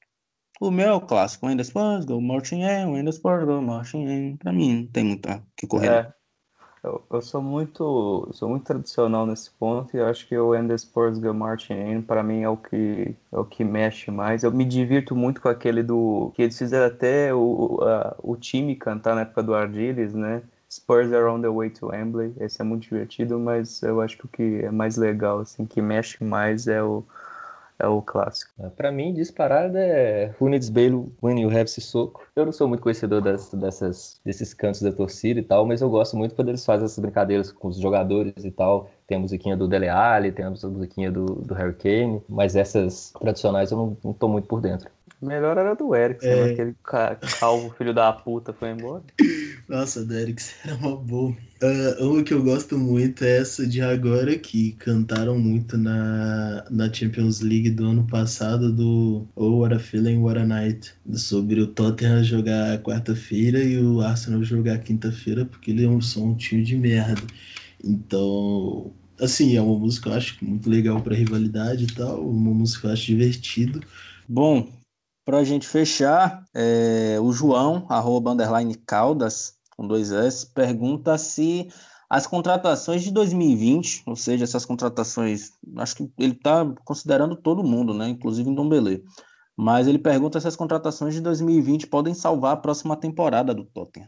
O 0.62 0.70
meu 0.70 1.02
clássico. 1.02 1.48
When 1.48 1.58
the 1.58 1.64
Spurs 1.64 2.06
go 2.06 2.22
marching 2.22 2.62
in, 2.62 2.92
when 2.92 3.04
the 3.04 3.12
Spurs 3.12 3.44
go 3.46 3.60
marching 3.60 4.08
in. 4.08 4.38
Pra 4.38 4.54
mim, 4.54 4.82
não 4.82 4.88
tem 4.88 5.04
muito 5.04 5.28
que 5.58 5.66
correr. 5.66 5.88
É. 5.88 6.14
Eu, 6.84 7.04
eu, 7.12 7.22
sou 7.22 7.42
muito 7.42 8.30
sou 8.32 8.50
muito 8.50 8.66
tradicional 8.66 9.26
nesse 9.26 9.50
ponto 9.52 9.96
e 9.96 10.00
eu 10.00 10.06
acho 10.08 10.28
que 10.28 10.38
o 10.38 10.50
When 10.50 10.68
the 10.68 10.78
Spurs 10.78 11.20
Go 11.20 11.32
Marching 11.32 11.76
In 11.76 12.02
para 12.02 12.24
mim 12.24 12.42
é 12.42 12.50
o 12.50 12.58
que 12.58 13.16
é 13.32 13.38
o 13.38 13.46
que 13.46 13.64
mexe 13.64 14.10
mais. 14.10 14.44
Eu 14.44 14.52
me 14.52 14.66
divirto 14.66 15.16
muito 15.16 15.42
com 15.42 15.48
aquele 15.48 15.84
do 15.84 16.32
que 16.36 16.42
eles 16.42 16.58
fizeram 16.58 16.88
até 16.88 17.34
o, 17.34 17.80
a, 17.84 18.16
o 18.24 18.36
time 18.36 18.76
cantar 18.76 19.14
na 19.14 19.22
época 19.22 19.44
do 19.44 19.54
Ardiles, 19.54 20.14
né? 20.16 20.42
Spurs 20.72 21.12
are 21.14 21.26
on 21.26 21.42
the 21.42 21.50
way 21.50 21.70
to 21.70 21.88
Wembley. 21.88 22.34
Esse 22.40 22.62
é 22.62 22.64
muito 22.64 22.84
divertido, 22.84 23.40
mas 23.40 23.84
eu 23.84 24.02
acho 24.02 24.18
que 24.18 24.26
o 24.26 24.30
que 24.30 24.66
é 24.66 24.72
mais 24.72 24.96
legal 24.96 25.40
assim, 25.40 25.66
que 25.66 25.82
mexe 25.82 26.24
mais 26.24 26.68
é 26.68 26.82
o 26.82 27.04
é 27.82 27.88
o 27.88 28.02
clássico. 28.02 28.52
É, 28.60 28.70
para 28.70 28.92
mim, 28.92 29.14
disparada 29.14 29.80
é 29.80 30.34
Who 30.40 30.50
Needs 30.50 30.70
Bale 30.70 31.12
When 31.22 31.42
You 31.42 31.50
Have 31.50 31.68
Sissoko. 31.68 32.22
Eu 32.36 32.46
não 32.46 32.52
sou 32.52 32.68
muito 32.68 32.82
conhecedor 32.82 33.22
das, 33.22 33.52
dessas, 33.52 34.22
desses 34.24 34.54
cantos 34.54 34.82
da 34.82 34.92
torcida 34.92 35.40
e 35.40 35.44
tal, 35.44 35.66
mas 35.66 35.82
eu 35.82 35.90
gosto 35.90 36.16
muito 36.16 36.36
quando 36.36 36.50
eles 36.50 36.66
fazem 36.66 36.86
essas 36.86 37.00
brincadeiras 37.00 37.52
com 37.52 37.68
os 37.68 37.78
jogadores 37.78 38.46
e 38.46 38.52
tal. 38.52 38.90
Tem 39.08 39.18
a 39.18 39.22
musiquinha 39.22 39.58
do 39.58 39.68
Dele 39.68 39.90
Alli, 39.90 40.32
tem 40.32 40.46
a 40.46 40.50
musiquinha 40.50 41.12
do, 41.12 41.26
do 41.26 41.54
Harry 41.54 41.74
Kane, 41.74 42.22
mas 42.30 42.56
essas 42.56 43.12
tradicionais 43.20 43.72
eu 43.72 43.78
não, 43.78 43.98
não 44.04 44.14
tô 44.14 44.28
muito 44.28 44.48
por 44.48 44.62
dentro. 44.62 44.90
Melhor 45.22 45.58
era 45.58 45.76
do 45.76 45.96
Erickson, 45.96 46.28
é. 46.28 46.52
aquele 46.52 46.76
calvo 47.40 47.70
filho 47.72 47.94
da 47.94 48.12
puta 48.12 48.54
foi 48.54 48.70
embora. 48.70 49.04
Nossa, 49.72 50.04
do 50.04 50.14
Erickson 50.14 50.52
era 50.68 50.76
uma 50.76 50.98
boa. 50.98 51.32
Uh, 51.64 52.06
uma 52.06 52.24
que 52.24 52.34
eu 52.34 52.44
gosto 52.44 52.78
muito 52.78 53.24
é 53.24 53.38
essa 53.38 53.66
de 53.66 53.80
agora, 53.80 54.38
que 54.38 54.74
cantaram 54.74 55.40
muito 55.40 55.78
na, 55.78 56.66
na 56.70 56.92
Champions 56.92 57.40
League 57.40 57.70
do 57.70 57.86
ano 57.86 58.06
passado, 58.06 58.70
do 58.70 59.26
Oh 59.34 59.60
What 59.60 59.76
a 59.76 59.80
Feeling, 59.80 60.18
What 60.18 60.38
a 60.40 60.46
Night, 60.46 60.94
sobre 61.14 61.62
o 61.62 61.68
Tottenham 61.68 62.22
jogar 62.22 62.80
quarta-feira 62.80 63.64
e 63.64 63.82
o 63.82 64.02
Arsenal 64.02 64.44
jogar 64.44 64.80
quinta-feira, 64.80 65.46
porque 65.46 65.72
ele 65.72 65.86
é 65.86 65.88
um, 65.88 66.02
som 66.02 66.32
um 66.32 66.36
de 66.36 66.76
merda. 66.76 67.26
Então, 67.82 68.92
assim, 69.22 69.56
é 69.56 69.62
uma 69.62 69.80
música 69.80 70.10
eu 70.10 70.16
acho 70.16 70.38
muito 70.44 70.70
legal 70.70 71.02
para 71.02 71.16
rivalidade 71.16 71.86
e 71.86 71.96
tal, 71.96 72.20
uma 72.28 72.54
música 72.54 72.90
eu 72.90 72.92
acho 72.92 73.06
divertido. 73.06 73.80
Bom, 74.28 74.68
para 75.24 75.38
a 75.38 75.44
gente 75.46 75.66
fechar, 75.66 76.44
é, 76.54 77.18
o 77.22 77.32
João, 77.32 77.86
arroba 77.88 78.32
underline 78.32 78.76
Caldas, 78.76 79.61
com 79.82 79.88
dois 79.88 80.12
S, 80.12 80.46
pergunta 80.54 81.18
se 81.18 81.68
as 82.08 82.28
contratações 82.28 83.02
de 83.02 83.12
2020, 83.12 84.04
ou 84.06 84.16
seja, 84.16 84.44
essas 84.44 84.66
contratações, 84.66 85.54
acho 85.78 85.96
que 85.96 86.12
ele 86.20 86.34
está 86.34 86.66
considerando 86.86 87.36
todo 87.36 87.64
mundo, 87.64 87.94
né, 87.94 88.10
inclusive 88.10 88.50
em 88.50 88.54
Dombele, 88.54 89.04
mas 89.58 89.88
ele 89.88 89.98
pergunta 89.98 90.40
se 90.40 90.48
as 90.48 90.56
contratações 90.56 91.14
de 91.14 91.22
2020 91.22 91.88
podem 91.88 92.14
salvar 92.14 92.54
a 92.54 92.58
próxima 92.58 92.96
temporada 92.96 93.54
do 93.54 93.66
Tottenham. 93.66 94.08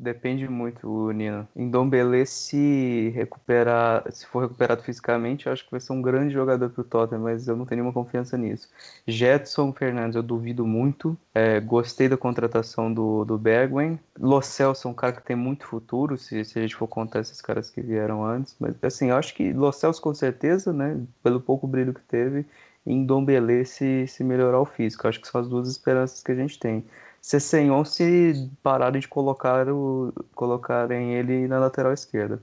Depende 0.00 0.48
muito, 0.48 1.10
Nino. 1.10 1.48
Em 1.56 1.68
Dombele, 1.68 2.24
se 2.24 3.08
recuperar, 3.16 4.04
se 4.12 4.24
for 4.26 4.42
recuperado 4.42 4.80
fisicamente, 4.80 5.46
eu 5.46 5.52
acho 5.52 5.64
que 5.64 5.72
vai 5.72 5.80
ser 5.80 5.92
um 5.92 6.00
grande 6.00 6.32
jogador 6.32 6.70
para 6.70 6.80
o 6.80 6.84
Tottenham, 6.84 7.24
mas 7.24 7.48
eu 7.48 7.56
não 7.56 7.66
tenho 7.66 7.80
nenhuma 7.80 7.92
confiança 7.92 8.38
nisso. 8.38 8.68
Jetson 9.08 9.72
Fernandes, 9.72 10.14
eu 10.14 10.22
duvido 10.22 10.64
muito. 10.64 11.18
É, 11.34 11.58
gostei 11.58 12.08
da 12.08 12.16
contratação 12.16 12.94
do, 12.94 13.24
do 13.24 13.36
Bergwijn. 13.36 13.98
Lo 14.16 14.40
Celso 14.40 14.86
é 14.86 14.90
um 14.92 14.94
cara 14.94 15.14
que 15.14 15.22
tem 15.24 15.34
muito 15.34 15.66
futuro, 15.66 16.16
se, 16.16 16.44
se 16.44 16.56
a 16.60 16.62
gente 16.62 16.76
for 16.76 16.86
contar 16.86 17.18
esses 17.18 17.40
caras 17.40 17.68
que 17.68 17.80
vieram 17.80 18.24
antes. 18.24 18.54
Mas, 18.60 18.76
assim, 18.80 19.08
eu 19.10 19.16
acho 19.16 19.34
que 19.34 19.52
Lo 19.52 19.72
Celso, 19.72 20.00
com 20.00 20.14
certeza, 20.14 20.72
né, 20.72 20.96
pelo 21.24 21.40
pouco 21.40 21.66
brilho 21.66 21.92
que 21.92 22.02
teve, 22.02 22.46
em 22.86 23.04
Dombele, 23.04 23.64
se, 23.64 24.06
se 24.06 24.22
melhorar 24.22 24.60
o 24.60 24.64
físico. 24.64 25.06
Eu 25.06 25.08
acho 25.08 25.20
que 25.20 25.26
são 25.26 25.40
as 25.40 25.48
duas 25.48 25.68
esperanças 25.68 26.22
que 26.22 26.30
a 26.30 26.34
gente 26.36 26.56
tem. 26.58 26.84
Cessenhon 27.20 27.84
se 27.84 28.50
pararem 28.62 29.00
de 29.00 29.08
colocar 29.08 29.68
o, 29.68 30.12
colocarem 30.34 31.14
ele 31.14 31.46
na 31.46 31.58
lateral 31.58 31.92
esquerda. 31.92 32.40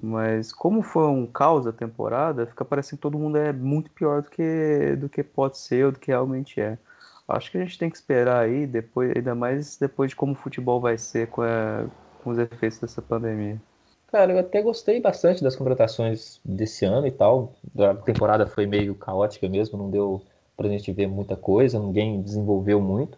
Mas 0.00 0.52
como 0.52 0.82
foi 0.82 1.06
um 1.06 1.26
caos 1.26 1.66
a 1.66 1.72
temporada, 1.72 2.46
fica 2.46 2.64
parecendo 2.64 2.98
que 2.98 3.02
todo 3.02 3.18
mundo 3.18 3.36
é 3.36 3.52
muito 3.52 3.90
pior 3.90 4.22
do 4.22 4.30
que, 4.30 4.96
do 4.96 5.08
que 5.08 5.22
pode 5.22 5.58
ser 5.58 5.86
ou 5.86 5.92
do 5.92 5.98
que 5.98 6.10
realmente 6.10 6.60
é. 6.60 6.78
Acho 7.28 7.50
que 7.50 7.58
a 7.58 7.60
gente 7.60 7.78
tem 7.78 7.90
que 7.90 7.96
esperar 7.96 8.42
aí, 8.42 8.66
depois, 8.66 9.12
ainda 9.14 9.34
mais 9.34 9.76
depois 9.76 10.10
de 10.10 10.16
como 10.16 10.32
o 10.32 10.36
futebol 10.36 10.80
vai 10.80 10.98
ser 10.98 11.28
com, 11.28 11.42
a, 11.42 11.86
com 12.22 12.30
os 12.30 12.38
efeitos 12.38 12.78
dessa 12.78 13.00
pandemia. 13.00 13.60
Cara, 14.10 14.32
eu 14.32 14.38
até 14.38 14.60
gostei 14.60 15.00
bastante 15.00 15.42
das 15.42 15.56
contratações 15.56 16.40
desse 16.44 16.84
ano 16.84 17.06
e 17.06 17.10
tal. 17.10 17.54
A 17.78 17.94
temporada 17.94 18.46
foi 18.46 18.66
meio 18.66 18.94
caótica 18.94 19.48
mesmo, 19.48 19.78
não 19.78 19.90
deu 19.90 20.20
pra 20.56 20.68
gente 20.68 20.92
ver 20.92 21.06
muita 21.06 21.34
coisa, 21.34 21.78
ninguém 21.78 22.20
desenvolveu 22.20 22.80
muito. 22.80 23.16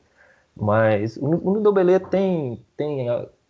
Mas 0.56 1.16
o, 1.16 1.26
o 1.26 2.00
tem, 2.10 2.64
tem 2.76 3.08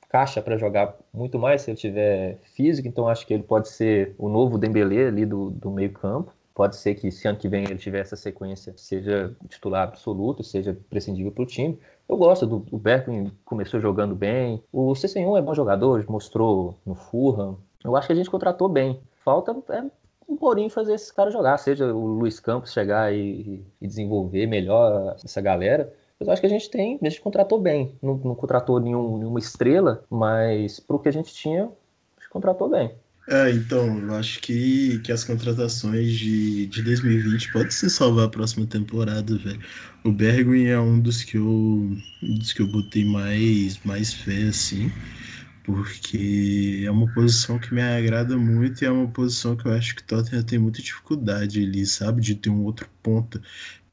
caixa 0.08 0.40
para 0.40 0.56
jogar 0.56 0.96
muito 1.12 1.38
mais 1.38 1.62
se 1.62 1.70
ele 1.70 1.76
tiver 1.76 2.38
físico, 2.54 2.86
então 2.86 3.08
acho 3.08 3.26
que 3.26 3.34
ele 3.34 3.42
pode 3.42 3.68
ser 3.68 4.14
o 4.16 4.28
novo 4.28 4.56
Dembélé 4.56 5.08
ali 5.08 5.26
do, 5.26 5.50
do 5.50 5.70
meio 5.70 5.92
campo. 5.92 6.32
Pode 6.54 6.76
ser 6.76 6.94
que 6.94 7.10
se 7.10 7.26
ano 7.26 7.36
que 7.36 7.48
vem 7.48 7.64
ele 7.64 7.76
tiver 7.76 7.98
essa 7.98 8.14
sequência, 8.14 8.72
seja 8.76 9.34
titular 9.48 9.82
absoluto, 9.82 10.44
seja 10.44 10.78
prescindível 10.88 11.32
para 11.32 11.42
o 11.42 11.46
time. 11.46 11.76
Eu 12.08 12.16
gosto 12.16 12.46
do, 12.46 12.58
do 12.60 12.80
começou 13.44 13.80
jogando 13.80 14.14
bem. 14.14 14.62
O 14.72 14.94
Cessenhon 14.94 15.36
é 15.36 15.42
bom 15.42 15.52
jogador, 15.52 16.04
mostrou 16.08 16.76
no 16.86 16.94
Fulham. 16.94 17.58
Eu 17.82 17.96
acho 17.96 18.06
que 18.06 18.12
a 18.12 18.16
gente 18.16 18.30
contratou 18.30 18.68
bem. 18.68 19.00
Falta 19.24 19.56
é 19.70 19.82
um 20.28 20.36
porinho 20.36 20.70
fazer 20.70 20.94
esses 20.94 21.10
caras 21.10 21.32
jogar, 21.32 21.58
seja 21.58 21.92
o 21.92 22.06
Luiz 22.06 22.38
Campos 22.38 22.72
chegar 22.72 23.12
e, 23.12 23.64
e 23.80 23.86
desenvolver 23.86 24.46
melhor 24.46 25.16
essa 25.24 25.40
galera 25.40 25.92
eu 26.20 26.30
acho 26.30 26.40
que 26.40 26.46
a 26.46 26.50
gente 26.50 26.70
tem, 26.70 26.98
a 27.02 27.08
gente 27.08 27.20
contratou 27.20 27.60
bem. 27.60 27.96
Não, 28.02 28.16
não 28.16 28.34
contratou 28.34 28.80
nenhum, 28.80 29.18
nenhuma 29.18 29.38
estrela, 29.38 30.04
mas 30.10 30.80
para 30.80 30.96
o 30.96 30.98
que 30.98 31.08
a 31.08 31.12
gente 31.12 31.32
tinha, 31.34 31.64
a 31.64 32.20
gente 32.20 32.30
contratou 32.30 32.68
bem. 32.68 32.94
É, 33.26 33.50
então, 33.50 33.98
eu 34.00 34.14
acho 34.14 34.38
que, 34.40 34.98
que 34.98 35.10
as 35.10 35.24
contratações 35.24 36.12
de, 36.12 36.66
de 36.66 36.82
2020 36.82 37.52
podem 37.52 37.70
se 37.70 37.88
salvar 37.88 38.26
a 38.26 38.28
próxima 38.28 38.66
temporada, 38.66 39.38
velho. 39.38 39.60
O 40.04 40.12
Bergwin 40.12 40.66
é 40.66 40.78
um 40.78 41.00
dos 41.00 41.22
que 41.24 41.38
eu, 41.38 41.96
dos 42.20 42.52
que 42.52 42.60
eu 42.60 42.66
botei 42.66 43.04
mais, 43.04 43.82
mais 43.82 44.12
fé, 44.12 44.48
assim, 44.48 44.92
porque 45.62 46.82
é 46.84 46.90
uma 46.90 47.10
posição 47.14 47.58
que 47.58 47.72
me 47.72 47.80
agrada 47.80 48.36
muito 48.36 48.82
e 48.82 48.86
é 48.86 48.90
uma 48.90 49.08
posição 49.08 49.56
que 49.56 49.66
eu 49.66 49.72
acho 49.72 49.94
que 49.96 50.02
o 50.02 50.04
Tottenham 50.06 50.42
tem 50.44 50.58
muita 50.58 50.82
dificuldade 50.82 51.62
ali, 51.62 51.86
sabe? 51.86 52.20
De 52.20 52.34
ter 52.34 52.50
um 52.50 52.62
outro 52.64 52.88
ponta 53.02 53.40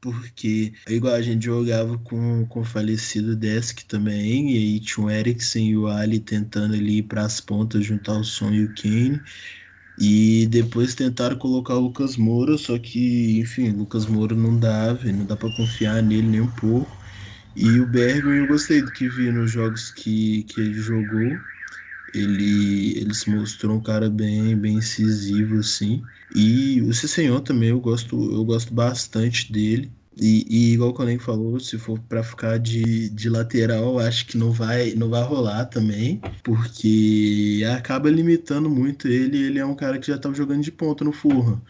porque 0.02 0.74
é 0.86 0.94
igual 0.94 1.14
a 1.14 1.22
gente 1.22 1.46
jogava 1.46 1.98
com, 2.00 2.46
com 2.48 2.60
o 2.62 2.64
falecido 2.66 3.36
Desk 3.36 3.84
também, 3.86 4.52
e 4.52 4.58
aí 4.58 4.80
tinha 4.80 5.06
o 5.06 5.10
Eriksen 5.10 5.70
e 5.70 5.78
o 5.78 5.88
Ali 5.88 6.20
tentando 6.20 6.74
ali 6.74 6.98
ir 6.98 7.04
para 7.04 7.24
as 7.24 7.40
pontas 7.40 7.84
juntar 7.86 8.14
o 8.18 8.24
Son 8.24 8.52
e 8.52 8.64
o 8.64 8.74
Kane. 8.74 9.24
E 9.98 10.46
depois 10.48 10.94
tentaram 10.94 11.38
colocar 11.38 11.76
o 11.76 11.80
Lucas 11.80 12.16
Moura, 12.16 12.56
só 12.58 12.78
que, 12.78 13.38
enfim, 13.40 13.70
o 13.70 13.76
Lucas 13.78 14.06
Moura 14.06 14.34
não 14.34 14.58
dá, 14.58 14.94
não 14.94 15.26
dá 15.26 15.36
para 15.36 15.50
confiar 15.50 16.02
nele 16.02 16.28
nem 16.28 16.40
um 16.40 16.50
pouco. 16.50 16.98
E 17.56 17.80
o 17.80 17.86
Bergman, 17.86 18.38
eu 18.38 18.46
gostei 18.46 18.82
do 18.82 18.92
que 18.92 19.08
vi 19.08 19.32
nos 19.32 19.50
jogos 19.50 19.90
que, 19.90 20.44
que 20.44 20.60
ele 20.60 20.74
jogou. 20.80 21.44
Ele, 22.12 22.98
ele 22.98 23.14
se 23.14 23.28
mostrou 23.30 23.76
um 23.76 23.82
cara 23.82 24.10
bem, 24.10 24.56
bem 24.58 24.78
incisivo, 24.78 25.58
assim. 25.58 26.08
E 26.34 26.80
o 26.82 26.92
Cessenhon 26.92 27.40
também 27.40 27.70
eu 27.70 27.80
gosto, 27.80 28.16
eu 28.32 28.44
gosto 28.44 28.72
bastante 28.72 29.52
dele. 29.52 29.90
E, 30.16 30.46
e 30.48 30.74
igual 30.74 30.90
o 30.90 30.92
Colin 30.92 31.18
falou, 31.18 31.58
se 31.58 31.78
for 31.78 31.98
para 32.00 32.22
ficar 32.22 32.58
de, 32.58 33.08
de 33.08 33.30
lateral, 33.30 33.98
acho 33.98 34.26
que 34.26 34.36
não 34.36 34.52
vai, 34.52 34.94
não 34.94 35.08
vai 35.08 35.22
rolar 35.22 35.64
também, 35.66 36.20
porque 36.42 37.62
acaba 37.74 38.10
limitando 38.10 38.68
muito 38.68 39.08
ele. 39.08 39.38
Ele 39.38 39.58
é 39.58 39.64
um 39.64 39.74
cara 39.74 39.98
que 39.98 40.06
já 40.06 40.16
estava 40.16 40.34
jogando 40.34 40.62
de 40.62 40.70
ponta 40.72 41.04
no 41.04 41.12
Fulham. 41.12 41.60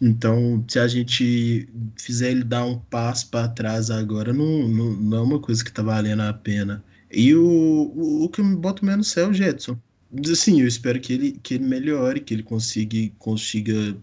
Então, 0.00 0.64
se 0.68 0.78
a 0.78 0.88
gente 0.88 1.68
fizer 1.96 2.30
ele 2.32 2.44
dar 2.44 2.64
um 2.64 2.78
passo 2.78 3.28
para 3.30 3.48
trás 3.48 3.90
agora, 3.90 4.32
não, 4.32 4.68
não, 4.68 4.92
não, 4.92 5.18
é 5.18 5.20
uma 5.22 5.40
coisa 5.40 5.62
que 5.62 5.70
está 5.70 5.82
valendo 5.82 6.22
a 6.22 6.32
pena. 6.32 6.84
E 7.10 7.34
o, 7.34 7.44
o, 7.44 8.24
o 8.24 8.28
que 8.28 8.42
me 8.42 8.56
bota 8.56 8.84
menos 8.84 9.16
é 9.16 9.26
o 9.26 9.32
Jetson. 9.32 9.78
Assim, 10.30 10.60
eu 10.60 10.68
espero 10.68 11.00
que 11.00 11.12
ele, 11.12 11.32
que 11.42 11.54
ele 11.54 11.64
melhore, 11.64 12.20
que 12.20 12.34
ele 12.34 12.42
consiga, 12.42 13.12
consiga 13.18 13.96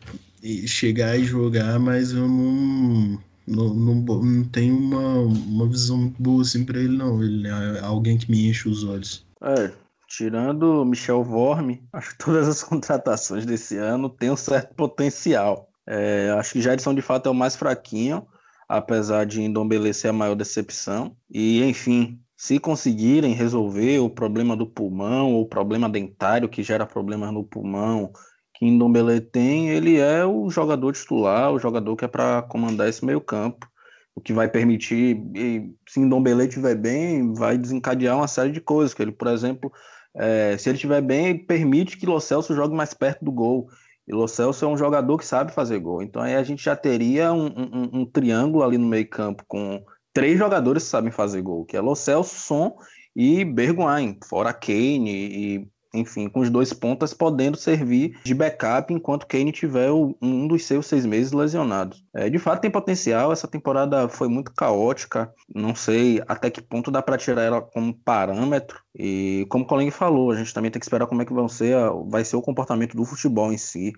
chegar 0.66 1.18
e 1.18 1.24
jogar, 1.24 1.80
mas 1.80 2.12
eu 2.12 2.28
não, 2.28 3.20
não, 3.48 3.74
não, 3.74 3.96
não 3.96 4.44
tenho 4.46 4.78
uma, 4.78 5.20
uma 5.20 5.68
visão 5.68 5.98
muito 5.98 6.22
boa 6.22 6.42
assim 6.42 6.66
pra 6.66 6.80
ele, 6.80 6.98
não. 6.98 7.24
Ele 7.24 7.48
é 7.48 7.80
alguém 7.82 8.18
que 8.18 8.30
me 8.30 8.50
enche 8.50 8.68
os 8.68 8.84
olhos. 8.84 9.26
É, 9.42 9.72
tirando 10.08 10.86
Michel 10.86 11.24
Vorme, 11.24 11.84
acho 11.94 12.12
que 12.12 12.24
todas 12.24 12.48
as 12.48 12.64
contratações 12.64 13.46
desse 13.46 13.78
ano 13.78 14.10
têm 14.10 14.32
um 14.32 14.36
certo 14.36 14.74
potencial. 14.76 15.70
É, 15.88 16.32
acho 16.38 16.54
que 16.54 16.62
Jadson 16.62 16.94
de 16.94 17.02
fato 17.02 17.28
é 17.28 17.32
o 17.32 17.36
mais 17.36 17.56
fraquinho, 17.56 18.26
apesar 18.68 19.26
de 19.26 19.42
Indombele 19.42 19.94
ser 19.94 20.10
a 20.10 20.14
maior 20.14 20.36
decepção. 20.36 21.16
E, 21.30 21.64
enfim, 21.64 22.20
se 22.42 22.58
conseguirem 22.58 23.36
resolver 23.36 24.00
o 24.00 24.10
problema 24.10 24.58
do 24.58 24.66
pulmão, 24.66 25.32
ou 25.36 25.44
o 25.44 25.48
problema 25.48 25.88
dentário 25.88 26.50
que 26.50 26.64
gera 26.64 26.88
problemas 26.88 27.32
no 27.32 27.44
pulmão, 27.44 28.12
que 28.56 28.66
Ndombele 28.66 29.22
tem, 29.22 29.70
ele 29.70 30.00
é 30.00 30.26
o 30.26 30.50
jogador 30.50 30.92
titular, 30.92 31.54
o 31.54 31.60
jogador 31.60 31.96
que 31.96 32.04
é 32.04 32.08
para 32.08 32.42
comandar 32.42 32.90
esse 32.90 33.06
meio 33.06 33.22
campo, 33.22 33.70
o 34.16 34.20
que 34.20 34.34
vai 34.34 34.50
permitir, 34.50 35.22
e, 35.36 35.72
se 35.88 36.00
Ndombele 36.00 36.48
estiver 36.48 36.74
bem, 36.74 37.32
vai 37.32 37.60
desencadear 37.60 38.18
uma 38.18 38.28
série 38.28 38.52
de 38.52 38.60
coisas, 38.60 38.96
que 38.96 39.04
ele, 39.04 39.12
por 39.12 39.28
exemplo, 39.28 39.72
é, 40.16 40.58
se 40.58 40.68
ele 40.68 40.78
estiver 40.78 41.00
bem, 41.00 41.38
permite 41.46 41.96
que 41.96 42.08
Lo 42.08 42.20
Celso 42.20 42.56
jogue 42.56 42.76
mais 42.76 42.92
perto 42.92 43.24
do 43.24 43.32
gol, 43.32 43.68
e 44.08 44.16
Lo 44.16 44.28
Celso 44.28 44.66
é 44.66 44.68
um 44.68 44.76
jogador 44.76 45.16
que 45.20 45.28
sabe 45.28 45.54
fazer 45.54 45.78
gol, 45.78 46.02
então 46.02 46.20
aí 46.20 46.34
a 46.34 46.42
gente 46.42 46.64
já 46.64 46.76
teria 46.76 47.32
um, 47.32 47.46
um, 47.46 48.02
um 48.02 48.04
triângulo 48.04 48.64
ali 48.64 48.80
no 48.80 48.88
meio 48.88 49.08
campo 49.08 49.44
com 49.48 49.80
três 50.14 50.38
jogadores 50.38 50.84
sabem 50.84 51.12
fazer 51.12 51.42
gol, 51.42 51.66
que 51.66 51.78
é 51.78 51.82
Lo 51.82 51.96
Celso, 51.96 52.36
Son 52.36 52.76
e 53.16 53.44
Bergwijn, 53.44 54.18
fora 54.28 54.54
Kane 54.54 55.10
e 55.10 55.68
enfim, 55.94 56.30
com 56.30 56.40
os 56.40 56.50
dois 56.50 56.72
pontas 56.72 57.14
podendo 57.14 57.58
servir 57.58 58.18
de 58.24 58.34
backup 58.34 58.94
enquanto 58.94 59.28
Kane 59.28 59.52
tiver 59.52 59.92
um 59.92 60.48
dos 60.48 60.66
seus 60.66 60.86
seis 60.86 61.06
meses 61.06 61.32
lesionados. 61.32 62.04
É, 62.14 62.30
de 62.30 62.40
fato, 62.40 62.62
tem 62.62 62.72
potencial. 62.72 63.32
Essa 63.32 63.48
temporada 63.48 64.08
foi 64.08 64.28
muito 64.28 64.54
caótica. 64.54 65.32
Não 65.54 65.76
sei 65.76 66.22
até 66.28 66.50
que 66.50 66.62
ponto 66.62 66.92
dá 66.92 67.02
para 67.02 67.18
tirar 67.18 67.42
ela 67.42 67.62
como 67.62 67.94
parâmetro. 67.94 68.82
E 68.96 69.46
como 69.50 69.66
o 69.66 69.68
Colin 69.68 69.92
falou, 69.92 70.32
a 70.32 70.36
gente 70.36 70.54
também 70.54 70.72
tem 70.72 70.80
que 70.80 70.86
esperar 70.86 71.08
como 71.08 71.22
é 71.22 71.26
que 71.26 71.34
vão 71.34 71.50
ser, 71.50 71.76
vai 72.08 72.24
ser 72.24 72.38
o 72.38 72.42
comportamento 72.42 72.96
do 72.96 73.04
futebol 73.04 73.52
em 73.52 73.58
si 73.58 73.92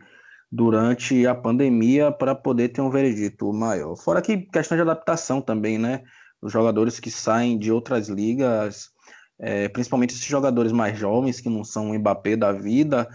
durante 0.53 1.25
a 1.25 1.33
pandemia 1.33 2.11
para 2.11 2.35
poder 2.35 2.69
ter 2.69 2.81
um 2.81 2.89
veredito 2.89 3.51
maior. 3.51 3.95
Fora 3.95 4.21
que 4.21 4.37
questão 4.37 4.77
de 4.77 4.81
adaptação 4.81 5.41
também, 5.41 5.77
né? 5.77 6.03
Os 6.41 6.51
jogadores 6.51 6.99
que 6.99 7.09
saem 7.09 7.57
de 7.57 7.71
outras 7.71 8.07
ligas 8.09 8.93
é, 9.39 9.67
principalmente 9.67 10.13
esses 10.13 10.25
jogadores 10.25 10.71
mais 10.71 10.97
jovens, 10.97 11.41
que 11.41 11.49
não 11.49 11.63
são 11.63 11.91
o 11.91 11.99
Mbappé 11.99 12.35
da 12.35 12.51
vida, 12.51 13.07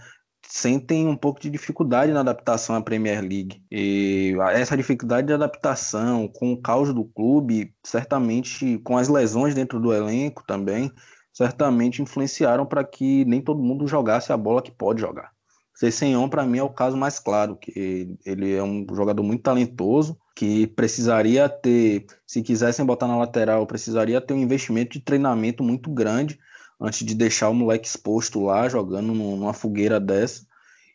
sentem 0.45 1.07
um 1.07 1.15
pouco 1.15 1.39
de 1.39 1.49
dificuldade 1.49 2.11
na 2.11 2.19
adaptação 2.21 2.75
à 2.75 2.81
Premier 2.81 3.21
League. 3.21 3.63
E 3.71 4.35
essa 4.51 4.77
dificuldade 4.77 5.27
de 5.27 5.33
adaptação 5.33 6.27
com 6.27 6.53
o 6.53 6.61
caos 6.61 6.93
do 6.93 7.05
clube, 7.05 7.73
certamente 7.83 8.77
com 8.79 8.97
as 8.97 9.07
lesões 9.07 9.55
dentro 9.55 9.79
do 9.79 9.93
elenco 9.93 10.43
também, 10.45 10.91
certamente 11.33 12.01
influenciaram 12.01 12.65
para 12.65 12.83
que 12.83 13.25
nem 13.25 13.41
todo 13.41 13.63
mundo 13.63 13.87
jogasse 13.87 14.31
a 14.31 14.37
bola 14.37 14.61
que 14.61 14.71
pode 14.71 15.01
jogar. 15.01 15.31
Cessenhon, 15.79 16.27
para 16.27 16.45
mim, 16.45 16.57
é 16.57 16.63
o 16.63 16.69
caso 16.69 16.97
mais 16.97 17.19
claro, 17.19 17.55
que 17.55 18.17
ele 18.25 18.53
é 18.53 18.61
um 18.61 18.85
jogador 18.93 19.23
muito 19.23 19.43
talentoso, 19.43 20.19
que 20.35 20.67
precisaria 20.67 21.47
ter, 21.47 22.05
se 22.27 22.41
quisessem 22.41 22.85
botar 22.85 23.07
na 23.07 23.17
lateral, 23.17 23.65
precisaria 23.65 24.19
ter 24.19 24.33
um 24.33 24.41
investimento 24.41 24.91
de 24.91 24.99
treinamento 24.99 25.63
muito 25.63 25.89
grande 25.89 26.37
antes 26.81 27.05
de 27.07 27.15
deixar 27.15 27.47
o 27.47 27.53
moleque 27.53 27.87
exposto 27.87 28.41
lá, 28.41 28.67
jogando 28.67 29.13
numa 29.13 29.53
fogueira 29.53 30.01
dessa, 30.01 30.45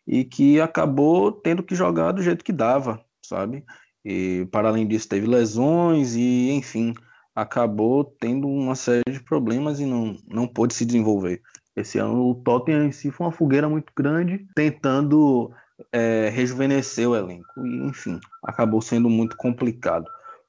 e 0.05 0.23
que 0.23 0.61
acabou 0.61 1.31
tendo 1.31 1.63
que 1.63 1.73
jogar 1.73 2.11
do 2.11 2.21
jeito 2.21 2.45
que 2.45 2.53
dava, 2.53 3.03
sabe? 3.23 3.65
E, 4.03 4.47
para 4.51 4.67
além 4.67 4.87
disso, 4.87 5.09
teve 5.09 5.25
lesões 5.25 6.13
e, 6.13 6.51
enfim, 6.51 6.93
acabou 7.33 8.03
tendo 8.03 8.47
uma 8.47 8.75
série 8.75 9.11
de 9.11 9.19
problemas 9.19 9.79
e 9.79 9.85
não, 9.87 10.15
não 10.27 10.47
pôde 10.47 10.75
se 10.75 10.85
desenvolver. 10.85 11.41
Esse 11.75 11.99
ano 11.99 12.29
o 12.29 12.35
Tottenham 12.35 12.85
em 12.85 12.91
si 12.91 13.11
foi 13.11 13.27
uma 13.27 13.33
fogueira 13.33 13.67
muito 13.67 13.91
grande, 13.95 14.47
tentando 14.55 15.51
é, 15.91 16.29
rejuvenescer 16.29 17.09
o 17.09 17.15
elenco. 17.15 17.65
E, 17.65 17.87
enfim, 17.87 18.19
acabou 18.43 18.81
sendo 18.81 19.09
muito 19.09 19.35
complicado. 19.35 20.05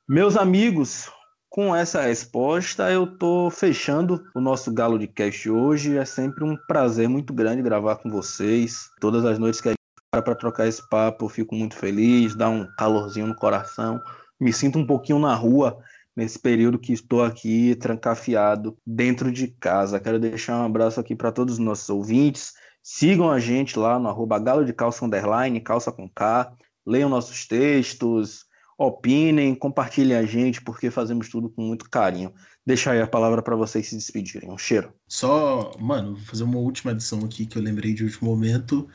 Meus 0.08 0.36
amigos, 0.36 1.10
com 1.50 1.74
essa 1.74 2.02
resposta, 2.02 2.90
eu 2.90 3.04
estou 3.04 3.50
fechando 3.50 4.24
o 4.34 4.40
nosso 4.40 4.72
Galo 4.72 4.98
de 4.98 5.06
Cast 5.06 5.50
hoje. 5.50 5.96
É 5.96 6.04
sempre 6.04 6.44
um 6.44 6.56
prazer 6.68 7.08
muito 7.08 7.32
grande 7.32 7.62
gravar 7.62 7.96
com 7.96 8.10
vocês. 8.10 8.90
Todas 9.00 9.24
as 9.24 9.38
noites 9.38 9.60
que 9.60 9.68
a 9.68 9.70
gente 9.72 9.76
para 10.10 10.22
para 10.22 10.34
trocar 10.34 10.66
esse 10.66 10.86
papo, 10.88 11.24
eu 11.24 11.28
fico 11.28 11.54
muito 11.54 11.74
feliz, 11.76 12.34
dá 12.34 12.48
um 12.48 12.66
calorzinho 12.78 13.26
no 13.26 13.34
coração. 13.34 14.00
Me 14.40 14.52
sinto 14.52 14.78
um 14.78 14.86
pouquinho 14.86 15.18
na 15.18 15.34
rua 15.34 15.78
nesse 16.16 16.38
período 16.38 16.78
que 16.78 16.92
estou 16.92 17.22
aqui 17.22 17.76
trancafiado 17.76 18.76
dentro 18.86 19.30
de 19.30 19.48
casa. 19.48 20.00
Quero 20.00 20.18
deixar 20.18 20.62
um 20.62 20.64
abraço 20.64 20.98
aqui 20.98 21.14
para 21.14 21.30
todos 21.30 21.54
os 21.54 21.60
nossos 21.60 21.90
ouvintes. 21.90 22.54
Sigam 22.82 23.30
a 23.30 23.38
gente 23.38 23.78
lá 23.78 23.98
no 23.98 24.08
arroba 24.08 24.38
galo 24.38 24.64
de 24.64 24.72
calça 24.72 25.04
underline, 25.04 25.60
calça 25.60 25.92
com 25.92 26.08
K. 26.08 26.52
Leiam 26.86 27.10
nossos 27.10 27.46
textos, 27.46 28.46
opinem, 28.78 29.54
compartilhem 29.54 30.16
a 30.16 30.24
gente, 30.24 30.62
porque 30.62 30.90
fazemos 30.90 31.28
tudo 31.28 31.50
com 31.50 31.62
muito 31.62 31.90
carinho. 31.90 32.32
Deixa 32.64 32.92
aí 32.92 33.00
a 33.00 33.06
palavra 33.06 33.42
para 33.42 33.56
vocês 33.56 33.88
se 33.88 33.96
despedirem. 33.96 34.50
Um 34.50 34.58
cheiro. 34.58 34.92
Só, 35.06 35.72
mano, 35.78 36.14
vou 36.14 36.24
fazer 36.24 36.44
uma 36.44 36.58
última 36.58 36.92
adição 36.92 37.24
aqui 37.24 37.44
que 37.44 37.58
eu 37.58 37.62
lembrei 37.62 37.92
de 37.92 38.04
último 38.04 38.30
momento. 38.30 38.88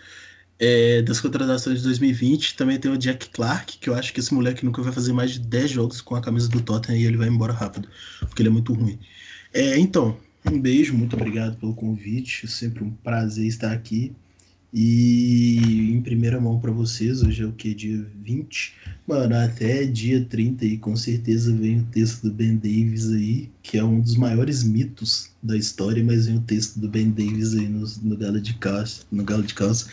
É, 0.63 1.01
das 1.01 1.19
contratações 1.19 1.79
de 1.79 1.83
2020, 1.85 2.55
também 2.55 2.77
tem 2.77 2.91
o 2.91 2.97
Jack 2.97 3.29
Clark, 3.31 3.79
que 3.79 3.89
eu 3.89 3.95
acho 3.95 4.13
que 4.13 4.19
esse 4.19 4.31
moleque 4.31 4.63
nunca 4.63 4.79
vai 4.83 4.93
fazer 4.93 5.11
mais 5.11 5.31
de 5.31 5.39
10 5.39 5.71
jogos 5.71 6.01
com 6.01 6.15
a 6.15 6.21
camisa 6.21 6.47
do 6.49 6.61
Tottenham 6.61 6.99
e 6.99 7.05
ele 7.05 7.17
vai 7.17 7.27
embora 7.27 7.51
rápido, 7.51 7.89
porque 8.19 8.43
ele 8.43 8.49
é 8.49 8.51
muito 8.51 8.71
ruim. 8.71 8.99
É, 9.51 9.75
então, 9.79 10.15
um 10.45 10.59
beijo, 10.59 10.93
muito 10.93 11.15
obrigado 11.15 11.57
pelo 11.57 11.73
convite, 11.73 12.45
é 12.45 12.47
sempre 12.47 12.83
um 12.83 12.91
prazer 12.91 13.47
estar 13.47 13.71
aqui. 13.71 14.13
E 14.73 15.91
em 15.91 16.01
primeira 16.01 16.39
mão 16.39 16.59
para 16.59 16.71
vocês, 16.71 17.21
hoje 17.21 17.43
é 17.43 17.45
o 17.45 17.51
que? 17.51 17.73
Dia 17.73 18.05
20? 18.23 18.73
Mano, 19.05 19.35
até 19.35 19.83
dia 19.83 20.23
30 20.23 20.63
aí 20.63 20.77
com 20.77 20.95
certeza 20.95 21.53
vem 21.53 21.79
o 21.79 21.83
texto 21.85 22.21
do 22.21 22.31
Ben 22.31 22.55
Davis 22.55 23.11
aí, 23.11 23.49
que 23.61 23.77
é 23.77 23.83
um 23.83 23.99
dos 23.99 24.15
maiores 24.15 24.63
mitos 24.63 25.29
da 25.43 25.57
história, 25.57 26.01
mas 26.03 26.27
vem 26.27 26.37
o 26.37 26.41
texto 26.41 26.79
do 26.79 26.87
Ben 26.87 27.09
Davis 27.09 27.53
aí 27.53 27.67
no, 27.67 27.85
no 28.03 28.15
Galo 28.15 28.39
de 28.39 28.53
Calça, 28.53 29.03
no 29.11 29.23
Galo 29.23 29.43
de 29.43 29.53
Calça. 29.53 29.87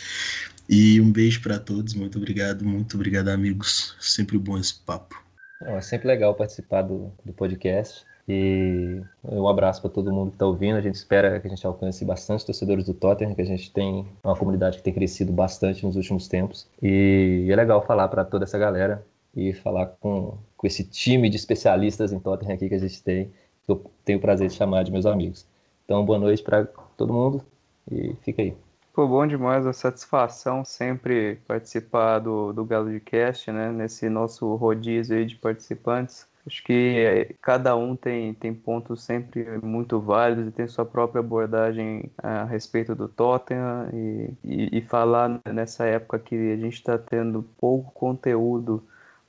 E 0.71 1.01
um 1.01 1.11
beijo 1.11 1.41
para 1.41 1.57
todos, 1.57 1.95
muito 1.95 2.19
obrigado, 2.19 2.63
muito 2.63 2.95
obrigado, 2.95 3.29
amigos. 3.29 3.95
Sempre 3.99 4.37
bom 4.37 4.55
esse 4.55 4.75
papo. 4.75 5.19
É 5.63 5.81
sempre 5.81 6.07
legal 6.07 6.35
participar 6.35 6.83
do, 6.83 7.11
do 7.25 7.33
podcast. 7.33 8.05
E 8.27 9.01
um 9.23 9.47
abraço 9.47 9.81
para 9.81 9.89
todo 9.89 10.13
mundo 10.13 10.29
que 10.29 10.35
está 10.35 10.45
ouvindo. 10.45 10.77
A 10.77 10.81
gente 10.81 10.93
espera 10.93 11.39
que 11.39 11.47
a 11.47 11.49
gente 11.49 11.65
alcance 11.65 12.05
bastante 12.05 12.45
torcedores 12.45 12.85
do 12.85 12.93
Tottenham, 12.93 13.33
que 13.33 13.41
a 13.41 13.45
gente 13.45 13.71
tem 13.73 14.05
uma 14.23 14.35
comunidade 14.35 14.77
que 14.77 14.83
tem 14.83 14.93
crescido 14.93 15.33
bastante 15.33 15.83
nos 15.83 15.95
últimos 15.95 16.27
tempos. 16.27 16.67
E 16.79 17.47
é 17.49 17.55
legal 17.55 17.83
falar 17.83 18.07
para 18.07 18.23
toda 18.23 18.43
essa 18.43 18.59
galera 18.59 19.03
e 19.35 19.51
falar 19.53 19.87
com, 19.99 20.37
com 20.55 20.67
esse 20.67 20.83
time 20.83 21.31
de 21.31 21.37
especialistas 21.37 22.13
em 22.13 22.19
Tottenham 22.19 22.53
aqui 22.53 22.69
que 22.69 22.75
a 22.75 22.79
gente 22.79 23.01
tem, 23.01 23.31
que 23.65 23.71
eu 23.71 23.91
tenho 24.05 24.19
o 24.19 24.21
prazer 24.21 24.47
de 24.47 24.53
chamar 24.53 24.83
de 24.83 24.91
meus 24.91 25.07
amigos. 25.07 25.47
Então, 25.83 26.05
boa 26.05 26.19
noite 26.19 26.43
para 26.43 26.65
todo 26.95 27.11
mundo 27.11 27.43
e 27.91 28.13
fica 28.21 28.43
aí. 28.43 28.55
Foi 28.99 29.07
bom 29.07 29.25
demais 29.25 29.65
a 29.65 29.71
satisfação 29.71 30.65
sempre 30.65 31.37
participar 31.47 32.19
do, 32.19 32.51
do 32.51 32.65
Galo 32.65 32.91
de 32.91 32.99
Cast, 32.99 33.49
né? 33.49 33.71
Nesse 33.71 34.09
nosso 34.09 34.53
rodízio 34.55 35.15
aí 35.15 35.25
de 35.25 35.37
participantes. 35.37 36.27
Acho 36.45 36.61
que 36.61 37.33
cada 37.41 37.77
um 37.77 37.95
tem, 37.95 38.33
tem 38.33 38.53
pontos 38.53 39.01
sempre 39.01 39.57
muito 39.63 40.01
válidos 40.01 40.49
e 40.49 40.51
tem 40.51 40.67
sua 40.67 40.83
própria 40.83 41.21
abordagem 41.21 42.11
a 42.17 42.43
respeito 42.43 42.93
do 42.93 43.07
Tottenham 43.07 43.87
e, 43.93 44.33
e, 44.43 44.79
e 44.79 44.81
falar 44.81 45.39
nessa 45.45 45.85
época 45.85 46.19
que 46.19 46.35
a 46.35 46.57
gente 46.57 46.73
está 46.73 46.97
tendo 46.97 47.41
pouco 47.57 47.93
conteúdo, 47.93 48.83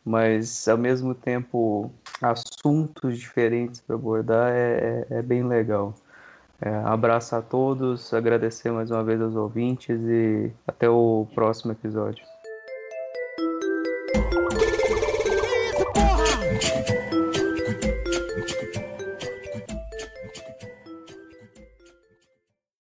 mas 0.05 0.67
ao 0.67 0.79
mesmo 0.79 1.15
tempo 1.15 1.93
assuntos 2.21 3.17
diferentes 3.17 3.81
para 3.81 3.95
abordar 3.95 4.51
é, 4.51 5.07
é, 5.11 5.19
é 5.19 5.23
bem 5.23 5.47
legal. 5.47 5.95
É, 6.63 6.69
abraço 6.85 7.35
a 7.35 7.43
todos, 7.43 8.13
agradecer 8.13 8.71
mais 8.71 8.91
uma 8.91 9.03
vez 9.03 9.21
aos 9.21 9.35
ouvintes 9.35 9.99
e 10.03 10.53
até 10.67 10.89
o 10.91 11.27
próximo 11.35 11.73
episódio. 11.73 12.30